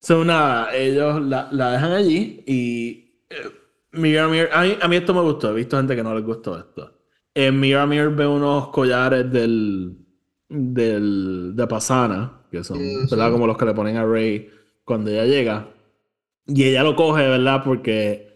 so, 0.00 0.24
nada, 0.24 0.74
ellos 0.76 1.20
la, 1.22 1.48
la 1.52 1.72
dejan 1.72 1.92
allí 1.92 2.42
y 2.46 3.24
eh, 3.30 3.50
Miramir, 3.92 4.48
a 4.52 4.62
mí, 4.62 4.76
a 4.80 4.88
mí 4.88 4.96
esto 4.96 5.14
me 5.14 5.20
gustó, 5.20 5.50
he 5.50 5.54
visto 5.54 5.76
gente 5.76 5.94
que 5.96 6.02
no 6.02 6.14
les 6.14 6.24
gustó 6.24 6.58
esto. 6.58 6.98
En 7.34 7.58
Miramir 7.60 8.08
ve 8.10 8.26
unos 8.26 8.68
collares 8.68 9.30
del, 9.32 9.96
del 10.48 11.52
de 11.54 11.66
Pasana, 11.66 12.42
que 12.50 12.62
son 12.64 12.78
Ujú. 12.78 13.08
¿verdad? 13.10 13.30
como 13.32 13.46
los 13.46 13.56
que 13.56 13.64
le 13.66 13.74
ponen 13.74 13.96
a 13.96 14.04
Rey 14.04 14.50
cuando 14.84 15.10
ella 15.10 15.24
llega. 15.26 15.68
Y 16.46 16.64
ella 16.64 16.82
lo 16.82 16.96
coge, 16.96 17.22
¿verdad? 17.28 17.62
Porque 17.64 18.12
eh, 18.12 18.31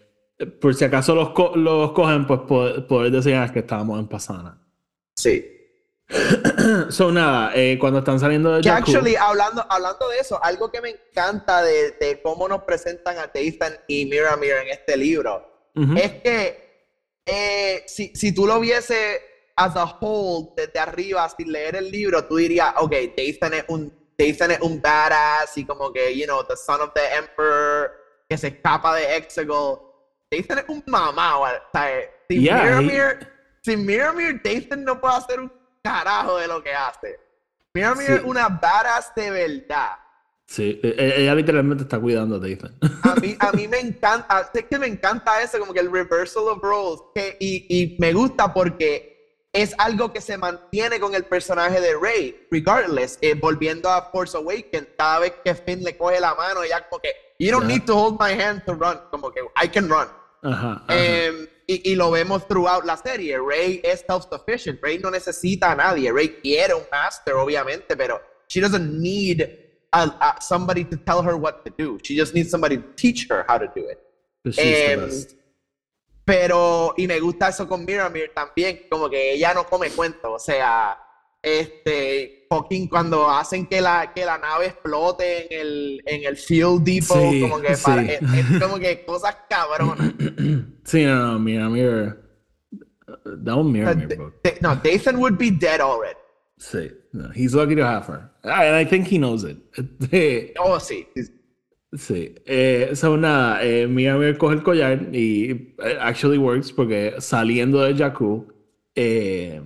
por 0.61 0.75
si 0.75 0.85
acaso 0.85 1.15
los, 1.15 1.29
co- 1.31 1.55
los 1.55 1.91
cogen, 1.93 2.27
pues 2.27 2.41
poder, 2.41 2.85
poder 2.87 3.11
decir 3.11 3.35
"Ah, 3.35 3.51
que 3.51 3.59
estábamos 3.59 3.99
en 3.99 4.07
Pasana. 4.07 4.61
Sí. 5.15 5.53
So, 6.89 7.11
nada, 7.11 7.51
eh, 7.55 7.77
cuando 7.79 7.99
están 7.99 8.19
saliendo 8.19 8.51
de 8.53 8.61
Que 8.61 8.69
Jakku- 8.69 8.79
actually, 8.79 9.15
hablando, 9.15 9.65
hablando 9.69 10.09
de 10.09 10.19
eso, 10.19 10.41
algo 10.43 10.71
que 10.71 10.81
me 10.81 10.89
encanta 10.89 11.61
de, 11.61 11.91
de 11.91 12.21
cómo 12.21 12.47
nos 12.47 12.63
presentan 12.63 13.17
a 13.17 13.27
Dathan 13.27 13.73
y 13.87 14.05
Miramir 14.05 14.51
en 14.53 14.69
este 14.69 14.95
libro 14.97 15.69
Ujú. 15.75 15.95
es 15.97 16.11
que 16.21 16.67
eh, 17.25 17.83
si, 17.87 18.13
si 18.15 18.33
tú 18.33 18.45
lo 18.47 18.59
viese 18.59 19.21
as 19.55 19.75
a 19.75 19.85
whole 19.85 20.49
desde 20.55 20.79
arriba 20.79 21.27
sin 21.35 21.51
leer 21.51 21.75
el 21.77 21.89
libro, 21.91 22.25
tú 22.25 22.35
dirías, 22.37 22.73
ok, 22.77 22.93
Dathan 23.15 23.53
es 23.55 23.65
un, 23.69 23.93
Dathan 24.17 24.51
es 24.51 24.61
un 24.61 24.81
badass 24.81 25.57
y 25.57 25.65
como 25.65 25.91
que, 25.91 26.17
you 26.17 26.25
know, 26.25 26.43
the 26.43 26.55
son 26.55 26.81
of 26.81 26.91
the 26.93 27.01
emperor 27.15 27.91
que 28.29 28.37
se 28.37 28.47
escapa 28.47 28.95
de 28.95 29.17
Exegol. 29.17 29.79
Dathan 30.31 30.59
es 30.59 30.65
un 30.67 30.83
mamá, 30.87 31.37
o 31.39 31.47
sea, 31.73 31.89
sin 32.29 32.41
Yeah, 32.41 32.57
he- 32.57 32.81
Miramir, 32.81 33.27
sin 33.61 33.85
Miramir, 33.85 34.41
Dathan 34.43 34.83
no 34.83 34.99
puede 34.99 35.15
hacer 35.15 35.39
un 35.39 35.51
carajo 35.81 36.37
de 36.37 36.47
lo 36.47 36.61
que 36.61 36.73
hace. 36.73 37.19
Miramir 37.73 38.07
Sí. 38.07 38.13
es 38.13 38.23
una 38.23 38.49
badass 38.49 39.13
de 39.15 39.31
verdad. 39.31 39.91
Sí, 40.45 40.79
e- 40.83 40.95
e- 40.97 41.21
ella 41.21 41.35
literalmente 41.35 41.83
está 41.83 41.99
cuidando 41.99 42.35
a 42.35 42.39
Dathan. 42.39 42.75
A 43.03 43.15
mí, 43.15 43.35
a 43.39 43.51
mí 43.51 43.67
me 43.67 43.79
encanta, 43.79 44.49
es 44.53 44.63
que 44.65 44.79
me 44.79 44.87
encanta 44.87 45.41
eso, 45.41 45.59
como 45.59 45.73
que 45.73 45.79
el 45.81 45.91
reversal 45.91 46.43
of 46.43 46.59
roles, 46.61 46.99
que, 47.13 47.37
y, 47.39 47.65
y 47.69 47.97
me 47.99 48.13
gusta 48.13 48.53
porque 48.53 49.16
es 49.53 49.73
algo 49.77 50.11
que 50.13 50.21
se 50.21 50.37
mantiene 50.37 50.99
con 50.99 51.15
el 51.15 51.23
personaje 51.25 51.79
de 51.81 51.95
Rey, 51.97 52.47
regardless, 52.51 53.17
eh, 53.21 53.33
volviendo 53.33 53.89
a 53.89 54.09
Force 54.11 54.37
Awakens, 54.37 54.87
cada 54.97 55.19
vez 55.19 55.33
que 55.43 55.55
Finn 55.55 55.83
le 55.83 55.97
coge 55.97 56.19
la 56.19 56.35
mano, 56.35 56.63
ella 56.63 56.87
como 56.87 57.01
que, 57.01 57.09
you 57.39 57.51
don't 57.51 57.65
need 57.67 57.83
to 57.85 57.95
hold 57.95 58.19
my 58.19 58.31
hand 58.39 58.63
to 58.65 58.73
run, 58.73 58.99
como 59.09 59.31
que, 59.31 59.41
I 59.61 59.67
can 59.67 59.89
run. 59.89 60.07
Ajá. 60.43 60.83
ajá. 60.87 60.95
Em, 60.95 61.47
y, 61.65 61.91
y 61.91 61.95
lo 61.95 62.11
vemos 62.11 62.47
throughout 62.47 62.85
la 62.85 62.95
serie. 62.95 63.37
Rey 63.39 63.81
es 63.83 64.05
self-sufficient. 64.07 64.79
Rey 64.81 64.99
no 64.99 65.09
necesita 65.09 65.71
a 65.71 65.75
nadie. 65.75 66.11
Rey 66.11 66.39
quiere 66.41 66.73
un 66.75 66.83
master, 66.91 67.33
obviamente, 67.33 67.97
pero 67.97 68.21
she 68.47 68.61
doesn't 68.61 69.01
need 69.01 69.41
a, 69.91 70.03
a- 70.03 70.41
somebody 70.41 70.85
to 70.85 70.95
tell 70.97 71.21
her 71.23 71.35
what 71.35 71.65
to 71.65 71.71
do. 71.77 71.97
She 72.03 72.15
just 72.15 72.33
needs 72.33 72.51
somebody 72.51 72.77
to 72.77 72.83
teach 72.95 73.27
her 73.29 73.43
how 73.49 73.57
to 73.57 73.67
do 73.75 73.89
it. 73.89 73.99
But 74.45 74.53
she's 74.53 74.63
the 74.63 74.91
em, 74.91 74.99
best. 75.01 75.35
Pero, 76.27 76.93
y 76.97 77.07
me 77.07 77.21
gusta 77.21 77.47
eso 77.47 77.69
con 77.69 77.85
Miramir 77.85 78.31
también, 78.35 78.81
como 78.91 79.09
que 79.09 79.31
ella 79.31 79.53
no 79.53 79.65
come 79.65 79.89
cuento. 79.91 80.33
O 80.33 80.39
sea, 80.39 80.97
este, 81.41 82.45
fucking 82.49 82.89
cuando 82.89 83.29
hacen 83.29 83.65
que 83.65 83.79
la, 83.79 84.11
que 84.13 84.25
la 84.25 84.37
nave 84.37 84.65
explote 84.65 85.45
en 85.55 85.61
el, 85.61 86.03
en 86.05 86.23
el 86.25 86.35
Fuel 86.35 86.83
Depot, 86.83 87.17
Sí, 87.31 87.39
como 87.39 87.61
que 87.61 87.77
para- 87.81 88.01
sí. 88.03 88.09
es, 88.11 88.21
es 88.53 88.61
como 88.61 88.77
que 88.77 89.05
cosas 89.05 89.37
cabronas. 89.49 90.11
Sí, 90.83 91.05
no, 91.05 91.15
no, 91.33 91.39
mira, 91.39 91.69
mira. 91.69 92.17
Da 93.23 93.55
un 93.55 93.71
mirror, 93.71 93.93
Uh, 93.95 93.97
mirror 93.97 94.17
book. 94.17 94.33
Da- 94.43 94.51
no, 94.59 94.75
Dathan 94.75 95.15
would 95.17 95.37
be 95.37 95.49
dead 95.49 95.79
already. 95.79 96.17
Sí, 96.59 96.91
no, 97.13 97.29
he's 97.33 97.53
lucky 97.53 97.75
to 97.75 97.85
have 97.85 98.05
her. 98.07 98.29
And 98.43 98.75
I 98.75 98.83
think 98.85 99.07
he 99.07 99.17
knows 99.17 99.45
it. 99.45 99.57
Oh, 100.59 100.77
sí. 100.79 101.07
Sí, 101.93 102.35
eh, 102.45 102.91
so 102.95 103.15
nada, 103.15 103.63
eh, 103.63 103.87
Miramir 103.87 104.37
coge 104.37 104.55
el 104.55 104.63
collar 104.63 105.07
y 105.15 105.51
eh, 105.81 105.97
actually 106.01 106.37
works 106.37 106.71
porque 106.73 107.15
saliendo 107.19 107.81
de 107.81 107.95
Jakku, 107.95 108.45
eh, 108.93 109.61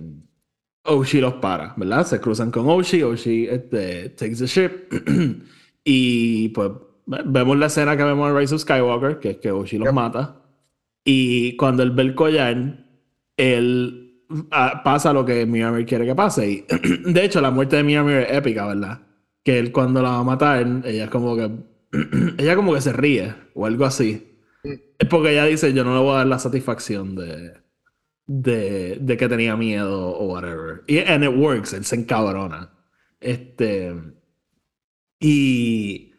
Oshi 0.84 1.20
los 1.20 1.34
para, 1.34 1.74
¿verdad? 1.76 2.06
Se 2.06 2.20
cruzan 2.20 2.50
con 2.52 2.68
Oshi, 2.68 3.02
Oshi 3.02 3.46
este, 3.48 4.10
takes 4.10 4.36
the 4.38 4.46
ship 4.46 4.92
y 5.84 6.48
pues 6.50 6.70
ve- 7.06 7.22
vemos 7.26 7.58
la 7.58 7.66
escena 7.66 7.96
que 7.96 8.04
vemos 8.04 8.30
en 8.30 8.36
Rise 8.36 8.54
of 8.54 8.60
Skywalker, 8.62 9.18
que 9.18 9.30
es 9.30 9.36
que 9.38 9.50
Oshi 9.50 9.76
los 9.78 9.88
Yep. 9.88 9.94
mata 9.94 10.42
y 11.04 11.56
cuando 11.56 11.82
él 11.82 11.90
ve 11.90 12.02
el 12.02 12.14
collar, 12.14 12.86
él 13.36 14.22
ah, 14.52 14.80
pasa 14.84 15.12
lo 15.12 15.24
que 15.24 15.44
Miramir 15.46 15.86
quiere 15.86 16.06
que 16.06 16.14
pase 16.14 16.48
y 16.50 16.64
de 17.12 17.24
hecho 17.24 17.40
la 17.40 17.50
muerte 17.50 17.76
de 17.76 17.82
Miramir 17.82 18.18
es 18.18 18.32
épica, 18.38 18.66
¿verdad? 18.68 19.00
Que 19.44 19.58
él 19.58 19.72
cuando 19.72 20.00
la 20.02 20.10
va 20.10 20.18
a 20.18 20.24
matar, 20.24 20.64
ella 20.84 21.04
es 21.04 21.10
como 21.10 21.34
que 21.36 21.50
ella 22.38 22.56
como 22.56 22.74
que 22.74 22.80
se 22.80 22.92
ríe 22.92 23.34
o 23.54 23.66
algo 23.66 23.84
así. 23.84 24.28
Es 24.98 25.08
porque 25.08 25.32
ella 25.32 25.44
dice, 25.44 25.72
yo 25.72 25.84
no 25.84 25.94
le 25.94 26.00
voy 26.00 26.14
a 26.14 26.18
dar 26.18 26.26
la 26.26 26.38
satisfacción 26.38 27.14
de, 27.16 27.52
de, 28.26 28.98
de 29.00 29.16
que 29.16 29.28
tenía 29.28 29.56
miedo 29.56 30.10
o 30.10 30.26
whatever. 30.32 30.82
Y 30.86 30.98
and 31.00 31.24
it 31.24 31.30
works, 31.34 31.72
él 31.72 31.84
se 31.84 31.96
encabrona. 31.96 32.70
Este. 33.20 33.94
Y. 35.20 36.12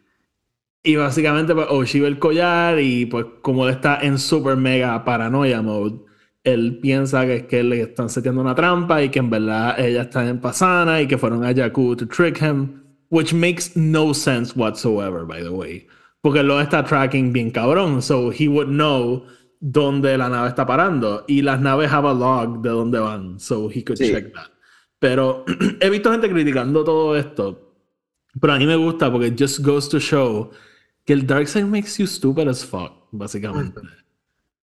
Y 0.85 0.95
básicamente, 0.97 1.55
pues, 1.55 1.67
Oshi 1.69 2.01
ve 2.01 2.07
el 2.07 2.19
collar 2.19 2.77
y 2.79 3.05
pues 3.05 3.25
como 3.41 3.65
él 3.65 3.73
está 3.73 4.01
en 4.01 4.19
super 4.19 4.57
mega 4.57 5.05
paranoia 5.05 5.61
mode, 5.61 6.01
él 6.43 6.79
piensa 6.81 7.25
que 7.25 7.35
es 7.37 7.43
que 7.43 7.63
le 7.63 7.81
están 7.81 8.09
seteando 8.09 8.41
una 8.41 8.53
trampa 8.55 9.01
y 9.01 9.09
que 9.09 9.19
en 9.19 9.29
verdad 9.29 9.79
ella 9.79 10.03
está 10.03 10.27
en 10.27 10.41
Pasana 10.41 11.01
y 11.01 11.07
que 11.07 11.17
fueron 11.17 11.45
a 11.45 11.53
Jakku 11.53 11.95
to 11.95 12.07
trick 12.07 12.41
him, 12.41 12.82
which 13.13 13.31
makes 13.31 13.75
no 13.75 14.11
sense 14.11 14.55
whatsoever, 14.55 15.23
by 15.23 15.39
the 15.43 15.51
way. 15.51 15.85
Porque 16.23 16.41
lo 16.41 16.59
está 16.59 16.83
tracking 16.83 17.31
bien 17.31 17.51
cabrón. 17.51 18.01
So 18.01 18.31
he 18.31 18.47
would 18.47 18.69
know 18.69 19.25
dónde 19.61 20.17
la 20.17 20.29
nave 20.29 20.49
está 20.49 20.65
parando. 20.65 21.23
Y 21.27 21.43
las 21.43 21.59
naves 21.61 21.91
have 21.91 22.07
a 22.07 22.13
log 22.13 22.63
de 22.63 22.69
dónde 22.69 22.99
van. 22.99 23.39
So 23.39 23.69
he 23.69 23.83
could 23.83 23.97
Sí. 23.99 24.09
check 24.11 24.33
that. 24.33 24.47
Pero 24.99 25.45
he 25.79 25.89
visto 25.91 26.11
gente 26.11 26.27
criticando 26.27 26.83
todo 26.83 27.15
esto. 27.15 27.75
Pero 28.41 28.53
a 28.53 28.57
mí 28.57 28.65
me 28.65 28.77
gusta 28.77 29.11
porque 29.11 29.27
it 29.27 29.35
just 29.39 29.59
goes 29.59 29.87
to 29.89 29.99
show 29.99 30.49
que 31.05 31.13
el 31.13 31.27
dark 31.27 31.47
side 31.47 31.65
makes 31.65 31.97
you 31.99 32.07
stupid 32.07 32.47
as 32.47 32.65
fuck, 32.65 32.93
básicamente. 33.11 33.79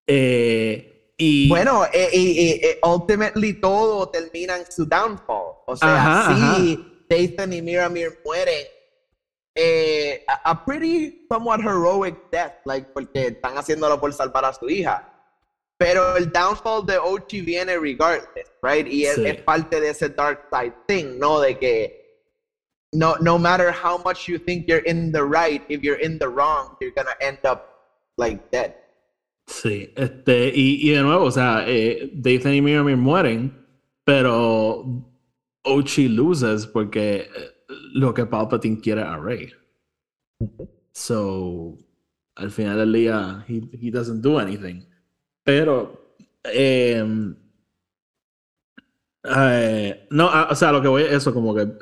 Eh, 0.08 1.12
y 1.18 1.50
Bueno, 1.50 1.84
eh, 1.94 2.10
y, 2.14 2.40
eh, 2.66 2.80
ultimately 2.84 3.54
todo 3.60 4.08
termina 4.10 4.58
en 4.58 4.64
su 4.72 4.86
downfall. 4.86 5.58
O 5.68 5.76
sea, 5.76 5.96
Ajá, 6.24 6.56
sí, 6.56 6.80
Dathan 7.10 7.54
y 7.54 7.62
Miramir 7.62 8.12
mueren. 8.24 8.66
eh, 9.56 10.24
a, 10.28 10.52
a 10.52 10.66
pretty 10.66 11.26
somewhat 11.30 11.60
heroic 11.60 12.16
death, 12.32 12.54
like, 12.66 12.88
porque 12.94 13.28
están 13.28 13.58
haciéndolo 13.58 14.00
por 14.00 14.14
salvar 14.14 14.46
a 14.46 14.54
su 14.54 14.70
hija. 14.70 15.04
Pero 15.78 16.16
el 16.16 16.32
downfall 16.32 16.86
de 16.86 16.98
Ochi 16.98 17.42
viene 17.42 17.78
regardless, 17.78 18.50
right? 18.62 18.88
Y 18.88 19.06
es, 19.06 19.16
Sí. 19.16 19.26
es 19.26 19.42
parte 19.42 19.80
de 19.82 19.90
ese 19.90 20.10
dark 20.10 20.40
side 20.52 20.74
thing, 20.88 21.18
¿no? 21.20 21.42
De 21.42 21.56
que 21.58 21.92
no, 22.94 23.16
no 23.20 23.38
matter 23.38 23.74
how 23.74 23.98
much 23.98 24.28
you 24.28 24.38
think 24.40 24.66
you're 24.68 24.84
in 24.86 25.12
the 25.12 25.24
right, 25.24 25.62
if 25.68 25.82
you're 25.82 26.00
in 26.00 26.18
the 26.20 26.28
wrong, 26.28 26.76
you're 26.80 26.94
gonna 26.96 27.16
end 27.20 27.40
up 27.46 27.60
like 28.18 28.40
dead. 28.52 28.74
Sí, 29.48 29.92
este, 29.96 30.52
y, 30.54 30.90
y 30.90 30.94
de 30.94 31.02
nuevo, 31.02 31.26
o 31.26 31.32
sea, 31.32 31.64
eh, 31.68 32.10
Dathan 32.14 32.54
y 32.54 32.62
Miramir 32.62 32.96
mueren, 32.98 33.52
pero 34.06 34.86
Ochi 35.64 36.08
loses 36.08 36.68
porque 36.68 37.22
eh, 37.22 37.28
lo 37.94 38.14
que 38.14 38.26
Palpatine 38.26 38.80
quiere 38.80 39.02
a 39.02 39.18
Rey. 39.18 39.52
So, 40.92 41.78
al 42.36 42.52
final 42.52 42.78
del 42.78 42.94
día, 42.94 43.46
he, 43.48 43.62
he 43.82 43.92
doesn't 43.92 44.22
do 44.22 44.40
anything. 44.40 44.86
Pero, 45.44 46.16
em, 46.44 47.36
eh, 49.24 50.08
no, 50.12 50.30
ah, 50.32 50.48
o 50.50 50.56
sea, 50.56 50.72
lo 50.72 50.82
que 50.82 50.88
voy 50.88 51.04
es 51.04 51.12
eso, 51.12 51.34
como 51.34 51.54
que 51.54 51.64
eh, 51.64 51.78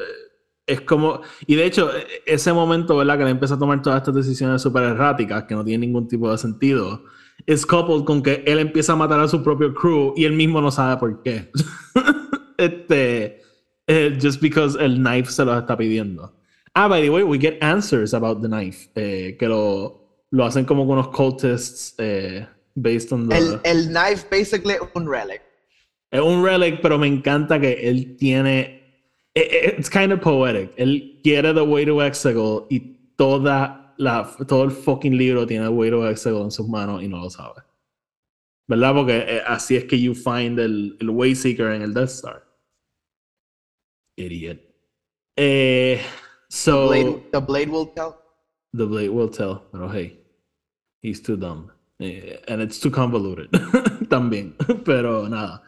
es 0.65 0.81
como, 0.81 1.21
y 1.45 1.55
de 1.55 1.65
hecho, 1.65 1.95
eh, 1.95 2.05
ese 2.25 2.51
momento, 2.53 2.97
¿verdad? 2.97 3.17
Que 3.17 3.23
le 3.25 3.31
empieza 3.31 3.55
a 3.55 3.59
tomar 3.59 3.81
todas 3.81 3.97
estas 3.97 4.15
decisiones 4.15 4.61
súper 4.61 4.83
erráticas 4.83 5.43
que 5.45 5.55
no 5.55 5.63
tienen 5.63 5.81
ningún 5.89 6.07
tipo 6.07 6.31
de 6.31 6.37
sentido, 6.37 7.03
es 7.45 7.65
coupled 7.65 8.03
con 8.03 8.23
que 8.23 8.43
él 8.45 8.59
empieza 8.59 8.93
a 8.93 8.95
matar 8.95 9.19
a 9.19 9.27
su 9.27 9.43
propio 9.43 9.73
crew 9.73 10.13
y 10.17 10.25
él 10.25 10.33
mismo 10.33 10.59
no 10.61 10.71
sabe 10.71 10.97
por 10.97 11.21
qué. 11.21 11.51
este, 12.57 13.41
eh, 13.87 14.17
just 14.19 14.41
because 14.41 14.75
el 14.79 14.97
knife 14.97 15.31
se 15.31 15.43
lo 15.45 15.57
está 15.57 15.77
pidiendo. 15.77 16.33
Ah, 16.75 16.87
by 16.87 17.01
the 17.01 17.09
way, 17.09 17.23
we 17.23 17.37
get 17.39 17.57
answers 17.61 18.13
about 18.13 18.41
the 18.41 18.47
knife, 18.47 18.87
eh, 18.95 19.35
que 19.39 19.47
lo, 19.47 19.99
lo 20.31 20.45
hacen 20.45 20.65
como 20.65 20.85
con 20.85 20.97
unos 20.99 21.07
cultists 21.09 21.95
eh, 21.97 22.45
based 22.75 23.11
on 23.11 23.27
the... 23.27 23.35
El, 23.37 23.59
el 23.63 23.87
knife 23.87 24.25
basically 24.29 24.73
es 24.75 24.81
un 24.93 25.07
relic. 25.09 25.41
Es 26.11 26.21
un 26.21 26.43
relic, 26.43 26.79
pero 26.81 26.97
me 26.97 27.07
encanta 27.07 27.59
que 27.59 27.73
él 27.89 28.15
tiene. 28.17 28.81
i- 29.35 29.75
It's 29.77 29.89
kind 29.89 30.11
of 30.13 30.21
poetic. 30.21 30.71
Él 30.77 31.19
quiere 31.23 31.53
The 31.53 31.61
Way 31.63 31.85
to 31.87 32.03
Exegol 32.03 32.67
y 32.69 32.79
toda 33.17 33.93
la, 33.97 34.29
todo 34.47 34.63
el 34.63 34.71
fucking 34.71 35.17
libro 35.17 35.45
tiene 35.47 35.65
The 35.65 35.71
Way 35.73 35.89
to 35.89 36.07
Exegol 36.09 36.43
en 36.43 36.51
sus 36.51 36.67
manos 36.67 37.01
y 37.03 37.07
no 37.07 37.17
lo 37.23 37.29
sabe. 37.29 37.61
¿Verdad? 38.67 38.93
Porque 38.93 39.17
eh, 39.27 39.41
así 39.47 39.75
es 39.75 39.85
que 39.85 39.99
you 39.99 40.13
find 40.13 40.59
el, 40.59 40.95
el 40.99 41.09
Wayseeker 41.09 41.71
en 41.71 41.81
el 41.81 41.93
Death 41.93 42.09
Star. 42.09 42.43
Idiot. 44.17 44.59
Eh, 45.37 46.01
so. 46.49 46.87
Blade, 46.87 47.31
the 47.31 47.39
blade 47.39 47.69
will 47.69 47.87
tell. 47.87 48.27
The 48.73 48.85
Blade 48.85 49.09
will 49.09 49.29
tell, 49.29 49.63
pero 49.71 49.89
hey, 49.89 50.19
he's 51.01 51.21
too 51.21 51.37
dumb. 51.37 51.71
Eh, 51.99 52.37
and 52.47 52.61
it's 52.61 52.79
too 52.79 52.91
convoluted 52.91 53.49
también. 54.09 54.53
pero 54.83 55.27
nada. 55.27 55.63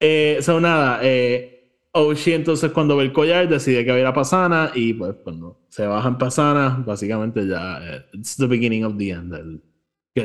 Eh, 0.00 0.38
so 0.40 0.58
nada, 0.60 1.00
eh, 1.02 1.52
Oshi 1.92 2.32
entonces 2.32 2.70
cuando 2.72 2.96
ve 2.96 3.04
el 3.04 3.12
collar 3.12 3.48
decide 3.48 3.84
que 3.84 3.90
va 3.90 3.96
a 3.96 4.00
ir 4.00 4.06
a 4.06 4.12
Pasana 4.14 4.70
y 4.74 4.94
pues 4.94 5.16
cuando 5.24 5.66
se 5.68 5.86
baja 5.86 6.08
en 6.08 6.18
Pasana, 6.18 6.82
básicamente 6.86 7.46
ya 7.46 7.78
eh, 7.82 8.06
it's 8.12 8.36
the 8.36 8.46
beginning 8.46 8.84
of 8.84 8.96
the 8.96 9.10
end. 9.10 9.34
El, 9.34 9.62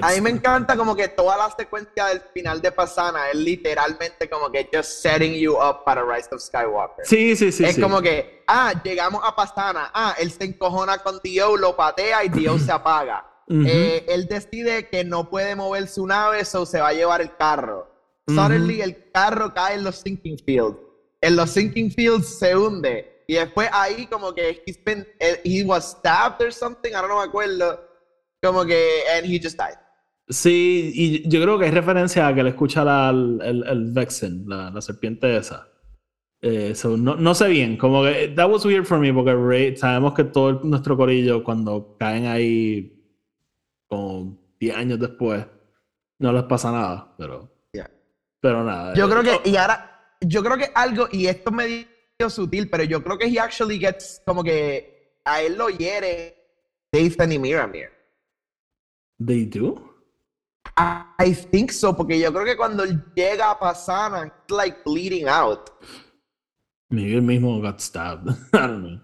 A 0.01 0.11
mí 0.11 0.21
me 0.21 0.29
encanta 0.29 0.77
como 0.77 0.95
que 0.95 1.09
toda 1.09 1.37
la 1.37 1.53
secuencia 1.55 2.05
del 2.05 2.21
final 2.33 2.61
de 2.61 2.71
Pasana 2.71 3.29
es 3.29 3.35
literalmente 3.35 4.29
como 4.29 4.49
que 4.51 4.69
just 4.73 5.01
setting 5.01 5.33
you 5.33 5.53
up 5.53 5.83
para 5.85 6.03
Rise 6.03 6.29
of 6.31 6.41
Skywalker. 6.41 7.05
Sí, 7.05 7.35
sí, 7.35 7.51
sí. 7.51 7.65
es 7.65 7.75
sí. 7.75 7.81
como 7.81 8.01
que, 8.01 8.43
ah, 8.47 8.73
llegamos 8.83 9.21
a 9.23 9.35
Pasana, 9.35 9.91
ah, 9.93 10.15
él 10.17 10.31
se 10.31 10.45
encojona 10.45 10.99
con 10.99 11.19
Dio, 11.23 11.57
lo 11.57 11.75
patea 11.75 12.23
y 12.23 12.29
Dio 12.29 12.57
se 12.57 12.71
apaga. 12.71 13.27
Ujú. 13.47 13.65
Eh, 13.67 14.05
él 14.07 14.27
decide 14.27 14.87
que 14.87 15.03
no 15.03 15.29
puede 15.29 15.55
mover 15.55 15.87
su 15.87 16.07
nave, 16.07 16.45
so 16.45 16.65
se 16.65 16.79
va 16.79 16.89
a 16.89 16.93
llevar 16.93 17.21
el 17.21 17.35
carro. 17.35 17.91
Ujú. 18.27 18.37
Suddenly 18.39 18.81
el 18.81 19.11
carro 19.11 19.53
cae 19.53 19.75
en 19.75 19.83
los 19.83 19.97
sinking 19.97 20.37
fields. 20.45 20.77
En 21.19 21.35
los 21.35 21.49
sinking 21.49 21.91
fields 21.91 22.39
se 22.39 22.55
hunde. 22.55 23.23
Y 23.27 23.35
después 23.35 23.69
ahí 23.71 24.07
como 24.07 24.33
que 24.33 24.63
he's 24.65 24.81
been, 24.83 25.07
eh, 25.19 25.41
he 25.43 25.63
was 25.63 25.91
stabbed 25.91 26.41
or 26.41 26.51
something, 26.51 26.91
I 26.91 26.93
don't 26.93 27.07
know, 27.07 27.19
me 27.19 27.25
acuerdo. 27.25 27.90
Como 28.41 28.65
que, 28.65 29.03
and 29.15 29.25
he 29.25 29.39
just 29.39 29.57
died. 29.57 29.77
Sí, 30.29 30.91
y 30.95 31.29
yo 31.29 31.41
creo 31.41 31.59
que 31.59 31.65
hay 31.65 31.71
referencia 31.71 32.27
a 32.27 32.33
que 32.33 32.43
le 32.43 32.49
escucha 32.49 32.83
la, 32.83 33.09
el, 33.09 33.39
el, 33.43 33.63
el 33.67 33.91
Vexen, 33.91 34.45
la, 34.47 34.69
la 34.71 34.81
serpiente 34.81 35.35
esa. 35.35 35.67
Eh, 36.41 36.73
so, 36.73 36.97
no, 36.97 37.15
no 37.15 37.35
sé 37.35 37.49
bien, 37.49 37.77
como 37.77 38.03
que 38.03 38.29
that 38.35 38.49
was 38.49 38.65
weird 38.65 38.85
for 38.85 38.97
me 38.99 39.13
porque 39.13 39.35
Rey, 39.35 39.77
sabemos 39.77 40.13
que 40.15 40.23
todo 40.23 40.49
el- 40.49 40.59
nuestro 40.69 40.97
corillo 40.97 41.43
cuando 41.43 41.95
caen 41.99 42.25
ahí 42.25 42.97
como 43.87 44.55
10 44.59 44.75
años 44.75 44.99
después 44.99 45.45
no 46.17 46.31
les 46.31 46.43
pasa 46.43 46.71
nada, 46.71 47.13
pero 47.17 47.49
Yeah. 47.73 47.89
pero 48.39 48.63
nada. 48.63 48.93
Yo 48.95 49.05
eh, 49.05 49.09
creo 49.09 49.19
oh, 49.35 49.43
que, 49.43 49.49
y 49.49 49.55
ahora, 49.55 50.15
yo 50.21 50.43
creo 50.43 50.57
que 50.57 50.71
algo, 50.73 51.07
y 51.11 51.27
esto 51.27 51.51
es 51.51 51.55
medio 51.55 52.29
sutil, 52.29 52.69
pero 52.69 52.83
yo 52.85 53.03
creo 53.03 53.17
que 53.17 53.27
he 53.27 53.39
actually 53.39 53.77
gets, 53.79 54.21
como 54.25 54.43
que 54.43 55.19
a 55.25 55.41
él 55.41 55.57
lo 55.57 55.69
hiere 55.69 56.35
Dathan 56.91 57.31
y 57.33 57.39
Miramir. 57.39 57.89
They 59.26 59.45
do. 59.45 59.76
I 60.78 61.34
think 61.51 61.72
so, 61.72 61.93
porque 61.95 62.19
yo 62.19 62.32
creo 62.32 62.45
que 62.45 62.55
cuando 62.55 62.84
él 62.84 63.03
llega 63.15 63.51
a 63.51 63.59
Pasana, 63.59 64.26
it's 64.28 64.49
like 64.51 64.84
bleeding 64.86 65.28
out. 65.28 65.69
Maybe 66.89 67.15
el 67.15 67.22
mismo 67.22 67.59
got 67.61 67.80
stabbed. 67.80 68.30
I 68.53 68.67
don't 68.67 68.82
know. 68.82 68.99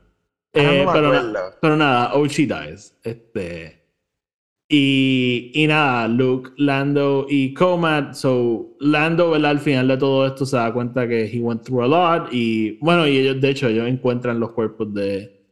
Ah, 0.56 0.62
no 0.64 0.72
Eh, 0.72 0.86
me 0.86 0.92
pero, 0.92 1.12
na- 1.24 1.52
pero 1.62 1.76
nada, 1.78 2.14
Ochi 2.16 2.46
dies. 2.46 2.94
Este. 3.04 3.76
Y, 4.70 5.52
y 5.54 5.68
nada, 5.68 6.08
Luke, 6.08 6.52
Lando 6.58 7.26
y 7.30 7.54
Comat. 7.54 8.14
So, 8.16 8.76
Lando, 8.80 9.32
¿verdad? 9.32 9.52
Al 9.52 9.60
final 9.60 9.88
de 9.88 9.98
todo 9.98 10.26
esto 10.28 10.46
se 10.46 10.58
da 10.58 10.74
cuenta 10.74 11.08
que 11.08 11.26
he 11.26 11.40
went 11.40 11.64
through 11.64 11.84
a 11.84 11.88
lot. 11.88 12.30
Y 12.34 12.78
bueno, 12.82 13.08
y 13.08 13.18
ellos, 13.18 13.40
de 13.40 13.50
hecho, 13.50 13.68
ellos 13.68 13.88
encuentran 13.88 14.40
los 14.40 14.52
cuerpos 14.52 14.94
de, 14.94 15.46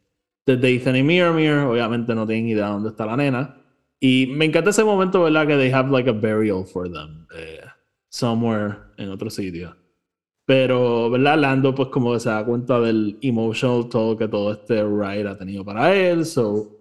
de 0.46 0.58
Dathan 0.58 0.96
y 0.98 1.04
Miramir. 1.04 1.52
Obviamente 1.54 2.14
no 2.16 2.26
tienen 2.28 2.48
idea 2.50 2.66
de 2.68 2.72
dónde 2.74 2.90
está 2.90 3.06
la 3.06 3.16
nena. 3.18 3.62
Y 4.00 4.28
me 4.28 4.46
encanta 4.46 4.70
ese 4.72 4.84
momento, 4.84 5.24
¿verdad? 5.24 5.48
Que 5.48 5.56
they 5.58 5.72
have 5.72 5.90
like 5.92 6.10
a 6.10 6.14
burial 6.14 6.66
for 6.66 6.90
them. 6.92 7.28
eh, 7.36 7.62
somewhere 8.10 8.78
en 8.98 9.10
otro 9.10 9.30
sitio. 9.30 9.76
Pero, 10.46 11.10
¿verdad? 11.10 11.40
Lando, 11.40 11.74
pues, 11.74 11.90
como 11.90 12.18
se 12.20 12.30
da 12.30 12.46
cuenta 12.46 12.80
del 12.80 13.18
emotional 13.22 13.90
toll 13.90 14.18
que 14.18 14.28
todo 14.28 14.52
este 14.54 14.84
ride 14.84 15.28
ha 15.28 15.38
tenido 15.38 15.66
para 15.66 15.94
él. 15.96 16.26
So, 16.26 16.72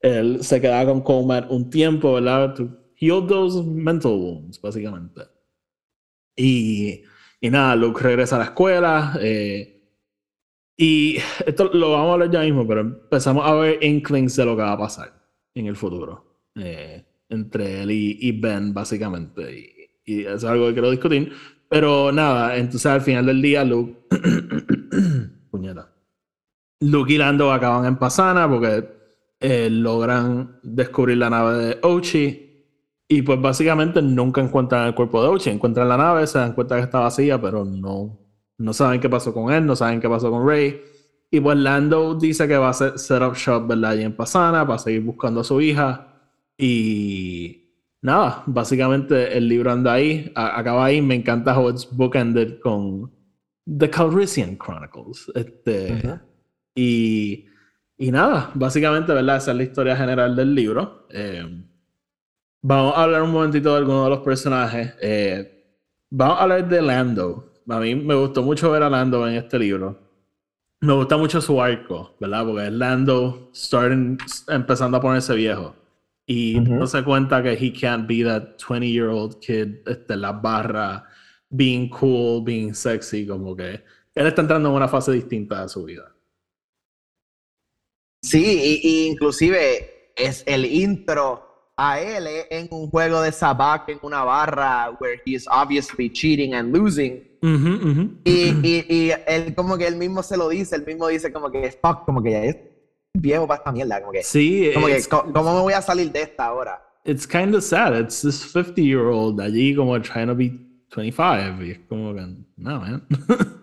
él 0.00 0.42
se 0.42 0.60
queda 0.60 0.84
con 0.86 1.00
Comat 1.02 1.50
un 1.50 1.70
tiempo, 1.70 2.14
¿verdad? 2.14 2.54
To 2.56 2.68
heal 2.96 3.26
those 3.26 3.62
mental 3.62 4.12
wounds, 4.12 4.60
básicamente. 4.60 5.22
Y, 6.36 7.02
y 7.40 7.50
nada, 7.50 7.76
Luke 7.76 8.02
regresa 8.02 8.36
a 8.36 8.38
la 8.40 8.44
escuela. 8.46 9.16
eh, 9.20 9.68
y 10.76 11.16
esto 11.46 11.70
lo 11.72 11.92
vamos 11.92 12.08
a 12.10 12.12
hablar 12.14 12.30
ya 12.30 12.40
mismo, 12.40 12.66
pero 12.66 12.80
empezamos 12.80 13.46
a 13.46 13.54
ver 13.54 13.82
inklings 13.84 14.34
de 14.36 14.44
lo 14.44 14.56
que 14.56 14.62
va 14.62 14.72
a 14.72 14.78
pasar 14.78 15.12
en 15.54 15.66
el 15.66 15.76
futuro. 15.76 16.31
Eh, 16.56 17.04
entre 17.28 17.82
él 17.82 17.90
y, 17.90 18.18
y 18.20 18.32
Ben, 18.32 18.74
básicamente. 18.74 19.58
Y, 19.58 19.72
y 20.04 20.24
es 20.26 20.44
algo 20.44 20.66
que 20.68 20.72
quiero 20.74 20.90
discutir. 20.90 21.32
Pero 21.68 22.12
nada, 22.12 22.56
entonces 22.56 22.86
al 22.86 23.00
final 23.00 23.26
del 23.26 23.40
día, 23.40 23.64
Luke. 23.64 24.06
Puñeta. 25.50 25.90
Luke 26.80 27.12
y 27.12 27.18
Lando 27.18 27.52
acaban 27.52 27.86
en 27.86 27.96
Pasana 27.96 28.48
porque 28.48 28.88
eh, 29.40 29.70
logran 29.70 30.58
descubrir 30.62 31.18
la 31.18 31.30
nave 31.30 31.56
de 31.58 31.78
Ochi. 31.82 32.48
Y 33.08 33.22
pues 33.22 33.40
básicamente 33.40 34.00
nunca 34.02 34.40
encuentran 34.40 34.86
el 34.86 34.94
cuerpo 34.94 35.22
de 35.22 35.28
Ochi. 35.28 35.50
Encuentran 35.50 35.88
la 35.88 35.96
nave, 35.96 36.26
se 36.26 36.38
dan 36.38 36.52
cuenta 36.52 36.76
que 36.76 36.82
está 36.82 37.00
vacía, 37.00 37.40
pero 37.40 37.64
no, 37.64 38.18
no 38.58 38.72
saben 38.72 39.00
qué 39.00 39.08
pasó 39.08 39.32
con 39.32 39.52
él, 39.52 39.64
no 39.66 39.76
saben 39.76 40.00
qué 40.00 40.08
pasó 40.08 40.30
con 40.30 40.46
Rey. 40.46 40.80
Y 41.30 41.40
pues 41.40 41.56
Lando 41.56 42.14
dice 42.14 42.46
que 42.46 42.58
va 42.58 42.66
a 42.66 42.70
hacer 42.70 42.98
set 42.98 43.22
up 43.22 43.34
shop, 43.34 43.66
¿verdad? 43.66 43.92
Allí 43.92 44.02
en 44.02 44.14
Pasana 44.14 44.66
para 44.66 44.78
seguir 44.78 45.02
buscando 45.02 45.40
a 45.40 45.44
su 45.44 45.60
hija. 45.60 46.11
Y 46.66 47.74
nada, 48.02 48.44
básicamente 48.46 49.36
el 49.36 49.48
libro 49.48 49.72
anda 49.72 49.94
ahí, 49.94 50.30
a- 50.36 50.58
acaba 50.58 50.84
ahí. 50.84 51.02
Me 51.02 51.16
encanta 51.16 51.58
how 51.58 51.68
it's 51.68 51.88
bookended 51.90 52.60
con 52.60 53.10
The 53.66 53.90
Calrissian 53.90 54.56
Chronicles. 54.56 55.30
Este. 55.34 55.88
Y 56.76 57.46
y 57.98 58.10
nada, 58.10 58.50
básicamente, 58.54 59.12
¿verdad? 59.12 59.36
Esa 59.36 59.50
es 59.52 59.56
la 59.56 59.62
historia 59.64 59.96
general 59.96 60.34
del 60.34 60.54
libro. 60.54 61.06
Eh, 61.10 61.44
vamos 62.62 62.94
a 62.96 63.02
hablar 63.04 63.22
un 63.22 63.30
momentito 63.32 63.70
de 63.72 63.78
algunos 63.78 64.04
de 64.04 64.10
los 64.10 64.20
personajes. 64.20 64.94
Eh, 65.00 65.64
vamos 66.10 66.38
a 66.38 66.42
hablar 66.42 66.68
de 66.68 66.82
Lando. 66.82 67.52
A 67.68 67.78
mí 67.78 67.94
me 67.94 68.14
gustó 68.14 68.42
mucho 68.42 68.70
ver 68.70 68.82
a 68.82 68.90
Lando 68.90 69.26
en 69.28 69.34
este 69.34 69.58
libro. 69.58 70.00
Me 70.80 70.92
gusta 70.94 71.16
mucho 71.16 71.40
su 71.40 71.60
arco, 71.62 72.16
¿verdad? 72.20 72.44
Porque 72.44 72.66
es 72.66 72.72
Lando 72.72 73.50
starting, 73.54 74.16
empezando 74.48 74.96
a 74.96 75.00
ponerse 75.00 75.34
viejo. 75.34 75.76
Y 76.26 76.60
no 76.60 76.86
se 76.86 77.02
cuenta 77.02 77.42
que 77.42 77.52
he 77.52 77.72
can't 77.72 78.06
be 78.06 78.22
that 78.22 78.56
20-year-old 78.56 79.40
kid 79.40 79.86
este, 79.86 80.16
la 80.16 80.32
barra, 80.32 81.04
being 81.50 81.88
cool, 81.88 82.42
being 82.42 82.74
sexy, 82.74 83.26
como 83.26 83.56
que 83.56 83.82
él 84.14 84.26
está 84.26 84.42
entrando 84.42 84.68
en 84.68 84.76
una 84.76 84.88
fase 84.88 85.12
distinta 85.12 85.62
de 85.62 85.68
su 85.68 85.84
vida. 85.84 86.14
Sí, 88.22 88.80
y, 88.82 89.08
inclusive 89.08 90.12
es 90.14 90.44
el 90.46 90.64
intro 90.64 91.72
a 91.76 92.00
él 92.00 92.28
en 92.50 92.68
un 92.70 92.88
juego 92.88 93.20
de 93.20 93.32
sabac 93.32 93.88
en 93.88 93.98
una 94.02 94.22
barra 94.22 94.96
where 95.00 95.20
he 95.24 95.32
is 95.32 95.48
obviously 95.50 96.08
cheating 96.08 96.54
and 96.54 96.74
losing. 96.74 97.28
Y, 98.24 98.54
y, 98.62 98.86
y, 98.88 99.12
él 99.26 99.54
como 99.56 99.76
que 99.76 99.88
él 99.88 99.96
mismo 99.96 100.22
se 100.22 100.36
lo 100.36 100.48
dice, 100.48 100.76
él 100.76 100.86
mismo 100.86 101.08
dice 101.08 101.32
como 101.32 101.50
que 101.50 101.72
fuck, 101.72 102.04
como 102.04 102.22
que 102.22 102.30
ya 102.30 102.44
es 102.44 102.56
viejo 103.14 103.46
para 103.46 103.58
esta 103.58 103.72
mierda, 103.72 104.00
como 104.00 104.12
que 104.12 104.22
sí, 104.22 104.70
como 104.74 104.86
que 104.86 105.02
¿cómo 105.08 105.54
me 105.54 105.60
voy 105.60 105.72
a 105.72 105.82
salir 105.82 106.10
de 106.10 106.22
esta 106.22 106.46
ahora? 106.46 106.82
It's 107.04 107.26
kind 107.26 107.54
of 107.54 107.64
sad. 107.64 107.98
It's 107.98 108.22
this 108.22 108.40
50 108.52 108.80
year 108.80 109.06
old 109.06 109.40
allí 109.40 109.74
como 109.74 110.00
trying 110.00 110.28
to 110.28 110.36
be 110.36 110.52
25 110.94 111.62
y 111.64 111.70
es 111.72 111.80
como 111.88 112.14
que 112.14 112.20
no, 112.56 112.80
man. 112.80 113.06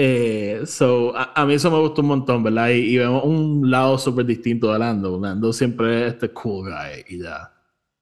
Eh, 0.00 0.60
so, 0.64 1.12
a, 1.16 1.44
mí 1.44 1.54
eso 1.54 1.72
me 1.72 1.80
gustó 1.80 2.02
un 2.02 2.06
montón, 2.06 2.44
¿verdad? 2.44 2.68
Y, 2.68 2.96
vemos 2.96 3.24
un 3.24 3.68
lado 3.68 3.98
súper 3.98 4.26
distinto 4.26 4.72
de 4.72 4.78
Lando. 4.78 5.18
Lando 5.18 5.52
siempre 5.52 6.06
es 6.06 6.12
este 6.12 6.28
cool 6.28 6.70
guy 6.70 7.04
y 7.08 7.20
ya. 7.20 7.52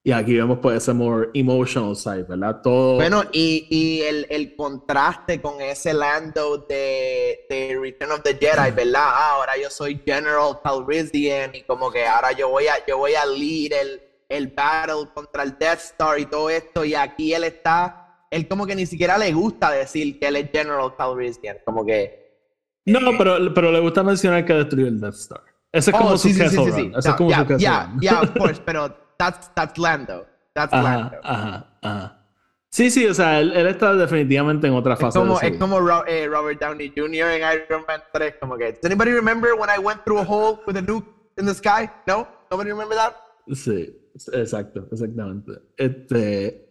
Y 0.06 0.12
aquí 0.12 0.36
vemos 0.36 0.60
pues 0.62 0.76
ese 0.76 0.92
more 0.92 1.30
emotional 1.34 1.96
side, 1.96 2.26
¿verdad? 2.28 2.60
Todo... 2.62 2.94
Bueno, 2.94 3.24
y, 3.32 3.66
y 3.68 4.02
el, 4.02 4.24
el, 4.30 4.54
contraste 4.54 5.42
con 5.42 5.60
ese 5.60 5.92
Lando 5.92 6.58
de, 6.58 7.44
de, 7.50 7.76
Return 7.76 8.12
of 8.12 8.22
the 8.22 8.34
Jedi, 8.34 8.70
¿verdad? 8.70 9.02
Ah, 9.04 9.32
ahora 9.32 9.54
yo 9.60 9.68
soy 9.68 10.00
General 10.06 10.60
Calrissian 10.62 11.56
y 11.56 11.62
como 11.62 11.90
que 11.90 12.06
ahora 12.06 12.30
yo 12.30 12.50
voy 12.50 12.68
a, 12.68 12.74
yo 12.86 12.98
voy 12.98 13.14
a 13.16 13.26
lead 13.26 13.72
el, 13.72 14.00
el 14.28 14.46
battle 14.46 15.08
contra 15.12 15.42
el 15.42 15.58
Death 15.58 15.80
Star 15.80 16.20
y 16.20 16.26
todo 16.26 16.50
esto. 16.50 16.84
Y 16.84 16.94
aquí 16.94 17.34
él 17.34 17.42
está 17.42 18.28
él 18.30 18.46
como 18.46 18.64
que 18.64 18.76
ni 18.76 18.86
siquiera 18.86 19.18
le 19.18 19.32
gusta 19.32 19.72
decir 19.72 20.20
que 20.20 20.28
él 20.28 20.36
es 20.36 20.52
General 20.52 20.94
Calrissian, 20.96 21.56
como 21.64 21.84
que... 21.84 22.44
No, 22.84 23.00
pero, 23.18 23.52
pero 23.52 23.72
le 23.72 23.80
gusta 23.80 24.04
mencionar 24.04 24.44
que 24.44 24.52
destruyó 24.52 24.86
el 24.86 25.00
Death 25.00 25.14
Star. 25.14 25.42
Ese 25.72 25.90
es 25.90 25.96
como 25.96 26.10
oh, 26.10 26.16
su 26.16 26.28
sí, 26.28 26.34
sí, 26.34 26.48
sí, 26.48 26.72
sí, 26.72 26.92
Ese 26.96 27.08
es 27.08 27.14
como 27.16 27.30
su 27.30 27.44
yeah, 27.44 27.58
yeah, 27.58 27.96
yeah, 28.00 28.20
of 28.20 28.30
course, 28.38 28.62
pero 28.64 29.05
that's, 29.18 29.50
that's 29.54 29.78
Lando. 29.78 30.26
That's 30.54 30.72
Lando. 30.72 31.18
Ajá, 31.22 31.66
ajá. 31.82 32.22
Sí, 32.70 32.90
sí, 32.90 33.06
o 33.06 33.14
sea, 33.14 33.40
él, 33.40 33.52
él, 33.52 33.66
está 33.68 33.94
definitivamente 33.94 34.66
en 34.66 34.74
otra 34.74 34.96
fase. 34.96 35.18
Es 35.18 35.24
como, 35.24 35.40
es 35.40 35.56
como 35.56 36.04
eh, 36.06 36.26
Robert 36.28 36.60
Downey 36.60 36.92
Jr. 36.94 37.30
en 37.30 37.40
Iron 37.40 37.84
Man 37.88 38.02
3, 38.12 38.34
como 38.38 38.58
que, 38.58 38.72
does 38.72 38.84
anybody 38.84 39.12
remember 39.12 39.54
when 39.54 39.70
I 39.70 39.78
went 39.78 40.04
through 40.04 40.20
a 40.20 40.24
hole 40.24 40.60
with 40.66 40.76
a 40.76 40.82
nuke 40.82 41.06
in 41.38 41.46
the 41.46 41.54
sky? 41.54 41.88
No? 42.06 42.28
Nobody 42.50 42.70
remember 42.70 42.96
that? 42.96 43.16
Sí, 43.54 43.96
exacto, 44.32 44.86
exactamente. 44.90 45.52
Este, 45.78 46.66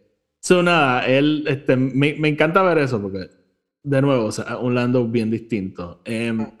So, 0.46 0.62
nada, 0.62 1.04
él, 1.06 1.44
este, 1.48 1.74
me, 1.74 2.14
me, 2.14 2.28
encanta 2.28 2.62
ver 2.62 2.78
eso 2.78 3.02
porque, 3.02 3.28
de 3.82 4.00
nuevo, 4.00 4.26
o 4.26 4.30
sea, 4.30 4.58
un 4.58 4.76
Lando 4.76 5.04
bien 5.08 5.28
distinto. 5.28 6.02
Em, 6.04 6.52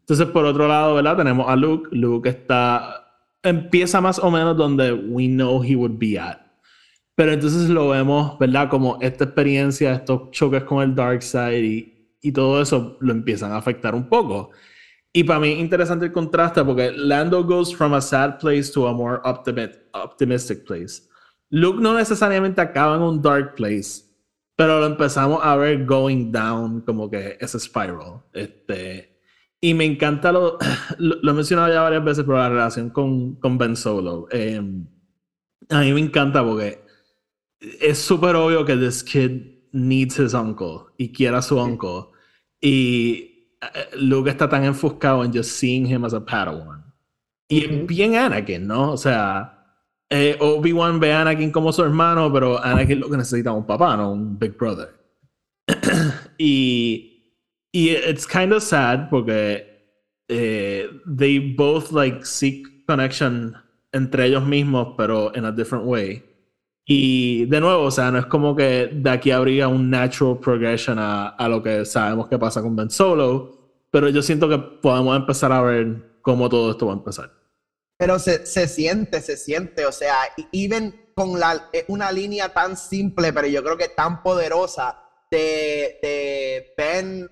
entonces, 0.00 0.26
por 0.28 0.46
otro 0.46 0.66
lado, 0.66 0.94
¿verdad? 0.94 1.18
Tenemos 1.18 1.46
a 1.46 1.54
Luke. 1.54 1.90
Luke 1.92 2.26
está, 2.26 3.01
empieza 3.42 4.00
más 4.00 4.18
o 4.18 4.30
menos 4.30 4.56
donde 4.56 4.92
we 4.92 5.26
know 5.26 5.62
he 5.62 5.76
would 5.76 5.98
be 5.98 6.18
at. 6.18 6.38
Pero 7.14 7.32
entonces 7.32 7.68
lo 7.68 7.90
vemos, 7.90 8.38
¿verdad? 8.38 8.68
Como 8.70 8.98
esta 9.00 9.24
experiencia, 9.24 9.92
estos 9.92 10.30
choques 10.30 10.64
con 10.64 10.82
el 10.82 10.94
Dark 10.94 11.22
Side 11.22 11.60
y, 11.60 12.16
y 12.22 12.32
todo 12.32 12.62
eso 12.62 12.96
lo 13.00 13.12
empiezan 13.12 13.52
a 13.52 13.58
afectar 13.58 13.94
un 13.94 14.08
poco. 14.08 14.50
Y 15.12 15.24
para 15.24 15.40
mí 15.40 15.50
interesante 15.52 16.06
el 16.06 16.12
contraste 16.12 16.64
porque 16.64 16.90
Lando 16.90 17.44
goes 17.44 17.74
from 17.74 17.92
a 17.92 18.00
sad 18.00 18.38
place 18.38 18.72
to 18.72 18.88
a 18.88 18.94
more 18.94 19.20
optimistic 19.24 20.64
place. 20.64 21.02
Luke 21.50 21.78
no 21.82 21.94
necesariamente 21.94 22.62
acaba 22.62 22.96
en 22.96 23.02
un 23.02 23.20
dark 23.20 23.54
place, 23.56 24.04
pero 24.56 24.80
lo 24.80 24.86
empezamos 24.86 25.40
a 25.42 25.54
ver 25.56 25.84
going 25.84 26.32
down, 26.32 26.80
como 26.80 27.10
que 27.10 27.36
ese 27.38 27.60
spiral. 27.60 28.22
Este, 28.32 29.11
y 29.64 29.74
me 29.74 29.84
encanta, 29.84 30.32
lo, 30.32 30.58
lo, 30.98 31.30
he 31.30 31.34
mencionado 31.34 31.72
ya 31.72 31.82
varias 31.82 32.04
veces, 32.04 32.24
pero 32.24 32.36
la 32.36 32.48
relación 32.48 32.90
con, 32.90 33.36
con 33.36 33.56
Ben 33.56 33.76
Solo. 33.76 34.26
Em, 34.30 34.84
a 35.70 35.80
mí 35.80 35.92
me 35.92 36.00
encanta 36.00 36.44
porque 36.44 36.84
es 37.80 37.98
súper 37.98 38.34
obvio 38.34 38.64
que 38.64 38.76
this 38.76 39.04
kid 39.04 39.40
needs 39.70 40.18
his 40.18 40.34
uncle 40.34 40.92
y 40.98 41.12
quiere 41.12 41.36
a 41.36 41.42
su 41.42 41.56
uncle. 41.60 42.08
Y 42.60 43.56
eh, 43.62 43.96
Luke 43.98 44.30
está 44.30 44.48
tan 44.48 44.64
enfocado 44.64 45.24
en 45.24 45.32
just 45.32 45.50
seeing 45.50 45.86
him 45.86 46.04
as 46.04 46.12
a 46.12 46.24
Padawan. 46.24 46.84
Y 47.48 47.64
es 47.64 47.86
bien 47.86 48.16
Anakin, 48.16 48.66
¿no? 48.66 48.92
O 48.92 48.96
sea, 48.96 49.78
eh, 50.10 50.36
Obi-Wan 50.40 50.98
ve 50.98 51.12
a 51.12 51.20
Anakin 51.20 51.52
como 51.52 51.72
su 51.72 51.84
hermano, 51.84 52.32
pero 52.32 52.60
Anakin 52.60 52.98
lo 52.98 53.08
que 53.08 53.16
necesita 53.16 53.50
es 53.50 53.56
un 53.56 53.66
papá, 53.66 53.96
no 53.96 54.12
un 54.12 54.36
big 54.36 54.56
brother. 54.58 54.88
y, 56.36 57.11
y 57.72 57.90
it's 57.90 58.26
kind 58.26 58.52
of 58.52 58.62
sad 58.62 59.08
porque 59.10 59.66
eh, 60.28 60.88
they 61.06 61.38
both 61.38 61.90
like 61.90 62.24
seek 62.24 62.86
connection 62.86 63.56
entre 63.92 64.26
ellos 64.26 64.44
mismos, 64.44 64.94
pero 64.96 65.32
in 65.34 65.44
a 65.44 65.52
different 65.52 65.84
way. 65.84 66.22
Y 66.84 67.46
de 67.46 67.60
nuevo, 67.60 67.84
o 67.84 67.90
sea, 67.90 68.10
no 68.10 68.18
es 68.18 68.26
como 68.26 68.56
que 68.56 68.90
de 68.92 69.10
aquí 69.10 69.30
habría 69.30 69.68
un 69.68 69.88
natural 69.88 70.38
progression 70.38 70.98
a, 70.98 71.28
a 71.28 71.48
lo 71.48 71.62
que 71.62 71.84
sabemos 71.84 72.28
que 72.28 72.38
pasa 72.38 72.60
con 72.60 72.74
Ben 72.74 72.90
Solo, 72.90 73.80
pero 73.90 74.08
yo 74.08 74.22
siento 74.22 74.48
que 74.48 74.58
podemos 74.58 75.16
empezar 75.16 75.52
a 75.52 75.62
ver 75.62 76.18
cómo 76.22 76.48
todo 76.48 76.70
esto 76.72 76.86
va 76.86 76.92
a 76.92 76.96
empezar 76.96 77.42
pero 78.02 78.18
se, 78.18 78.44
se, 78.46 78.66
siente, 78.66 79.20
se 79.20 79.36
siente, 79.36 79.86
o 79.86 79.92
sea, 79.92 80.16
even 80.50 81.12
con 81.14 81.38
la, 81.38 81.68
eh, 81.72 81.84
una 81.86 82.10
línea 82.10 82.48
tan 82.48 82.76
simple, 82.76 83.32
pero 83.32 83.46
yo 83.46 83.62
creo 83.62 83.76
que 83.76 83.90
tan 83.90 84.24
poderosa 84.24 84.98
de, 85.30 86.00
de 86.02 86.74
Ben 86.76 87.30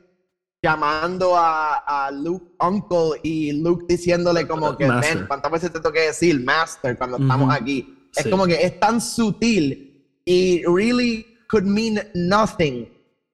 llamando 0.62 1.36
a, 1.36 2.06
a, 2.06 2.10
Luke 2.10 2.54
Uncle 2.60 3.20
y 3.22 3.52
Luke 3.52 3.86
diciéndole 3.88 4.46
como 4.46 4.76
que 4.76 4.88
Ben, 4.88 5.26
¿cuántas 5.26 5.50
veces 5.50 5.72
te 5.72 5.80
toque 5.80 6.00
decir 6.00 6.42
Master 6.44 6.96
cuando 6.98 7.16
estamos 7.16 7.52
aquí? 7.54 8.08
Es 8.14 8.26
como 8.28 8.46
que 8.46 8.64
es 8.64 8.78
tan 8.78 9.00
sutil 9.00 10.04
y 10.24 10.62
really 10.66 11.26
could 11.48 11.64
mean 11.64 12.00
nothing, 12.14 12.88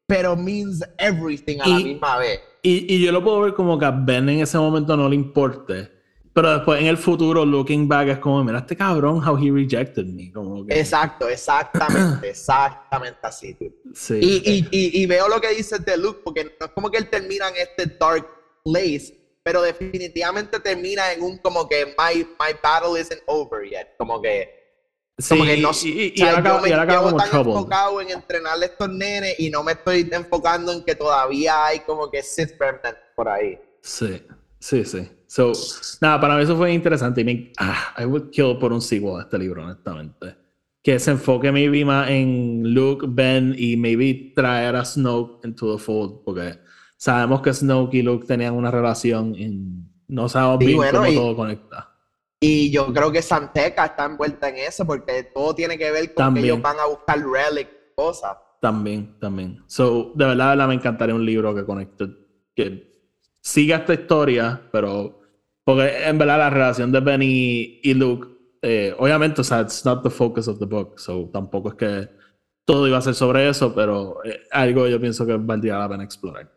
pero 0.06 0.36
means 0.36 0.82
everything 0.98 1.58
a 1.60 1.68
la 1.68 1.76
misma 1.78 2.18
vez. 2.18 2.40
Y, 2.62 2.94
y, 2.94 3.04
yo 3.04 3.12
lo 3.12 3.22
puedo 3.22 3.40
ver 3.40 3.54
como 3.54 3.78
que 3.78 3.84
a 3.84 3.90
Ben 3.90 4.28
en 4.28 4.40
ese 4.40 4.58
momento 4.58 4.96
no 4.96 5.08
le 5.08 5.14
importe 5.14 5.95
pero 6.36 6.52
después 6.52 6.78
en 6.82 6.88
el 6.88 6.98
futuro, 6.98 7.46
looking 7.46 7.88
back, 7.88 8.08
es 8.08 8.18
como, 8.18 8.44
mira 8.44 8.58
este 8.58 8.76
cabrón, 8.76 9.26
how 9.26 9.38
he 9.38 9.50
rejected 9.50 10.04
me. 10.04 10.30
Como 10.30 10.66
Exacto, 10.68 11.30
exactamente, 11.30 12.28
exactamente 12.28 13.18
así. 13.22 13.56
Sí. 13.94 14.18
Y, 14.20 14.68
y, 14.70 15.02
y, 15.02 15.06
veo 15.06 15.28
lo 15.28 15.40
que 15.40 15.48
dices 15.54 15.82
de 15.82 15.96
Luke, 15.96 16.20
porque 16.22 16.44
no 16.60 16.66
es 16.66 16.72
como 16.72 16.90
que 16.90 16.98
él 16.98 17.08
termina 17.08 17.48
en 17.48 17.56
este 17.56 17.86
dark 17.86 18.26
place, 18.62 19.16
pero 19.42 19.62
definitivamente 19.62 20.60
termina 20.60 21.10
en 21.10 21.22
un 21.22 21.38
como 21.38 21.66
que 21.66 21.86
my, 21.86 22.18
my 22.18 22.52
battle 22.62 23.00
isn't 23.00 23.22
over 23.28 23.66
yet. 23.66 23.96
Como 23.96 24.20
que. 24.20 24.76
Como 25.26 25.42
que 25.42 25.56
no, 25.56 25.70
y, 25.84 26.12
y, 26.16 26.20
yo 26.20 26.60
me 26.60 26.68
llevo 26.68 27.16
tan 27.16 27.34
enfocado 27.34 27.98
en 28.02 28.10
entrenarle 28.10 28.66
a 28.66 28.68
estos 28.68 28.90
nenes 28.90 29.36
y 29.40 29.48
no 29.48 29.62
me 29.62 29.72
estoy 29.72 30.06
enfocando 30.12 30.70
en 30.70 30.84
que 30.84 30.94
todavía 30.94 31.64
hay 31.64 31.80
como 31.80 32.10
que 32.10 32.22
Sith 32.22 32.60
Remnant 32.60 32.98
por 33.14 33.26
ahí. 33.26 33.58
Sí, 33.80 34.22
sí, 34.60 34.84
sí. 34.84 35.15
So, 35.26 35.52
nada, 36.00 36.20
para 36.20 36.36
mí 36.36 36.42
eso 36.42 36.56
fue 36.56 36.72
interesante 36.72 37.20
y 37.20 37.24
me, 37.24 37.52
ah, 37.58 37.94
I 37.98 38.04
would 38.04 38.30
kill 38.30 38.58
por 38.58 38.72
un 38.72 38.80
sequel 38.80 39.18
a 39.18 39.22
este 39.22 39.38
libro, 39.38 39.64
honestamente. 39.64 40.36
Que 40.82 40.98
se 41.00 41.10
enfoque 41.10 41.50
maybe 41.50 41.84
más 41.84 42.08
en 42.08 42.72
Luke, 42.72 43.06
Ben 43.08 43.54
y 43.58 43.76
maybe 43.76 44.32
traer 44.36 44.76
a 44.76 44.84
Snoke 44.84 45.44
into 45.44 45.76
the 45.76 45.82
fold, 45.82 46.22
porque 46.24 46.60
sabemos 46.96 47.42
que 47.42 47.52
Snoke 47.52 47.94
y 47.94 48.02
Luke 48.02 48.26
tenían 48.26 48.54
una 48.54 48.70
relación 48.70 49.34
y 49.34 49.84
no 50.08 50.28
sabemos 50.28 50.58
bien 50.58 50.78
cómo 50.92 51.12
todo 51.12 51.36
conecta. 51.36 51.92
Y 52.38 52.70
yo 52.70 52.92
creo 52.92 53.10
que 53.10 53.22
Santeca 53.22 53.86
está 53.86 54.04
envuelta 54.04 54.48
en 54.48 54.58
eso, 54.58 54.86
porque 54.86 55.30
todo 55.34 55.54
tiene 55.54 55.76
que 55.76 55.90
ver 55.90 56.14
con 56.14 56.34
que 56.34 56.40
ellos 56.40 56.62
van 56.62 56.78
a 56.78 56.86
buscar 56.86 57.18
relic, 57.18 57.68
cosas. 57.96 58.36
También, 58.60 59.18
también. 59.18 59.64
So, 59.66 60.12
de 60.14 60.26
verdad, 60.26 60.44
de 60.44 60.50
verdad 60.50 60.68
me 60.68 60.74
encantaría 60.74 61.14
un 61.14 61.24
libro 61.24 61.54
que 61.54 61.64
conecte, 61.64 62.08
que 62.54 62.96
siga 63.40 63.78
esta 63.78 63.94
historia, 63.94 64.60
pero 64.70 65.15
porque 65.66 66.06
en 66.06 66.16
verdad 66.16 66.38
la 66.38 66.50
relación 66.50 66.92
de 66.92 67.00
Benny 67.00 67.80
y 67.82 67.94
Luke, 67.94 68.28
eh, 68.62 68.94
obviamente, 68.96 69.40
o 69.40 69.44
sea, 69.44 69.62
it's 69.62 69.84
not 69.84 70.00
the 70.04 70.10
focus 70.10 70.46
of 70.46 70.60
the 70.60 70.64
book, 70.64 71.00
so 71.00 71.28
tampoco 71.32 71.70
es 71.70 71.74
que 71.74 72.08
todo 72.64 72.86
iba 72.86 72.98
a 72.98 73.02
ser 73.02 73.16
sobre 73.16 73.48
eso, 73.48 73.74
pero 73.74 74.24
eh, 74.24 74.46
algo 74.52 74.86
yo 74.86 75.00
pienso 75.00 75.26
que 75.26 75.34
valdría 75.34 75.76
la 75.76 75.88
pena 75.88 76.04
explorar. 76.04 76.48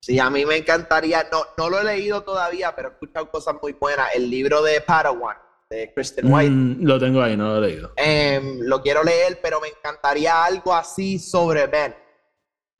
Sí, 0.00 0.16
a 0.20 0.30
mí 0.30 0.46
me 0.46 0.58
encantaría, 0.58 1.26
no, 1.32 1.42
no 1.58 1.70
lo 1.70 1.80
he 1.80 1.84
leído 1.84 2.22
todavía, 2.22 2.72
pero 2.76 2.90
he 2.90 2.92
escuchado 2.92 3.28
cosas 3.32 3.56
muy 3.60 3.72
buenas. 3.72 4.14
El 4.14 4.30
libro 4.30 4.62
de 4.62 4.80
Padawan, 4.80 5.36
de 5.68 5.92
Kristen 5.92 6.32
White. 6.32 6.50
Mm, 6.50 6.84
lo 6.84 7.00
tengo 7.00 7.20
ahí, 7.20 7.36
no 7.36 7.48
lo 7.48 7.64
he 7.64 7.68
leído. 7.68 7.92
Em, 7.96 8.60
lo 8.60 8.80
quiero 8.80 9.02
leer, 9.02 9.40
pero 9.42 9.60
me 9.60 9.68
encantaría 9.68 10.44
algo 10.44 10.72
así 10.72 11.18
sobre 11.18 11.66
Ben. 11.66 11.96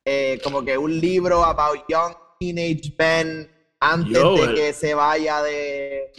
Eh, 0.04 0.40
como 0.44 0.64
que 0.64 0.78
un 0.78 1.00
libro 1.00 1.44
about 1.44 1.84
young 1.88 2.14
teenage 2.38 2.94
Ben 2.96 3.51
antes 3.82 4.12
Yo, 4.12 4.36
de 4.36 4.42
el- 4.44 4.54
que 4.54 4.72
se 4.72 4.94
vaya 4.94 5.42
de 5.42 6.12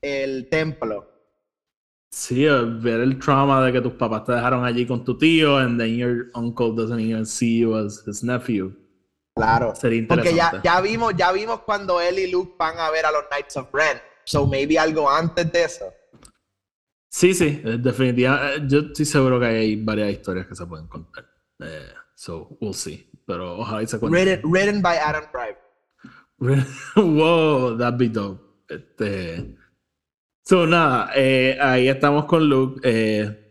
el 0.00 0.48
templo. 0.48 1.08
Sí, 2.10 2.44
eh, 2.46 2.50
ver 2.80 3.00
el 3.00 3.18
trauma 3.18 3.64
de 3.64 3.72
que 3.72 3.80
tus 3.80 3.92
papás 3.94 4.24
te 4.24 4.32
dejaron 4.32 4.64
allí 4.64 4.86
con 4.86 5.02
tu 5.04 5.16
tío 5.16 5.56
and 5.56 5.78
then 5.80 5.96
your 5.96 6.30
uncle 6.34 6.72
doesn't 6.74 7.00
even 7.00 7.24
see 7.24 7.60
you 7.60 7.74
as 7.76 8.02
his 8.06 8.22
nephew. 8.22 8.72
Claro. 9.34 9.74
Sería 9.74 10.06
Porque 10.06 10.24
ya, 10.24 10.30
interesante. 10.30 10.60
ya 10.68 10.80
vimos, 10.82 11.14
ya 11.16 11.32
vimos 11.32 11.60
cuando 11.60 12.00
él 12.02 12.18
y 12.18 12.30
Luke 12.30 12.54
van 12.58 12.78
a 12.78 12.90
ver 12.90 13.06
a 13.06 13.12
los 13.12 13.24
Knights 13.30 13.56
of 13.56 13.68
Ren. 13.72 13.98
So 14.24 14.46
maybe 14.46 14.78
algo 14.78 15.10
antes 15.10 15.50
de 15.52 15.64
eso. 15.64 15.86
Sí, 17.10 17.32
sí, 17.34 17.60
eh, 17.64 17.76
definitivamente. 17.78 18.62
Yo 18.68 18.80
estoy 18.80 19.04
seguro 19.06 19.40
que 19.40 19.46
hay 19.46 19.76
varias 19.76 20.10
historias 20.12 20.46
que 20.46 20.54
se 20.54 20.66
pueden 20.66 20.86
contar. 20.88 21.24
Eh, 21.60 21.92
so, 22.14 22.56
we'll 22.60 22.74
see. 22.74 23.08
Pero 23.26 23.58
ojalá 23.58 23.82
y 23.82 23.86
se 23.86 23.98
cuenten. 23.98 24.20
Written, 24.42 24.50
written 24.50 24.82
by 24.82 24.96
Adam 24.98 25.24
Drive. 25.32 25.56
wow, 26.96 27.76
that'd 27.76 27.98
be 27.98 28.08
dope. 28.08 28.40
Este. 28.68 29.56
So, 30.44 30.66
nada, 30.66 31.10
eh, 31.14 31.56
ahí 31.60 31.88
estamos 31.88 32.24
con 32.24 32.48
Luke. 32.48 32.80
Eh, 32.82 33.42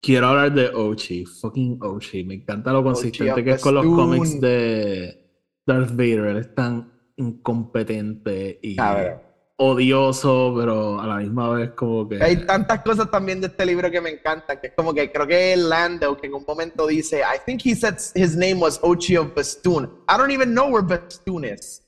quiero 0.00 0.28
hablar 0.28 0.52
de 0.54 0.68
Ochi. 0.68 1.26
Fucking 1.26 1.78
Ochi. 1.82 2.24
Me 2.24 2.34
encanta 2.34 2.72
lo 2.72 2.82
consistente 2.82 3.44
que 3.44 3.50
es 3.52 3.60
con 3.60 3.74
los 3.74 3.84
cómics 3.84 4.40
de 4.40 5.44
Darth 5.66 5.90
Vader. 5.90 6.26
Él 6.26 6.36
es 6.38 6.54
tan 6.54 6.90
incompetente 7.16 8.58
y 8.62 8.76
Cabrón. 8.76 9.20
odioso, 9.56 10.54
pero 10.58 10.98
a 10.98 11.06
la 11.06 11.16
misma 11.16 11.50
vez 11.50 11.70
como 11.72 12.08
que. 12.08 12.22
Hay 12.22 12.46
tantas 12.46 12.80
cosas 12.80 13.10
también 13.10 13.42
de 13.42 13.48
este 13.48 13.66
libro 13.66 13.90
que 13.90 14.00
me 14.00 14.08
encantan, 14.08 14.58
que 14.58 14.68
es 14.68 14.72
como 14.74 14.94
que 14.94 15.12
creo 15.12 15.26
que 15.26 15.54
Lando, 15.54 16.16
que 16.16 16.28
en 16.28 16.34
un 16.34 16.44
momento 16.48 16.86
dice, 16.86 17.20
I 17.20 17.38
think 17.44 17.60
he 17.62 17.74
said 17.74 17.96
his 18.14 18.34
name 18.36 18.58
was 18.58 18.80
Ochi 18.82 19.18
of 19.18 19.34
Bastoon. 19.34 19.84
I 20.08 20.16
don't 20.16 20.30
even 20.30 20.54
know 20.54 20.70
where 20.70 20.82
Bastoon 20.82 21.44
is. 21.44 21.85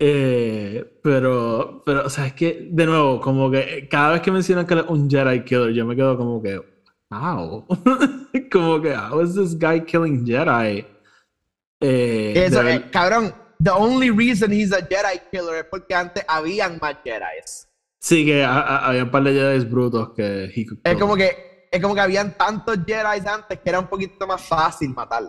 Eh, 0.00 0.98
pero, 1.02 1.82
pero, 1.84 2.06
o 2.06 2.10
sea, 2.10 2.26
es 2.26 2.32
que, 2.34 2.68
de 2.70 2.86
nuevo, 2.86 3.20
como 3.20 3.50
que 3.50 3.88
cada 3.90 4.12
vez 4.12 4.20
que 4.22 4.30
mencionan 4.30 4.64
que 4.66 4.74
es 4.74 4.84
un 4.88 5.10
Jedi 5.10 5.44
Killer, 5.44 5.72
yo 5.72 5.84
me 5.84 5.96
quedo 5.96 6.16
como 6.16 6.40
que, 6.40 6.60
wow. 7.10 7.66
como 8.52 8.80
que, 8.80 8.94
how 8.96 9.20
is 9.20 9.34
this 9.34 9.58
guy 9.58 9.80
killing 9.84 10.24
Jedi? 10.24 10.86
Eh, 11.80 12.32
Eso, 12.46 12.62
de 12.62 12.74
eh, 12.76 12.90
cabrón, 12.92 13.34
the 13.62 13.70
only 13.70 14.10
reason 14.10 14.52
he's 14.52 14.72
a 14.72 14.80
Jedi 14.86 15.18
killer 15.32 15.56
es 15.56 15.64
porque 15.64 15.94
antes 15.94 16.24
habían 16.28 16.78
más 16.80 16.96
Jedis. 17.04 17.68
sí, 18.00 18.24
que 18.24 18.44
ha- 18.44 18.60
ha- 18.60 18.86
había 18.88 19.02
un 19.04 19.10
par 19.10 19.24
de 19.24 19.32
Jedi 19.32 19.64
brutos 19.64 20.10
que 20.14 20.44
he 20.44 20.66
Es 20.84 20.96
como 20.96 21.16
que, 21.16 21.68
es 21.72 21.82
como 21.82 21.94
que 21.96 22.00
habían 22.00 22.36
tantos 22.38 22.78
Jedis 22.86 23.26
antes 23.26 23.58
que 23.58 23.68
era 23.68 23.80
un 23.80 23.88
poquito 23.88 24.28
más 24.28 24.40
fácil 24.46 24.90
matar. 24.90 25.24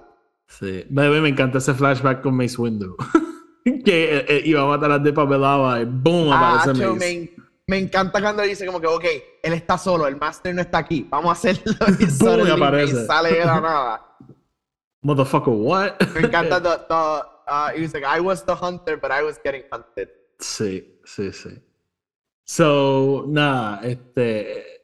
Sí, 0.50 0.84
Baby, 0.90 1.22
me 1.22 1.30
encanta 1.30 1.60
ese 1.60 1.74
flashback 1.74 2.22
con 2.22 2.36
Mace 2.36 2.60
Windu. 2.60 2.98
que 3.86 4.18
eh, 4.18 4.26
eh, 4.28 4.42
iba 4.46 4.62
a 4.64 4.66
matar 4.66 4.92
a 4.92 5.00
Depa 5.00 5.24
Belava 5.26 5.80
y 5.80 5.86
boom, 5.86 6.32
Ah, 6.34 6.62
aparece 6.64 6.84
Mace. 6.84 7.00
me, 7.00 7.44
me 7.68 7.78
encanta 7.78 8.20
cuando 8.20 8.42
dice 8.44 8.66
como 8.66 8.82
que, 8.82 8.88
ok, 8.88 9.06
él 9.44 9.54
está 9.54 9.78
solo, 9.78 10.08
el 10.08 10.16
Master 10.18 10.56
no 10.56 10.62
está 10.62 10.80
aquí, 10.80 11.06
vamos 11.10 11.30
a 11.30 11.34
hacerlo. 11.34 11.72
Y 12.00 12.06
Boom, 12.06 12.10
suddenly 12.10 12.52
aparece. 12.52 13.06
Sale 13.06 13.34
de 13.34 13.46
la 13.46 13.62
nada. 13.62 14.06
Motherfucker, 15.02 15.54
what? 15.54 15.94
Me 16.16 16.22
encanta 16.28 16.60
the, 16.60 16.78
the, 16.90 16.96
uh, 17.48 17.70
he 17.76 17.82
was 17.84 17.94
like, 17.94 18.04
I 18.04 18.20
was 18.20 18.44
the 18.44 18.56
hunter, 18.56 18.98
but 18.98 19.12
I 19.12 19.24
was 19.24 19.40
getting 19.44 19.64
hunted. 19.72 20.10
Sí, 20.40 21.00
sí, 21.06 21.32
sí. 21.32 21.62
So, 22.44 23.24
nada, 23.28 23.82
este. 23.84 24.79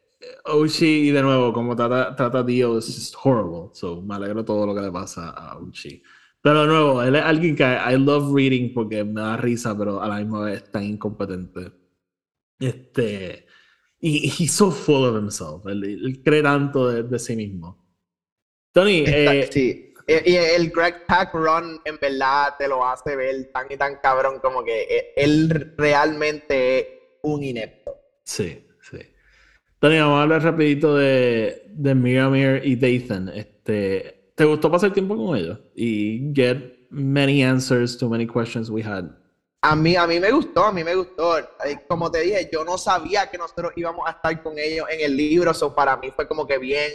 Oshi, 0.45 1.09
y 1.09 1.11
de 1.11 1.21
nuevo, 1.21 1.53
como 1.53 1.75
trata, 1.75 2.15
trata 2.15 2.39
a 2.39 2.43
Dio, 2.43 2.77
es 2.77 3.15
horrible. 3.23 3.69
So, 3.73 4.01
me 4.01 4.15
alegro 4.15 4.45
todo 4.45 4.65
lo 4.65 4.75
que 4.75 4.81
le 4.81 4.91
pasa 4.91 5.29
a 5.29 5.57
Oshi. 5.57 6.01
Pero 6.41 6.61
de 6.61 6.67
nuevo, 6.67 7.01
él 7.01 7.15
es 7.15 7.23
alguien 7.23 7.55
que 7.55 7.63
I 7.63 7.97
love 7.97 8.31
reading 8.33 8.73
porque 8.73 9.03
me 9.03 9.21
da 9.21 9.37
risa, 9.37 9.75
pero 9.77 10.01
a 10.01 10.07
la 10.07 10.17
misma 10.17 10.45
vez 10.45 10.63
es 10.63 10.71
tan 10.71 10.83
incompetente. 10.83 11.71
Este. 12.59 13.47
Y 13.99 14.27
he's 14.27 14.51
so 14.51 14.69
full 14.69 15.05
of 15.05 15.15
himself. 15.15 15.65
Él, 15.65 15.83
él 15.83 16.21
cree 16.23 16.43
tanto 16.43 16.87
de, 16.87 17.03
de 17.03 17.17
sí 17.17 17.35
mismo. 17.35 17.83
Tony, 18.71 19.03
eh, 19.07 19.49
sí. 19.51 19.93
Y 20.07 20.33
y 20.33 20.35
el 20.35 20.69
Greg 20.69 21.05
Pack 21.07 21.33
Run 21.33 21.81
en 21.83 21.97
verdad 21.99 22.55
te 22.59 22.67
lo 22.67 22.85
hace 22.85 23.15
ver 23.15 23.49
tan 23.51 23.65
y 23.71 23.77
tan 23.77 23.95
cabrón 23.95 24.39
como 24.39 24.63
que 24.63 24.83
eh, 24.83 25.13
él 25.15 25.73
realmente 25.77 26.79
es 26.79 26.87
un 27.23 27.41
inepto. 27.43 27.95
Sí. 28.23 28.67
Tony, 29.79 29.99
vamos 29.99 30.19
a 30.19 30.23
hablar 30.23 30.43
rapidito 30.43 30.95
de, 30.95 31.63
de 31.69 31.95
Miramir 31.95 32.61
y 32.63 32.75
Dathan. 32.75 33.29
Este, 33.29 34.31
¿Te 34.35 34.45
gustó 34.45 34.71
pasar 34.71 34.93
tiempo 34.93 35.15
con 35.15 35.37
ellos? 35.37 35.59
Y 35.75 36.33
get 36.33 36.87
many 36.89 37.43
answers 37.43 37.97
to 37.97 38.09
many 38.09 38.25
questions 38.25 38.69
we 38.69 38.81
had. 38.81 39.05
A 39.61 39.75
mí, 39.75 39.95
a 39.95 40.05
mí 40.05 40.19
me 40.19 40.31
gustó, 40.31 40.65
a 40.65 40.71
mí 40.71 40.83
me 40.83 40.93
gustó. 40.93 41.37
Como 41.87 42.11
te 42.11 42.21
dije, 42.21 42.49
yo 42.51 42.63
no 42.63 42.77
sabía 42.77 43.29
que 43.29 43.37
nosotros 43.37 43.73
íbamos 43.75 44.07
a 44.07 44.11
estar 44.11 44.43
con 44.43 44.59
ellos 44.59 44.85
en 44.89 45.01
el 45.01 45.17
libro, 45.17 45.53
so 45.53 45.73
para 45.73 45.97
mí 45.97 46.11
fue 46.11 46.27
como 46.27 46.45
que 46.45 46.59
bien, 46.59 46.91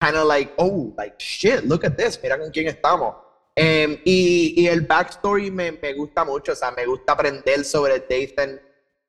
kind 0.00 0.16
of 0.16 0.26
like, 0.26 0.52
oh, 0.56 0.94
like, 0.96 1.16
shit, 1.18 1.62
look 1.64 1.84
at 1.84 1.94
this, 1.96 2.18
mira 2.22 2.38
con 2.38 2.50
quién 2.50 2.68
estamos. 2.68 3.14
Em, 3.54 3.98
y, 4.04 4.54
y 4.56 4.66
el 4.68 4.82
backstory 4.82 5.50
me, 5.50 5.72
me 5.72 5.92
gusta 5.92 6.24
mucho, 6.24 6.52
o 6.52 6.54
sea, 6.54 6.70
me 6.70 6.86
gusta 6.86 7.12
aprender 7.12 7.62
sobre 7.64 8.00
Dathan, 8.00 8.58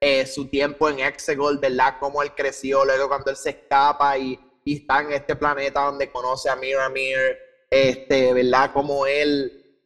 eh, 0.05 0.25
su 0.25 0.49
tiempo 0.49 0.89
en 0.89 0.99
Exegol, 0.99 1.59
¿verdad? 1.59 1.95
Cómo 1.97 2.21
él 2.21 2.35
creció, 2.35 2.83
luego 2.83 3.07
cuando 3.07 3.31
él 3.31 3.37
se 3.37 3.51
escapa 3.51 4.17
y, 4.17 4.37
y 4.65 4.79
está 4.79 4.99
en 4.99 5.13
este 5.13 5.33
planeta 5.33 5.85
donde 5.85 6.11
conoce 6.11 6.49
a 6.49 6.57
Miramir, 6.57 7.37
este, 7.69 8.33
¿verdad? 8.33 8.71
Cómo 8.73 9.05
él 9.05 9.81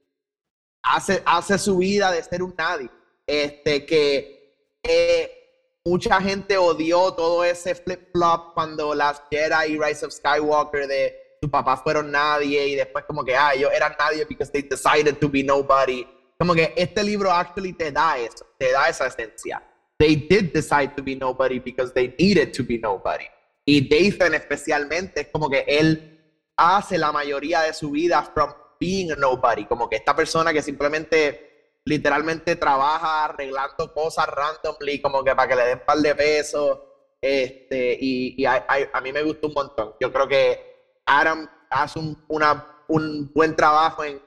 hace, 0.81 1.21
hace 1.23 1.59
su 1.59 1.77
vida 1.77 2.11
de 2.11 2.23
ser 2.23 2.41
un 2.41 2.55
nadie. 2.57 2.89
Este, 3.27 3.85
que 3.85 4.79
eh, 4.81 5.79
mucha 5.85 6.19
gente 6.19 6.57
odió 6.57 7.13
todo 7.13 7.43
ese 7.43 7.75
flip-flop 7.75 8.55
cuando 8.55 8.95
las 8.95 9.21
Jedi 9.29 9.73
y 9.73 9.77
Rise 9.79 10.03
of 10.03 10.13
Skywalker 10.13 10.87
de 10.87 11.37
tu 11.39 11.51
papá 11.51 11.77
fueron 11.77 12.09
nadie 12.09 12.65
y 12.69 12.75
después 12.75 13.05
como 13.05 13.23
que, 13.23 13.35
ah, 13.35 13.53
ellos 13.53 13.69
eran 13.71 13.95
nadie 13.99 14.25
because 14.25 14.51
they 14.51 14.63
decided 14.63 15.19
to 15.19 15.29
be 15.29 15.43
nobody. 15.43 16.07
Como 16.39 16.55
que 16.55 16.73
este 16.75 17.03
libro 17.03 17.31
actually 17.31 17.73
te 17.73 17.91
da 17.91 18.17
eso, 18.17 18.47
te 18.57 18.71
da 18.71 18.89
esa 18.89 19.05
esencia. 19.05 19.61
They 19.99 20.15
did 20.15 20.53
decide 20.53 20.95
to 20.95 21.03
be 21.03 21.15
nobody 21.15 21.59
because 21.59 21.93
they 21.93 22.13
needed 22.19 22.51
to 22.53 22.63
be 22.63 22.77
nobody. 22.77 23.25
Y 23.65 23.81
Dathan 23.89 24.33
especialmente 24.35 25.21
es 25.21 25.27
como 25.31 25.49
que 25.49 25.65
él 25.67 26.13
hace 26.55 26.97
la 26.97 27.11
mayoría 27.11 27.61
de 27.61 27.73
su 27.73 27.91
vida 27.91 28.21
from 28.33 28.53
being 28.79 29.11
a 29.11 29.15
nobody, 29.15 29.65
como 29.65 29.89
que 29.89 29.95
esta 29.97 30.15
persona 30.15 30.53
que 30.53 30.61
simplemente 30.61 31.79
literalmente 31.85 32.55
trabaja 32.55 33.25
arreglando 33.25 33.93
cosas 33.93 34.27
randomly, 34.27 35.01
como 35.01 35.23
que 35.23 35.35
para 35.35 35.47
que 35.49 35.55
le 35.55 35.63
den 35.65 35.79
un 35.79 35.85
par 35.85 35.97
de 35.97 36.15
pesos, 36.15 36.79
este, 37.21 37.97
y, 37.99 38.35
y 38.41 38.45
a, 38.45 38.65
a- 38.67 38.89
a 38.97 39.01
mí 39.01 39.11
me 39.11 39.23
gustó 39.23 39.47
un 39.47 39.53
montón. 39.53 39.95
Yo 39.99 40.11
creo 40.13 40.27
que 40.27 40.99
Adam 41.05 41.49
hace 41.69 41.97
un, 41.99 42.23
una- 42.27 42.83
un 42.87 43.31
buen 43.33 43.55
trabajo 43.55 44.03
en 44.03 44.21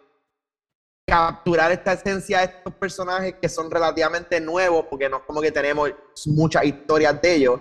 capturar 1.07 1.73
esta 1.73 1.93
esencia 1.95 2.39
de 2.39 2.45
estos 2.47 2.75
personajes 2.75 3.35
que 3.41 3.49
son 3.49 3.71
relativamente 3.71 4.41
nuevos, 4.41 4.87
porque 4.89 5.09
no 5.09 5.19
es 5.19 5.23
como 5.25 5.41
que 5.41 5.51
tenemos 5.51 5.91
muchas 6.27 6.65
historias 6.65 7.21
de 7.21 7.35
ellos, 7.35 7.61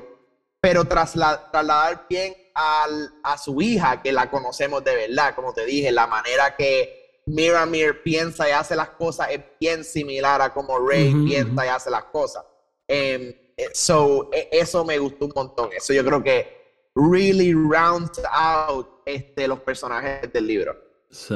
pero 0.62 0.84
trasla- 0.86 1.50
trasladar 1.52 2.06
bien 2.10 2.36
al- 2.54 3.12
a 3.24 3.38
su 3.38 3.62
hija, 3.62 4.02
que 4.02 4.12
la 4.12 4.30
conocemos 4.30 4.84
de 4.84 4.96
verdad, 4.96 5.34
como 5.36 5.54
te 5.54 5.66
dije, 5.66 5.92
la 5.92 6.08
manera 6.08 6.56
que 6.56 7.22
Miramir 7.26 8.02
piensa 8.02 8.50
y 8.50 8.52
hace 8.52 8.76
las 8.76 8.90
cosas 8.90 9.30
es 9.32 9.40
bien 9.60 9.84
similar 9.84 10.42
a 10.42 10.52
como 10.52 10.80
Rey 10.80 11.14
piensa 11.26 11.64
y 11.66 11.70
hace 11.70 11.90
las 11.92 12.06
cosas. 12.06 12.44
Em, 12.88 13.34
eh, 13.56 13.70
so, 13.74 14.30
e- 14.34 14.50
eso 14.52 14.84
me 14.84 14.98
gustó 14.98 15.26
un 15.26 15.34
montón. 15.36 15.70
Eso 15.72 15.94
yo 15.94 16.04
creo 16.04 16.24
que 16.24 16.58
really 16.96 17.54
rounds 17.54 18.20
out 18.32 19.02
este, 19.06 19.48
los 19.48 19.60
personajes 19.60 20.32
del 20.34 20.48
libro. 20.48 20.76
Sí. 21.12 21.36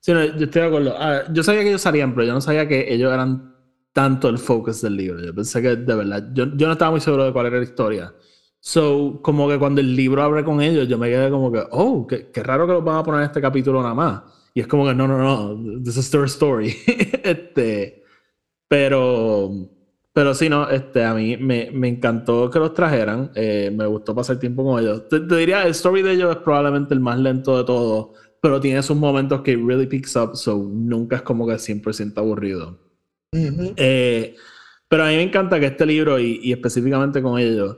Sí, 0.00 0.12
no, 0.12 0.24
yo 0.24 0.44
estoy 0.44 0.62
de 0.62 0.68
acuerdo. 0.68 0.94
Ah, 0.98 1.22
yo 1.32 1.42
sabía 1.42 1.62
que 1.62 1.68
ellos 1.68 1.82
salían, 1.82 2.14
pero 2.14 2.26
yo 2.26 2.32
no 2.32 2.40
sabía 2.40 2.66
que 2.66 2.92
ellos 2.92 3.12
eran 3.12 3.54
tanto 3.92 4.28
el 4.28 4.38
focus 4.38 4.80
del 4.82 4.96
libro. 4.96 5.20
Yo 5.22 5.34
pensé 5.34 5.60
que 5.60 5.76
de 5.76 5.94
verdad, 5.94 6.28
yo, 6.32 6.46
yo 6.56 6.66
no 6.66 6.72
estaba 6.72 6.90
muy 6.92 7.00
seguro 7.00 7.24
de 7.24 7.32
cuál 7.32 7.46
era 7.46 7.58
la 7.58 7.64
historia. 7.64 8.14
So, 8.60 9.20
como 9.22 9.48
que 9.48 9.58
cuando 9.58 9.80
el 9.80 9.94
libro 9.96 10.22
abre 10.22 10.44
con 10.44 10.60
ellos, 10.60 10.88
yo 10.88 10.98
me 10.98 11.08
quedé 11.08 11.30
como 11.30 11.50
que, 11.52 11.62
oh, 11.70 12.06
qué, 12.06 12.30
qué 12.30 12.42
raro 12.42 12.66
que 12.66 12.72
los 12.74 12.84
van 12.84 12.96
a 12.98 13.02
poner 13.02 13.20
en 13.22 13.26
este 13.26 13.40
capítulo 13.40 13.82
nada 13.82 13.94
más. 13.94 14.22
Y 14.54 14.60
es 14.60 14.66
como 14.66 14.86
que, 14.86 14.94
no, 14.94 15.06
no, 15.08 15.18
no, 15.18 15.82
this 15.82 15.96
is 15.96 16.10
their 16.10 16.24
story. 16.24 16.76
este, 17.24 18.02
pero, 18.68 19.50
pero 20.12 20.34
sí, 20.34 20.48
no, 20.48 20.68
este, 20.70 21.04
a 21.04 21.14
mí 21.14 21.36
me, 21.36 21.70
me 21.72 21.88
encantó 21.88 22.50
que 22.50 22.58
los 22.58 22.74
trajeran. 22.74 23.30
eh, 23.34 23.70
me 23.74 23.86
gustó 23.86 24.14
pasar 24.14 24.38
tiempo 24.38 24.64
con 24.64 24.80
ellos. 24.82 25.08
Te, 25.08 25.20
te 25.20 25.36
diría, 25.36 25.64
el 25.64 25.70
story 25.72 26.02
de 26.02 26.12
ellos 26.12 26.30
es 26.36 26.42
probablemente 26.42 26.94
el 26.94 27.00
más 27.00 27.18
lento 27.18 27.56
de 27.58 27.64
todos, 27.64 28.10
pero 28.40 28.60
tiene 28.60 28.80
esos 28.80 28.96
momentos 28.96 29.42
que 29.42 29.56
really 29.56 29.86
picks 29.86 30.16
up, 30.16 30.36
so 30.36 30.56
nunca 30.56 31.16
es 31.16 31.22
como 31.22 31.46
que 31.46 31.54
100% 31.54 32.18
aburrido. 32.18 32.78
Ujú. 33.32 33.74
Eh, 33.76 34.34
pero 34.88 35.04
a 35.04 35.08
mí 35.08 35.16
me 35.16 35.22
encanta 35.22 35.60
que 35.60 35.66
este 35.66 35.86
libro, 35.86 36.18
y, 36.18 36.40
y 36.42 36.52
específicamente 36.52 37.22
con 37.22 37.38
ellos, 37.38 37.76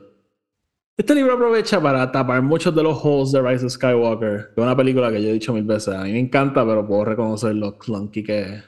este 0.97 1.15
libro 1.15 1.35
aprovecha 1.35 1.81
para 1.81 2.13
tapar 2.13 2.43
muchos 2.43 2.75
de 2.75 2.83
los 2.83 2.99
holes 3.03 3.33
de 3.33 3.43
Rise 3.43 3.67
of 3.67 3.73
Skywalker, 3.73 4.53
que 4.55 4.61
es 4.61 4.65
una 4.65 4.77
película 4.77 5.11
que 5.11 5.23
yo 5.23 5.31
he 5.31 5.33
dicho 5.33 5.53
mil 5.53 5.65
veces. 5.65 5.95
A 5.95 6.05
mí 6.05 6.13
me 6.13 6.21
encanta, 6.21 6.65
pero 6.67 6.87
puedo 6.87 7.05
reconocer 7.05 7.55
lo 7.55 7.77
clunky 7.79 8.23
que 8.23 8.41
es. 8.41 8.65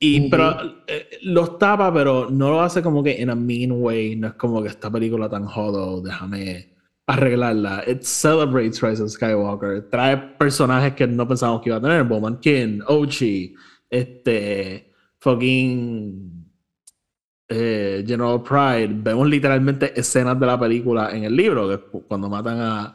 Y, 0.00 0.20
Ujú. 0.20 0.30
pero 0.30 0.56
eh, 0.86 1.08
los 1.22 1.58
tapa, 1.58 1.92
pero 1.92 2.28
no 2.30 2.50
lo 2.50 2.60
hace 2.60 2.82
como 2.82 3.02
que 3.02 3.20
in 3.20 3.30
a 3.30 3.34
mean 3.34 3.72
way. 3.72 4.16
No 4.16 4.28
es 4.28 4.34
como 4.34 4.62
que 4.62 4.68
esta 4.68 4.90
película 4.90 5.28
tan 5.28 5.46
jodo, 5.46 6.00
déjame 6.02 6.75
arreglarla. 7.06 7.86
It 7.86 8.04
celebrates 8.04 8.82
Rise 8.82 9.00
of 9.00 9.10
Skywalker. 9.10 9.88
Trae 9.90 10.16
personajes 10.38 10.94
que 10.94 11.06
no 11.06 11.26
pensábamos 11.26 11.62
que 11.62 11.70
iba 11.70 11.78
a 11.78 11.80
tener. 11.80 12.04
Bowman 12.04 12.38
King, 12.38 12.80
Ochi, 12.86 13.54
este, 13.88 14.92
fucking 15.18 16.46
eh, 17.48 18.04
General 18.06 18.42
Pride. 18.42 18.90
Vemos 19.02 19.28
literalmente 19.28 19.98
escenas 19.98 20.38
de 20.38 20.46
la 20.46 20.58
película 20.58 21.10
en 21.12 21.24
el 21.24 21.36
libro, 21.36 21.68
que 21.68 22.00
cuando 22.02 22.28
matan 22.28 22.60
a, 22.60 22.94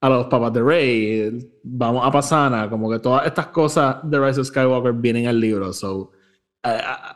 a 0.00 0.08
los 0.08 0.26
papás 0.26 0.52
de 0.54 0.62
Rey, 0.62 1.52
vamos 1.62 2.06
a 2.06 2.10
Pasana, 2.10 2.70
como 2.70 2.90
que 2.90 2.98
todas 2.98 3.26
estas 3.26 3.48
cosas 3.48 3.98
de 4.04 4.18
Rise 4.18 4.40
of 4.40 4.46
Skywalker 4.46 4.94
vienen 4.94 5.26
al 5.26 5.38
libro. 5.38 5.72
So, 5.74 6.12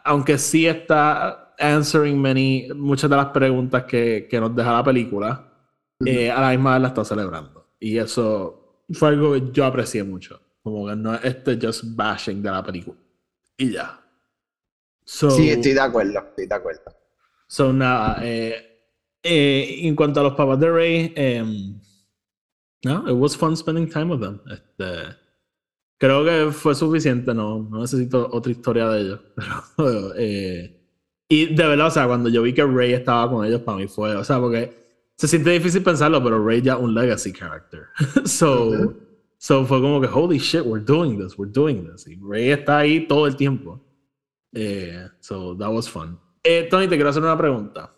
aunque 0.05 0.37
sí 0.37 0.67
está 0.67 1.55
answering 1.59 2.21
many, 2.21 2.69
muchas 2.75 3.09
de 3.09 3.17
las 3.17 3.27
preguntas 3.27 3.85
que, 3.85 4.27
que 4.29 4.41
nos 4.41 4.55
deja 4.55 4.73
la 4.73 4.85
película, 4.85 5.54
eh, 6.07 6.31
a 6.31 6.41
la 6.41 6.51
misma 6.51 6.75
vez 6.75 6.83
la 6.83 6.89
está 6.89 7.05
celebrando. 7.05 7.67
Y 7.81 7.99
eso 7.99 8.83
fue 8.93 9.09
algo 9.09 9.33
que 9.33 9.51
yo 9.53 9.65
aprecié 9.65 10.03
mucho. 10.05 10.41
Como 10.63 10.89
que 10.89 10.97
no 10.97 11.15
es 11.15 11.25
este 11.25 11.59
just 11.61 11.85
bashing 11.95 12.43
de 12.43 12.51
la 12.51 12.65
película. 12.65 12.97
Y 13.57 13.73
ya. 13.73 14.01
So, 15.05 15.31
Sí, 15.31 15.51
estoy 15.51 15.73
de 15.73 15.81
acuerdo, 15.81 16.19
estoy 16.19 16.47
de 16.47 16.55
acuerdo. 16.55 16.83
So, 17.47 17.73
nada, 17.73 18.19
eh, 18.23 18.89
eh, 19.23 19.81
en 19.83 19.95
cuanto 19.95 20.21
a 20.21 20.23
los 20.23 20.35
papás 20.35 20.59
de 20.59 20.71
Rey, 20.71 21.13
em, 21.15 21.79
no, 22.85 23.09
it 23.09 23.15
was 23.15 23.37
fun 23.37 23.57
spending 23.57 23.89
time 23.89 24.07
with 24.07 24.21
them. 24.21 24.41
Este, 24.51 25.15
creo 25.99 26.25
que 26.25 26.53
fue 26.53 26.75
suficiente, 26.75 27.35
no, 27.35 27.63
no 27.71 27.83
necesito 27.83 28.29
otra 28.33 28.51
historia 28.51 28.89
de 28.89 29.01
ellos. 29.01 29.21
Pero, 29.77 30.13
eh, 30.17 30.81
y 31.29 31.55
de 31.55 31.67
verdad, 31.67 31.89
o 31.89 31.91
sea, 31.91 32.07
cuando 32.07 32.29
yo 32.29 32.43
vi 32.43 32.55
que 32.55 32.65
Rey 32.65 32.93
estaba 32.93 33.31
con 33.31 33.45
ellos, 33.45 33.61
para 33.61 33.79
mí 33.79 33.87
fue, 33.87 34.15
o 34.17 34.25
sea, 34.25 34.41
porque 34.41 34.84
se 35.17 35.29
siente 35.29 35.51
difícil 35.51 35.83
pensarlo, 35.83 36.23
pero 36.23 36.45
Rey 36.45 36.61
ya 36.63 36.75
es 36.75 36.81
un 36.81 36.95
legacy 36.95 37.33
character. 37.33 37.87
so, 38.25 38.69
Ujú. 38.71 38.97
so 39.39 39.65
fue 39.65 39.81
como 39.81 40.01
que, 40.01 40.09
holy 40.09 40.39
shit, 40.39 40.63
we're 40.65 40.85
doing 40.85 41.19
this, 41.19 41.39
we're 41.39 41.51
doing 41.53 41.89
this. 41.91 42.07
Y 42.07 42.19
Rey 42.21 42.51
está 42.51 42.79
ahí 42.79 43.07
todo 43.07 43.27
el 43.27 43.37
tiempo. 43.37 43.81
Eh, 44.53 45.09
so 45.21 45.57
that 45.57 45.71
was 45.71 45.89
fun. 45.89 46.19
Eh, 46.43 46.69
Tony, 46.71 46.87
te 46.89 46.97
quiero 46.97 47.11
hacer 47.11 47.23
una 47.23 47.37
pregunta. 47.37 47.91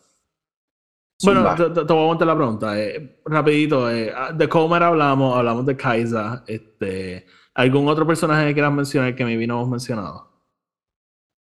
Bueno, 1.22 1.54
te, 1.54 1.68
voy 1.68 1.98
a 1.98 2.02
aguantar 2.02 2.26
la 2.26 2.36
pregunta. 2.36 2.78
eh, 2.78 3.20
rapidito, 3.24 3.90
eh, 3.90 4.12
ah, 4.14 4.32
de 4.32 4.48
Comer 4.48 4.82
hablamos, 4.82 5.36
hablamos 5.36 5.64
de 5.64 5.76
Kaisa. 5.76 6.44
Este, 6.46 7.26
¿Algún 7.54 7.88
otro 7.88 8.06
personaje 8.06 8.48
que 8.48 8.52
quieras 8.54 8.72
mencionar 8.72 9.14
que 9.16 9.24
maybe 9.24 9.46
no 9.46 9.54
hemos 9.54 9.70
mencionado? 9.70 10.30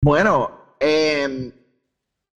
Bueno, 0.02 0.76
em, 0.80 1.52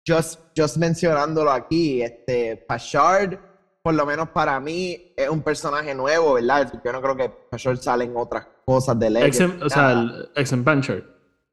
just, 0.07 0.41
just 0.57 0.77
mencionándolo 0.77 1.51
aquí, 1.51 2.03
este, 2.03 2.57
Pashard, 2.57 3.39
por 3.83 3.95
lo 3.95 4.05
menos 4.07 4.29
para 4.31 4.59
mí, 4.61 5.13
es 5.17 5.29
un 5.29 5.43
personaje 5.43 5.95
nuevo, 5.95 6.35
¿verdad? 6.35 6.73
Yo 6.85 6.93
no 6.93 7.01
creo 7.03 7.17
que 7.17 7.29
Pashard 7.29 7.79
sale 7.79 8.05
en 8.05 8.17
otras 8.17 8.47
cosas 8.65 8.99
de 8.99 9.11
Legends. 9.11 9.63
O 9.63 9.69
sea, 9.71 9.93
el 9.93 10.31
ex 10.35 10.53
Adventure. 10.53 11.05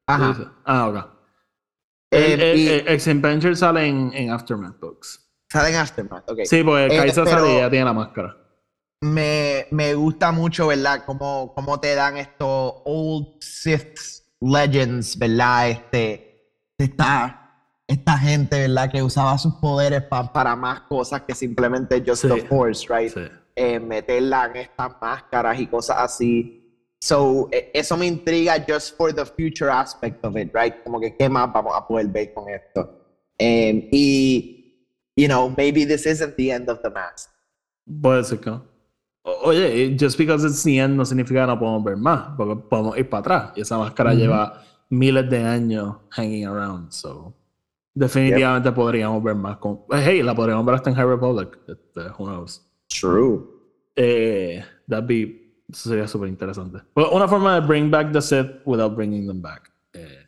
Ajá. 0.06 0.52
Ah, 0.64 0.88
ok. 0.88 0.96
Em, 2.10 2.40
El, 2.40 2.40
el- 2.88 3.56
sale 3.56 3.86
en, 3.86 4.12
en 4.14 4.30
Aftermath 4.30 4.78
Books. 4.80 5.20
sale 5.50 5.70
en 5.70 5.76
Aftermath, 5.76 6.28
ok. 6.30 6.40
Sí, 6.44 6.62
porque 6.62 6.86
Eh, 6.86 6.96
Kaisa 6.98 7.24
sale 7.26 7.52
y 7.52 7.56
ella 7.56 7.70
tiene 7.70 7.84
la 7.84 7.92
máscara. 7.92 8.36
me, 9.02 9.66
me 9.70 9.94
gusta 9.94 10.32
mucho, 10.32 10.66
¿verdad? 10.68 11.04
Cómo, 11.06 11.52
cómo 11.54 11.78
te 11.80 11.94
dan 11.94 12.16
estos 12.16 12.74
old 12.84 13.40
Sith 13.40 13.98
legends, 14.40 15.18
¿verdad? 15.18 15.70
Este, 15.70 16.50
esta, 16.78 17.43
esta 17.86 18.16
gente, 18.18 18.60
¿verdad? 18.60 18.90
Que 18.90 19.02
usaba 19.02 19.36
sus 19.38 19.54
poderes 19.54 20.02
pa- 20.04 20.32
para 20.32 20.56
más 20.56 20.80
cosas 20.82 21.22
que 21.22 21.34
simplemente 21.34 22.02
just 22.06 22.22
Sí. 22.22 22.28
the 22.28 22.42
force, 22.46 22.86
right? 22.88 23.12
Sí. 23.12 23.20
Eh, 23.56 23.78
meterla 23.78 24.46
en 24.46 24.56
estas 24.56 24.92
máscaras 25.00 25.58
y 25.60 25.66
cosas 25.66 25.96
así. 25.98 26.60
So, 27.00 27.48
eh, 27.52 27.70
eso 27.74 27.96
me 27.96 28.06
intriga 28.06 28.54
just 28.66 28.96
for 28.96 29.12
the 29.12 29.24
future 29.26 29.70
aspect 29.70 30.24
of 30.24 30.36
it, 30.36 30.50
right? 30.54 30.82
Como 30.82 30.98
que 30.98 31.14
qué 31.16 31.28
más 31.28 31.52
vamos 31.52 31.72
a 31.76 31.86
poder 31.86 32.06
ver 32.08 32.32
con 32.32 32.48
esto. 32.48 33.00
Eh, 33.38 33.88
y, 33.92 34.88
you 35.16 35.26
know, 35.28 35.52
maybe 35.56 35.84
this 35.84 36.06
isn't 36.06 36.34
the 36.36 36.50
end 36.50 36.68
of 36.70 36.80
the 36.82 36.90
mask. 36.90 37.30
Puede 38.00 38.24
ser 38.24 38.40
que 38.40 38.50
Oye, 39.42 39.96
just 39.98 40.18
because 40.18 40.44
it's 40.44 40.62
the 40.64 40.78
end 40.78 40.96
no 40.96 41.04
significa 41.04 41.40
que 41.42 41.46
no 41.46 41.58
podemos 41.58 41.82
ver 41.84 41.96
más, 41.96 42.34
porque 42.36 42.56
podemos 42.68 42.96
ir 42.98 43.08
para 43.08 43.20
atrás. 43.20 43.52
Y 43.56 43.62
esa 43.62 43.78
máscara 43.78 44.12
lleva 44.14 44.62
miles 44.90 45.28
de 45.30 45.42
años 45.42 45.96
hanging 46.10 46.46
around, 46.46 46.90
so 46.92 47.32
definitivamente 47.94 48.72
podríamos 48.72 49.22
ver 49.22 49.36
más. 49.36 49.56
Con, 49.58 49.80
hey, 49.90 50.22
la 50.22 50.34
podríamos 50.34 50.66
ver 50.66 50.74
hasta 50.74 50.90
en 50.90 50.96
High 50.96 51.06
Republic. 51.06 51.58
Este, 51.68 52.00
who 52.18 52.26
knows? 52.26 52.66
True. 52.88 53.44
Eh, 53.96 54.62
that'd 54.88 55.06
be, 55.06 55.62
eso 55.70 55.88
sería 55.88 56.08
súper 56.08 56.28
interesante. 56.28 56.80
Well, 56.94 57.08
una 57.12 57.28
forma 57.28 57.60
de 57.60 57.66
bring 57.66 57.90
back 57.90 58.12
the 58.12 58.20
Sith 58.20 58.60
without 58.64 58.94
bringing 58.94 59.26
them 59.26 59.40
back. 59.40 59.72
Eh, 59.92 60.26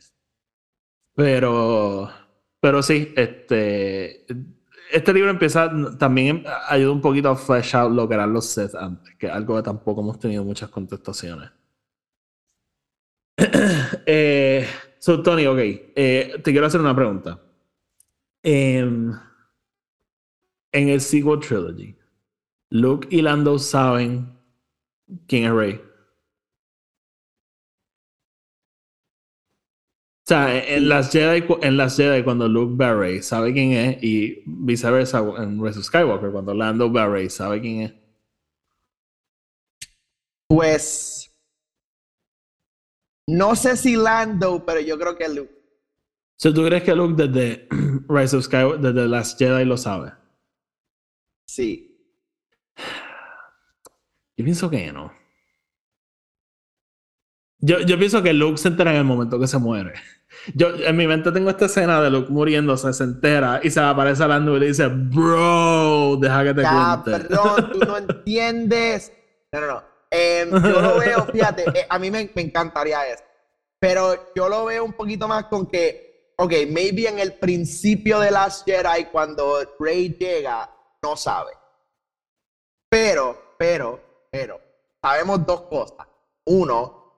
pero, 1.13 2.09
pero 2.59 2.81
sí, 2.81 3.13
este, 3.15 4.25
este 4.91 5.13
libro 5.13 5.29
empieza, 5.29 5.69
también 5.97 6.45
ayuda 6.69 6.91
un 6.91 7.01
poquito 7.01 7.29
a 7.29 7.35
flesh 7.35 7.75
out 7.75 7.91
lo 7.91 8.07
que 8.07 8.13
eran 8.13 8.33
los 8.33 8.45
Sith 8.45 8.75
antes, 8.75 9.15
que 9.15 9.27
es 9.27 9.31
algo 9.31 9.55
que 9.57 9.63
tampoco 9.63 10.01
hemos 10.01 10.19
tenido 10.19 10.43
muchas 10.43 10.69
contestaciones. 10.69 11.51
eh, 14.05 14.65
so, 14.99 15.21
Tony, 15.21 15.45
ok, 15.45 15.59
eh, 15.59 16.41
te 16.43 16.51
quiero 16.51 16.67
hacer 16.67 16.81
una 16.81 16.95
pregunta. 16.95 17.39
Em, 18.43 19.11
en 20.71 20.89
el 20.89 21.01
sequel 21.01 21.39
trilogy, 21.39 21.97
Luke 22.69 23.07
y 23.09 23.21
Lando 23.21 23.57
saben 23.59 24.37
quién 25.27 25.45
es 25.45 25.51
Rey. 25.51 25.81
O 30.27 30.29
sea, 30.29 30.61
en, 30.61 30.89
las 30.89 31.09
Jedi, 31.11 31.45
en 31.61 31.77
las 31.77 31.95
Jedi 31.95 32.21
cuando 32.21 32.49
Luke 32.49 32.93
Rey 32.93 33.21
sabe 33.21 33.53
quién 33.53 33.71
es 33.71 34.03
y 34.03 34.43
viceversa 34.45 35.19
en 35.19 35.63
Rise 35.63 35.79
of 35.79 35.85
Skywalker 35.85 36.31
cuando 36.31 36.53
Lando 36.53 36.91
Rey 36.91 37.29
sabe 37.29 37.61
quién 37.61 37.81
es. 37.81 37.93
Pues 40.49 41.33
no 43.29 43.55
sé 43.55 43.77
si 43.77 43.95
Lando, 43.95 44.65
pero 44.65 44.81
yo 44.81 44.97
creo 44.97 45.15
que 45.15 45.29
Luke. 45.29 45.56
So, 46.37 46.53
¿Tú 46.53 46.63
crees 46.63 46.83
que 46.83 46.95
Luke 46.95 47.21
desde 47.27 47.67
Rise 48.07 48.37
of 48.37 48.43
Skywalker, 48.43 48.79
desde 48.79 49.07
las 49.07 49.35
Jedi 49.35 49.65
lo 49.65 49.75
sabe? 49.75 50.13
Sí. 51.47 51.99
Yo 54.37 54.45
pienso 54.45 54.69
que 54.69 54.91
no. 54.93 55.11
Yo, 57.59 57.79
yo 57.79 57.97
pienso 57.97 58.21
que 58.21 58.33
Luke 58.33 58.59
se 58.59 58.67
entera 58.67 58.91
en 58.91 58.97
el 58.97 59.03
momento 59.03 59.39
que 59.39 59.47
se 59.47 59.57
muere. 59.57 59.93
Yo 60.53 60.75
en 60.75 60.95
mi 60.95 61.07
mente 61.07 61.31
tengo 61.31 61.49
esta 61.49 61.65
escena 61.65 61.99
de 62.01 62.11
Luke 62.11 62.31
muriéndose, 62.31 62.93
se 62.93 63.03
entera 63.03 63.59
y 63.63 63.71
se 63.71 63.79
aparece 63.79 64.23
a 64.23 64.27
Lando 64.27 64.55
y 64.55 64.59
le 64.59 64.67
dice, 64.67 64.87
bro, 64.87 66.17
deja 66.21 66.43
que 66.43 66.53
te 66.53 66.61
cuente. 66.61 67.27
Cabrón, 67.27 67.71
tú 67.71 67.79
no 67.79 67.97
entiendes. 67.97 69.11
No, 69.51 69.61
no, 69.61 69.67
no. 69.67 69.83
Em, 70.11 70.49
yo 70.51 70.81
lo 70.81 70.99
veo, 70.99 71.25
fíjate, 71.25 71.63
eh, 71.73 71.87
a 71.89 71.97
mí 71.97 72.11
me, 72.11 72.29
me 72.35 72.43
encantaría 72.43 73.07
eso. 73.07 73.23
Pero 73.79 74.31
yo 74.35 74.47
lo 74.49 74.65
veo 74.65 74.85
un 74.85 74.93
poquito 74.93 75.27
más 75.27 75.45
con 75.45 75.65
que, 75.65 76.06
ok, 76.37 76.53
maybe 76.69 77.07
en 77.07 77.19
el 77.19 77.33
principio 77.33 78.19
de 78.19 78.31
Last 78.31 78.65
Jedi, 78.65 79.05
cuando 79.11 79.59
Rey 79.79 80.15
llega, 80.19 80.69
no 81.03 81.15
sabe. 81.15 81.51
Pero, 82.89 83.55
pero, 83.57 83.99
pero, 84.31 84.59
sabemos 85.01 85.45
dos 85.45 85.61
cosas. 85.63 86.07
Uno, 86.45 87.13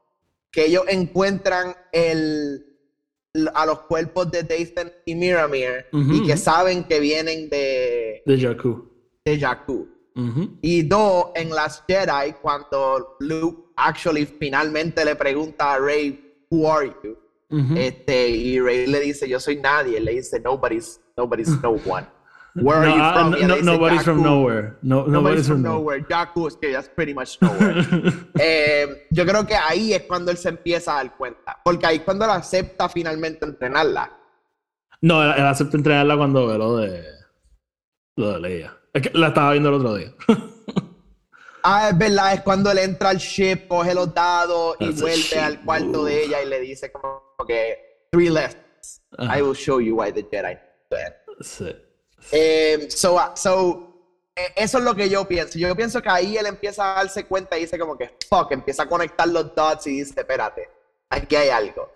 que 0.51 0.65
ellos 0.65 0.85
encuentran 0.87 1.75
el, 1.91 2.65
a 3.53 3.65
los 3.65 3.81
cuerpos 3.81 4.31
de 4.31 4.43
Dathan 4.43 4.91
y 5.05 5.13
Miramir 5.13 5.85
Ujú, 5.93 6.15
y 6.15 6.25
que 6.25 6.37
saben 6.37 6.83
que 6.85 6.99
vienen 6.99 7.49
de, 7.49 8.23
De 8.25 8.37
Jakku. 8.39 8.89
de 9.23 9.39
Jakku. 9.39 9.87
Ujú. 10.15 10.57
Y 10.61 10.81
dos, 10.83 11.27
en 11.35 11.51
Last 11.51 11.83
Jedi, 11.87 12.33
cuando 12.41 13.15
Luke 13.19 13.71
actually 13.75 14.25
finalmente 14.25 15.05
le 15.05 15.15
pregunta 15.15 15.73
a 15.73 15.79
Rey, 15.79 16.25
Who 16.49 16.67
are 16.71 16.91
you? 17.03 17.15
Ujú. 17.49 17.75
Este, 17.77 18.29
y 18.29 18.59
Rey 18.59 18.85
le 18.87 18.99
dice, 18.99 19.27
Yo 19.27 19.39
soy 19.39 19.57
nadie. 19.57 19.99
Le 19.99 20.11
dice, 20.13 20.39
Nobody's, 20.39 21.01
nobody's 21.17 21.49
no 21.61 21.71
one. 21.71 22.05
Where 22.55 22.77
are 22.79 22.87
No, 22.87 22.95
you 22.95 23.01
ah, 23.01 23.13
from? 23.13 23.33
él 23.35 23.47
no- 23.47 23.53
dice, 23.55 23.65
nobody's 23.65 24.03
from 24.03 24.23
nowhere. 24.23 24.77
No, 24.81 25.05
Nobody's 25.07 25.47
from 25.47 25.61
nowhere. 25.61 26.03
Jakku 26.09 26.47
is 26.47 26.55
que 26.57 26.71
that's 26.71 26.89
pretty 26.89 27.13
much 27.13 27.37
nowhere. 27.41 27.83
Eh, 28.39 29.07
yo 29.11 29.25
creo 29.25 29.45
que 29.45 29.55
ahí 29.55 29.93
es 29.93 30.03
cuando 30.03 30.31
él 30.31 30.37
se 30.37 30.49
empieza 30.49 30.93
a 30.93 31.03
dar 31.03 31.15
cuenta. 31.17 31.57
Porque 31.63 31.85
ahí 31.85 31.97
es 31.97 32.01
cuando 32.03 32.25
él 32.25 32.31
acepta 32.31 32.89
finalmente 32.89 33.45
entrenarla. 33.45 34.11
No, 35.01 35.23
él, 35.23 35.31
él 35.37 35.45
acepta 35.45 35.77
entrenarla 35.77 36.17
cuando 36.17 36.47
ve 36.47 36.57
lo 36.57 36.77
de. 36.77 37.03
Lo 38.17 38.33
de 38.33 38.39
Leia. 38.41 38.77
Es 38.93 39.03
que 39.03 39.17
la 39.17 39.27
estaba 39.27 39.51
viendo 39.51 39.69
el 39.69 39.75
otro 39.75 39.95
día. 39.95 40.11
Ah, 41.63 41.89
es 41.89 41.97
verdad, 41.97 42.33
es 42.33 42.41
cuando 42.41 42.71
él 42.71 42.77
entra 42.79 43.09
al 43.09 43.17
ship, 43.17 43.67
coge 43.67 43.93
los 43.93 44.13
dados 44.13 44.75
y 44.79 44.85
That's 44.87 45.01
vuelve 45.01 45.39
al 45.39 45.61
cuarto 45.63 45.85
move. 45.99 46.11
de 46.11 46.23
ella 46.23 46.41
y 46.41 46.45
le 46.47 46.59
dice 46.59 46.91
como 46.91 47.21
que 47.47 48.05
three 48.11 48.29
lefts. 48.29 49.01
Ajá. 49.17 49.37
I 49.37 49.41
will 49.41 49.55
show 49.55 49.79
you 49.79 49.95
why 49.97 50.11
the 50.11 50.23
Jedi. 50.29 50.57
sí. 51.41 51.75
Eh, 52.31 52.87
so, 52.89 53.17
ah, 53.19 53.33
so, 53.35 53.85
eh, 54.35 54.53
eso 54.55 54.77
es 54.77 54.83
lo 54.83 54.93
que 54.95 55.09
yo 55.09 55.25
pienso. 55.27 55.57
Yo 55.57 55.75
pienso 55.75 56.01
que 56.01 56.09
ahí 56.09 56.37
él 56.37 56.45
empieza 56.45 56.91
a 56.93 56.95
darse 57.03 57.25
cuenta 57.25 57.57
y 57.57 57.61
dice 57.61 57.77
como 57.79 57.97
que 57.97 58.15
fuck, 58.29 58.51
empieza 58.51 58.83
a 58.83 58.87
conectar 58.87 59.27
los 59.27 59.53
dots 59.55 59.87
y 59.87 59.99
dice, 59.99 60.13
espérate, 60.19 60.69
aquí 61.09 61.35
hay 61.35 61.49
algo. 61.49 61.91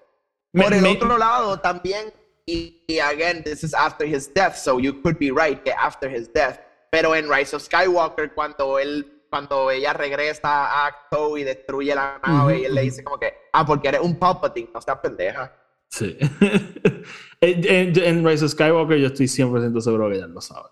Me- 0.53 0.63
Por 0.63 0.73
el 0.73 0.81
me- 0.81 0.91
otro 0.91 1.17
lado, 1.17 1.59
también, 1.59 2.13
y, 2.45 2.83
y 2.87 2.99
again, 2.99 3.43
this 3.43 3.63
is 3.63 3.73
after 3.73 4.05
his 4.07 4.33
death, 4.33 4.55
so 4.55 4.79
you 4.79 5.01
could 5.01 5.17
be 5.19 5.31
right 5.31 5.61
que 5.63 5.71
after 5.73 6.09
his 6.09 6.31
death. 6.31 6.59
Pero 6.91 7.15
en 7.15 7.27
Rise 7.29 7.55
of 7.55 7.63
Skywalker, 7.63 8.33
cuando 8.33 8.77
él, 8.77 9.12
cuando 9.33 9.71
ella 9.71 9.93
regresa 9.93 10.67
a 10.67 10.85
Acto 10.85 11.35
y 11.39 11.43
destruye 11.43 11.95
la 11.95 12.19
nave, 12.23 12.53
Ujú, 12.53 12.61
y 12.61 12.65
él 12.65 12.75
le 12.75 12.81
dice 12.83 13.03
como 13.03 13.17
que, 13.17 13.33
ah, 13.51 13.65
porque 13.65 13.87
eres 13.87 14.01
un 14.01 14.19
Palpatine, 14.19 14.69
no 14.71 14.79
seas 14.79 14.99
pendeja. 14.99 15.51
Sí. 15.89 16.15
en, 17.41 17.67
en, 17.67 17.99
en 17.99 18.27
Rise 18.27 18.45
of 18.45 18.51
Skywalker 18.51 18.99
yo 18.99 19.07
estoy 19.07 19.25
100% 19.25 19.81
seguro 19.81 20.07
que 20.11 20.17
ella 20.17 20.27
lo 20.27 20.39
sabe. 20.39 20.69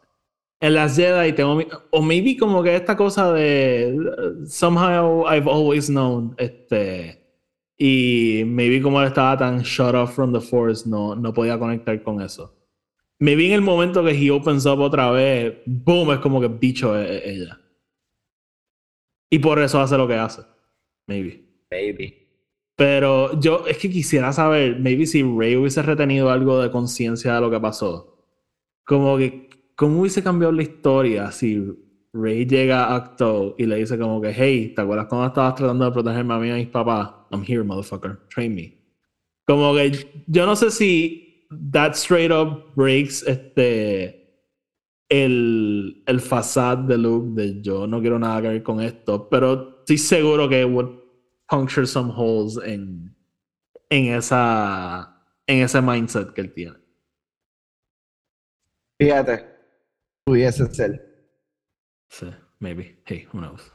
En 0.60 0.76
las 0.76 0.96
Jedi 0.96 1.34
tengo 1.34 1.56
mi- 1.56 1.68
o 1.90 2.02
maybe 2.04 2.38
como 2.38 2.62
que 2.62 2.76
esta 2.76 2.96
cosa 2.96 3.34
de 3.34 3.98
uh, 3.98 4.46
somehow 4.46 5.26
I've 5.28 5.50
always 5.50 5.88
known 5.88 6.36
este 6.38 7.20
y 7.80 8.44
maybe 8.46 8.80
como 8.80 9.02
él 9.02 9.08
estaba 9.08 9.36
tan 9.40 9.64
shut 9.64 9.96
off 9.96 10.14
from 10.14 10.32
the 10.34 10.40
force 10.40 10.88
no, 10.88 11.16
no 11.16 11.34
podía 11.34 11.58
conectar 11.58 12.00
con 12.04 12.22
eso. 12.22 12.54
Maybe 13.18 13.48
en 13.48 13.54
el 13.54 13.62
momento 13.62 14.04
que 14.04 14.12
he 14.12 14.30
opens 14.30 14.68
up 14.68 14.80
otra 14.80 15.10
vez, 15.10 15.56
boom, 15.66 16.12
es 16.12 16.20
como 16.20 16.40
que 16.40 16.48
bicho 16.48 16.96
es, 16.96 17.10
es 17.10 17.24
ella. 17.26 17.58
Y 19.32 19.40
por 19.40 19.60
eso 19.62 19.80
hace 19.80 19.98
lo 19.98 20.08
que 20.08 20.16
hace. 20.16 20.42
Maybe. 21.08 21.44
Baby. 21.72 22.18
Pero 22.76 23.40
yo 23.40 23.66
es 23.66 23.78
que 23.78 23.90
quisiera 23.90 24.34
saber, 24.34 24.78
maybe 24.80 25.06
si 25.06 25.24
Rey 25.24 25.56
hubiese 25.56 25.82
retenido 25.82 26.30
algo 26.30 26.62
de 26.62 26.70
conciencia 26.70 27.36
de 27.36 27.42
lo 27.42 27.50
que 27.50 27.60
pasó. 27.60 28.18
Como 28.86 29.18
que, 29.18 29.50
¿cómo 29.76 30.02
hubiese 30.02 30.22
cambiado 30.22 30.52
la 30.52 30.64
historia 30.64 31.32
si 31.32 31.64
Rey 32.12 32.46
llega 32.46 32.86
a 32.86 32.96
Acto 32.96 33.56
y 33.58 33.66
le 33.66 33.78
dice 33.78 33.98
como 33.98 34.20
que, 34.20 34.34
hey, 34.36 34.74
¿te 34.76 34.82
acuerdas 34.82 35.06
cuando 35.08 35.28
estabas 35.28 35.56
tratando 35.56 35.86
de 35.86 35.92
protegerme 35.92 36.34
a 36.34 36.38
mí 36.40 36.48
y 36.48 36.52
a 36.52 36.56
mis 36.56 36.68
papás? 36.68 37.12
I'm 37.32 37.44
here, 37.48 37.64
motherfucker. 37.64 38.20
Train 38.30 38.54
me. 38.54 38.78
Como 39.48 39.74
que 39.76 40.24
yo 40.28 40.46
no 40.46 40.56
sé 40.58 40.72
si 40.72 41.48
that 41.72 41.94
straight 41.94 42.32
up 42.32 42.74
breaks 42.76 43.24
este 43.24 44.21
el, 45.12 46.04
el 46.08 46.22
facade 46.22 46.88
de 46.88 46.98
Luke 46.98 47.32
de 47.34 47.62
yo 47.62 47.86
no 47.86 48.00
quiero 48.00 48.18
nada 48.18 48.42
que 48.42 48.48
ver 48.48 48.64
con 48.64 48.80
esto, 48.80 49.28
pero 49.28 49.80
estoy 49.80 49.98
seguro 49.98 50.48
que 50.48 50.64
would 50.64 51.02
puncture 51.50 51.86
some 51.86 52.14
holes 52.16 52.58
en, 52.64 53.14
en 53.90 54.06
esa 54.14 55.22
en 55.46 55.64
ese 55.64 55.82
mindset 55.82 56.32
que 56.32 56.40
él 56.40 56.54
tiene. 56.54 56.78
Fíjate, 58.98 59.46
pudiese 60.24 60.66
ser. 60.74 61.36
Sí, 62.08 62.28
maybe. 62.60 63.02
Hey, 63.06 63.28
who 63.34 63.42
knows. 63.42 63.70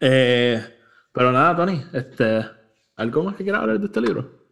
Eh, 0.00 0.62
pero 1.12 1.30
nada, 1.30 1.54
Tony, 1.56 1.84
este, 1.92 2.42
¿algo 2.96 3.22
más 3.24 3.36
que 3.36 3.44
quieras 3.44 3.60
hablar 3.60 3.78
de 3.78 3.86
este 3.86 4.00
libro? 4.00 4.46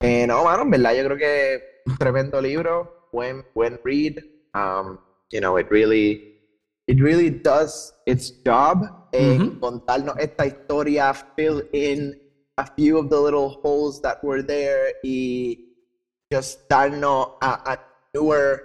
Eh, 0.00 0.26
no, 0.26 0.44
mano, 0.44 0.62
en 0.62 0.70
verdad, 0.70 0.94
yo 0.96 1.04
creo 1.04 1.16
que 1.18 1.62
tremendo 1.98 2.40
libro, 2.40 3.10
buen, 3.12 3.44
buen 3.54 3.78
read. 3.84 4.31
Um, 4.54 4.98
you 5.30 5.40
know, 5.40 5.56
it 5.56 5.70
really, 5.70 6.34
it 6.86 7.00
really 7.00 7.30
does 7.30 7.92
its 8.06 8.30
job 8.44 8.84
en 9.12 9.40
Ujú. 9.40 9.60
contarnos 9.60 10.16
esta 10.18 10.44
historia, 10.46 11.14
fill 11.36 11.62
in 11.72 12.14
a 12.58 12.66
few 12.76 12.98
of 12.98 13.08
the 13.08 13.18
little 13.18 13.58
holes 13.62 14.00
that 14.02 14.18
were 14.22 14.42
there 14.42 14.92
y 15.04 15.56
just 16.30 16.68
darnos 16.68 17.36
a, 17.42 17.58
a 17.72 17.78
newer, 18.14 18.60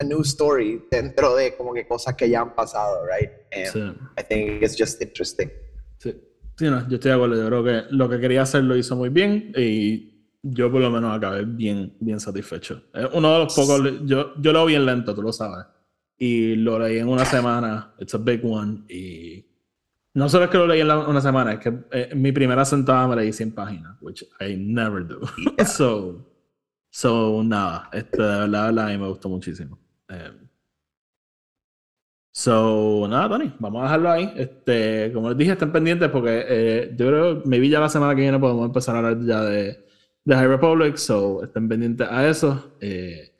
a 0.00 0.04
new 0.04 0.22
story 0.22 0.80
dentro 0.90 1.34
de 1.36 1.56
como 1.56 1.72
que 1.74 1.86
cosas 1.86 2.14
que 2.14 2.28
ya 2.28 2.42
han 2.42 2.54
pasado, 2.54 3.04
right? 3.06 3.30
And 3.52 3.72
Sí. 3.72 3.80
I 4.18 4.22
think 4.22 4.62
it's 4.62 4.76
just 4.76 5.00
interesting. 5.02 5.50
Sí. 5.98 6.14
Sí, 6.58 6.64
no, 6.70 6.88
yo 6.88 6.96
estoy 6.96 7.10
de 7.10 7.14
acuerdo. 7.16 7.36
Yo 7.36 7.46
creo 7.48 7.64
que 7.64 7.86
lo 7.94 8.08
que 8.08 8.18
quería 8.18 8.42
hacer 8.42 8.62
lo 8.64 8.76
hizo 8.76 8.96
muy 8.96 9.10
bien 9.10 9.52
y 9.56 10.15
yo 10.50 10.70
por 10.70 10.80
lo 10.80 10.90
menos 10.90 11.16
acabé 11.16 11.44
bien, 11.44 11.94
bien 12.00 12.20
satisfecho. 12.20 12.82
Es 12.92 13.08
uno 13.12 13.32
de 13.32 13.38
los 13.44 13.54
pocos... 13.54 13.82
Yo, 14.04 14.34
yo 14.40 14.52
lo 14.52 14.66
vi 14.66 14.74
en 14.74 14.86
lento, 14.86 15.14
tú 15.14 15.22
lo 15.22 15.32
sabes. 15.32 15.66
Y 16.18 16.54
lo 16.56 16.78
leí 16.78 16.98
en 16.98 17.08
una 17.08 17.24
semana. 17.24 17.94
It's 17.98 18.14
a 18.14 18.18
big 18.18 18.40
one. 18.44 18.84
Y 18.88 19.44
no 20.14 20.28
solo 20.28 20.44
es 20.44 20.50
que 20.50 20.58
lo 20.58 20.66
leí 20.66 20.80
en 20.80 20.88
la- 20.88 21.06
una 21.08 21.20
semana, 21.20 21.52
es 21.54 21.58
que 21.60 21.74
eh, 21.92 22.10
mi 22.14 22.32
primera 22.32 22.64
sentada 22.64 23.06
me 23.06 23.16
leí 23.16 23.32
100 23.32 23.54
páginas, 23.54 23.96
which 24.00 24.22
I 24.40 24.56
never 24.56 25.06
do. 25.06 25.20
so, 25.66 26.26
so, 26.90 27.42
nada. 27.44 27.90
Este, 27.92 28.22
de 28.22 28.28
verdad, 28.40 28.46
de 28.62 28.66
verdad, 28.72 28.86
a 28.86 28.88
mí 28.92 28.98
me 28.98 29.08
gustó 29.08 29.28
muchísimo. 29.28 29.78
Eh, 30.08 30.30
So, 32.32 33.06
nada, 33.08 33.30
Tony, 33.30 33.50
vamos 33.58 33.80
a 33.80 33.84
dejarlo 33.84 34.10
ahí. 34.10 34.30
Este, 34.36 35.10
como 35.14 35.30
les 35.30 35.38
dije, 35.38 35.52
estén 35.52 35.72
pendientes 35.72 36.10
porque 36.10 36.44
eh, 36.46 36.94
yo 36.94 37.06
creo 37.08 37.42
que 37.42 37.48
maybe 37.48 37.68
ya 37.70 37.80
la 37.80 37.88
semana 37.88 38.14
que 38.14 38.20
viene 38.20 38.38
podemos 38.38 38.66
empezar 38.66 38.94
a 38.94 38.98
hablar 38.98 39.18
ya 39.24 39.40
de, 39.42 39.85
de 40.26 40.34
High 40.34 40.48
Republic, 40.48 40.96
so 40.96 41.42
estén 41.42 41.68
pendientes 41.68 42.06
a 42.10 42.28
eso. 42.28 42.76
Eh, 42.80 43.32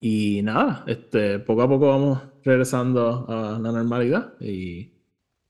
y 0.00 0.40
nada, 0.42 0.84
este, 0.86 1.40
poco 1.40 1.62
a 1.62 1.68
poco 1.68 1.88
vamos 1.88 2.22
regresando 2.44 3.26
a 3.28 3.58
la 3.58 3.72
normalidad 3.72 4.34
y 4.40 4.92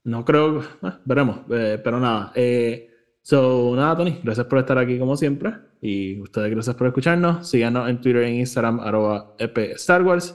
no 0.04 0.24
creo, 0.24 0.62
eh, 0.62 0.92
veremos, 1.04 1.40
pero 1.46 2.00
nada. 2.00 2.32
Eh, 2.34 2.90
so, 3.22 3.74
nada, 3.76 3.98
Tony, 3.98 4.18
gracias 4.24 4.46
por 4.46 4.58
estar 4.58 4.78
aquí 4.78 4.98
como 4.98 5.16
siempre 5.16 5.52
y 5.82 6.20
ustedes 6.20 6.50
gracias 6.50 6.74
por 6.74 6.86
escucharnos. 6.86 7.48
Síganos 7.48 7.88
en 7.90 8.00
Twitter 8.00 8.22
e 8.22 8.32
Instagram, 8.36 8.80
arroba 8.80 9.34
EP 9.38 9.58
Star 9.74 10.02
Wars. 10.02 10.34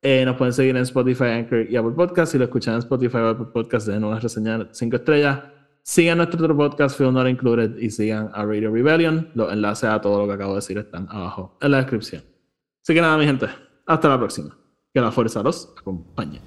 Eh, 0.00 0.24
nos 0.24 0.36
pueden 0.36 0.52
seguir 0.52 0.76
en 0.76 0.82
Spotify, 0.82 1.24
Anchor 1.24 1.66
y 1.68 1.74
Apple 1.74 1.94
Podcast. 1.96 2.30
Si 2.30 2.38
lo 2.38 2.44
escuchan 2.44 2.74
en 2.74 2.78
Spotify 2.78 3.16
o 3.16 3.28
Apple 3.30 3.46
Podcast, 3.52 3.88
den 3.88 4.04
una 4.04 4.20
reseña 4.20 4.58
de 4.58 4.68
5 4.70 4.96
estrellas. 4.96 5.57
Sigan 5.88 6.18
nuestro 6.18 6.38
otro 6.44 6.54
podcast, 6.54 6.98
Film 6.98 7.14
Not 7.14 7.28
Included, 7.28 7.78
y 7.78 7.88
sigan 7.88 8.30
a 8.34 8.44
Radio 8.44 8.70
Rebellion. 8.70 9.30
Los 9.34 9.50
enlaces 9.50 9.88
a 9.88 9.98
todo 10.02 10.18
lo 10.20 10.26
que 10.26 10.34
acabo 10.34 10.52
de 10.52 10.56
decir 10.56 10.76
están 10.76 11.08
abajo 11.08 11.56
en 11.62 11.70
la 11.70 11.78
descripción. 11.78 12.22
Así 12.82 12.92
que 12.92 13.00
nada, 13.00 13.16
mi 13.16 13.24
gente, 13.24 13.46
hasta 13.86 14.06
la 14.10 14.18
próxima. 14.18 14.54
Que 14.92 15.00
la 15.00 15.10
fuerza 15.10 15.42
los 15.42 15.72
acompañe. 15.80 16.42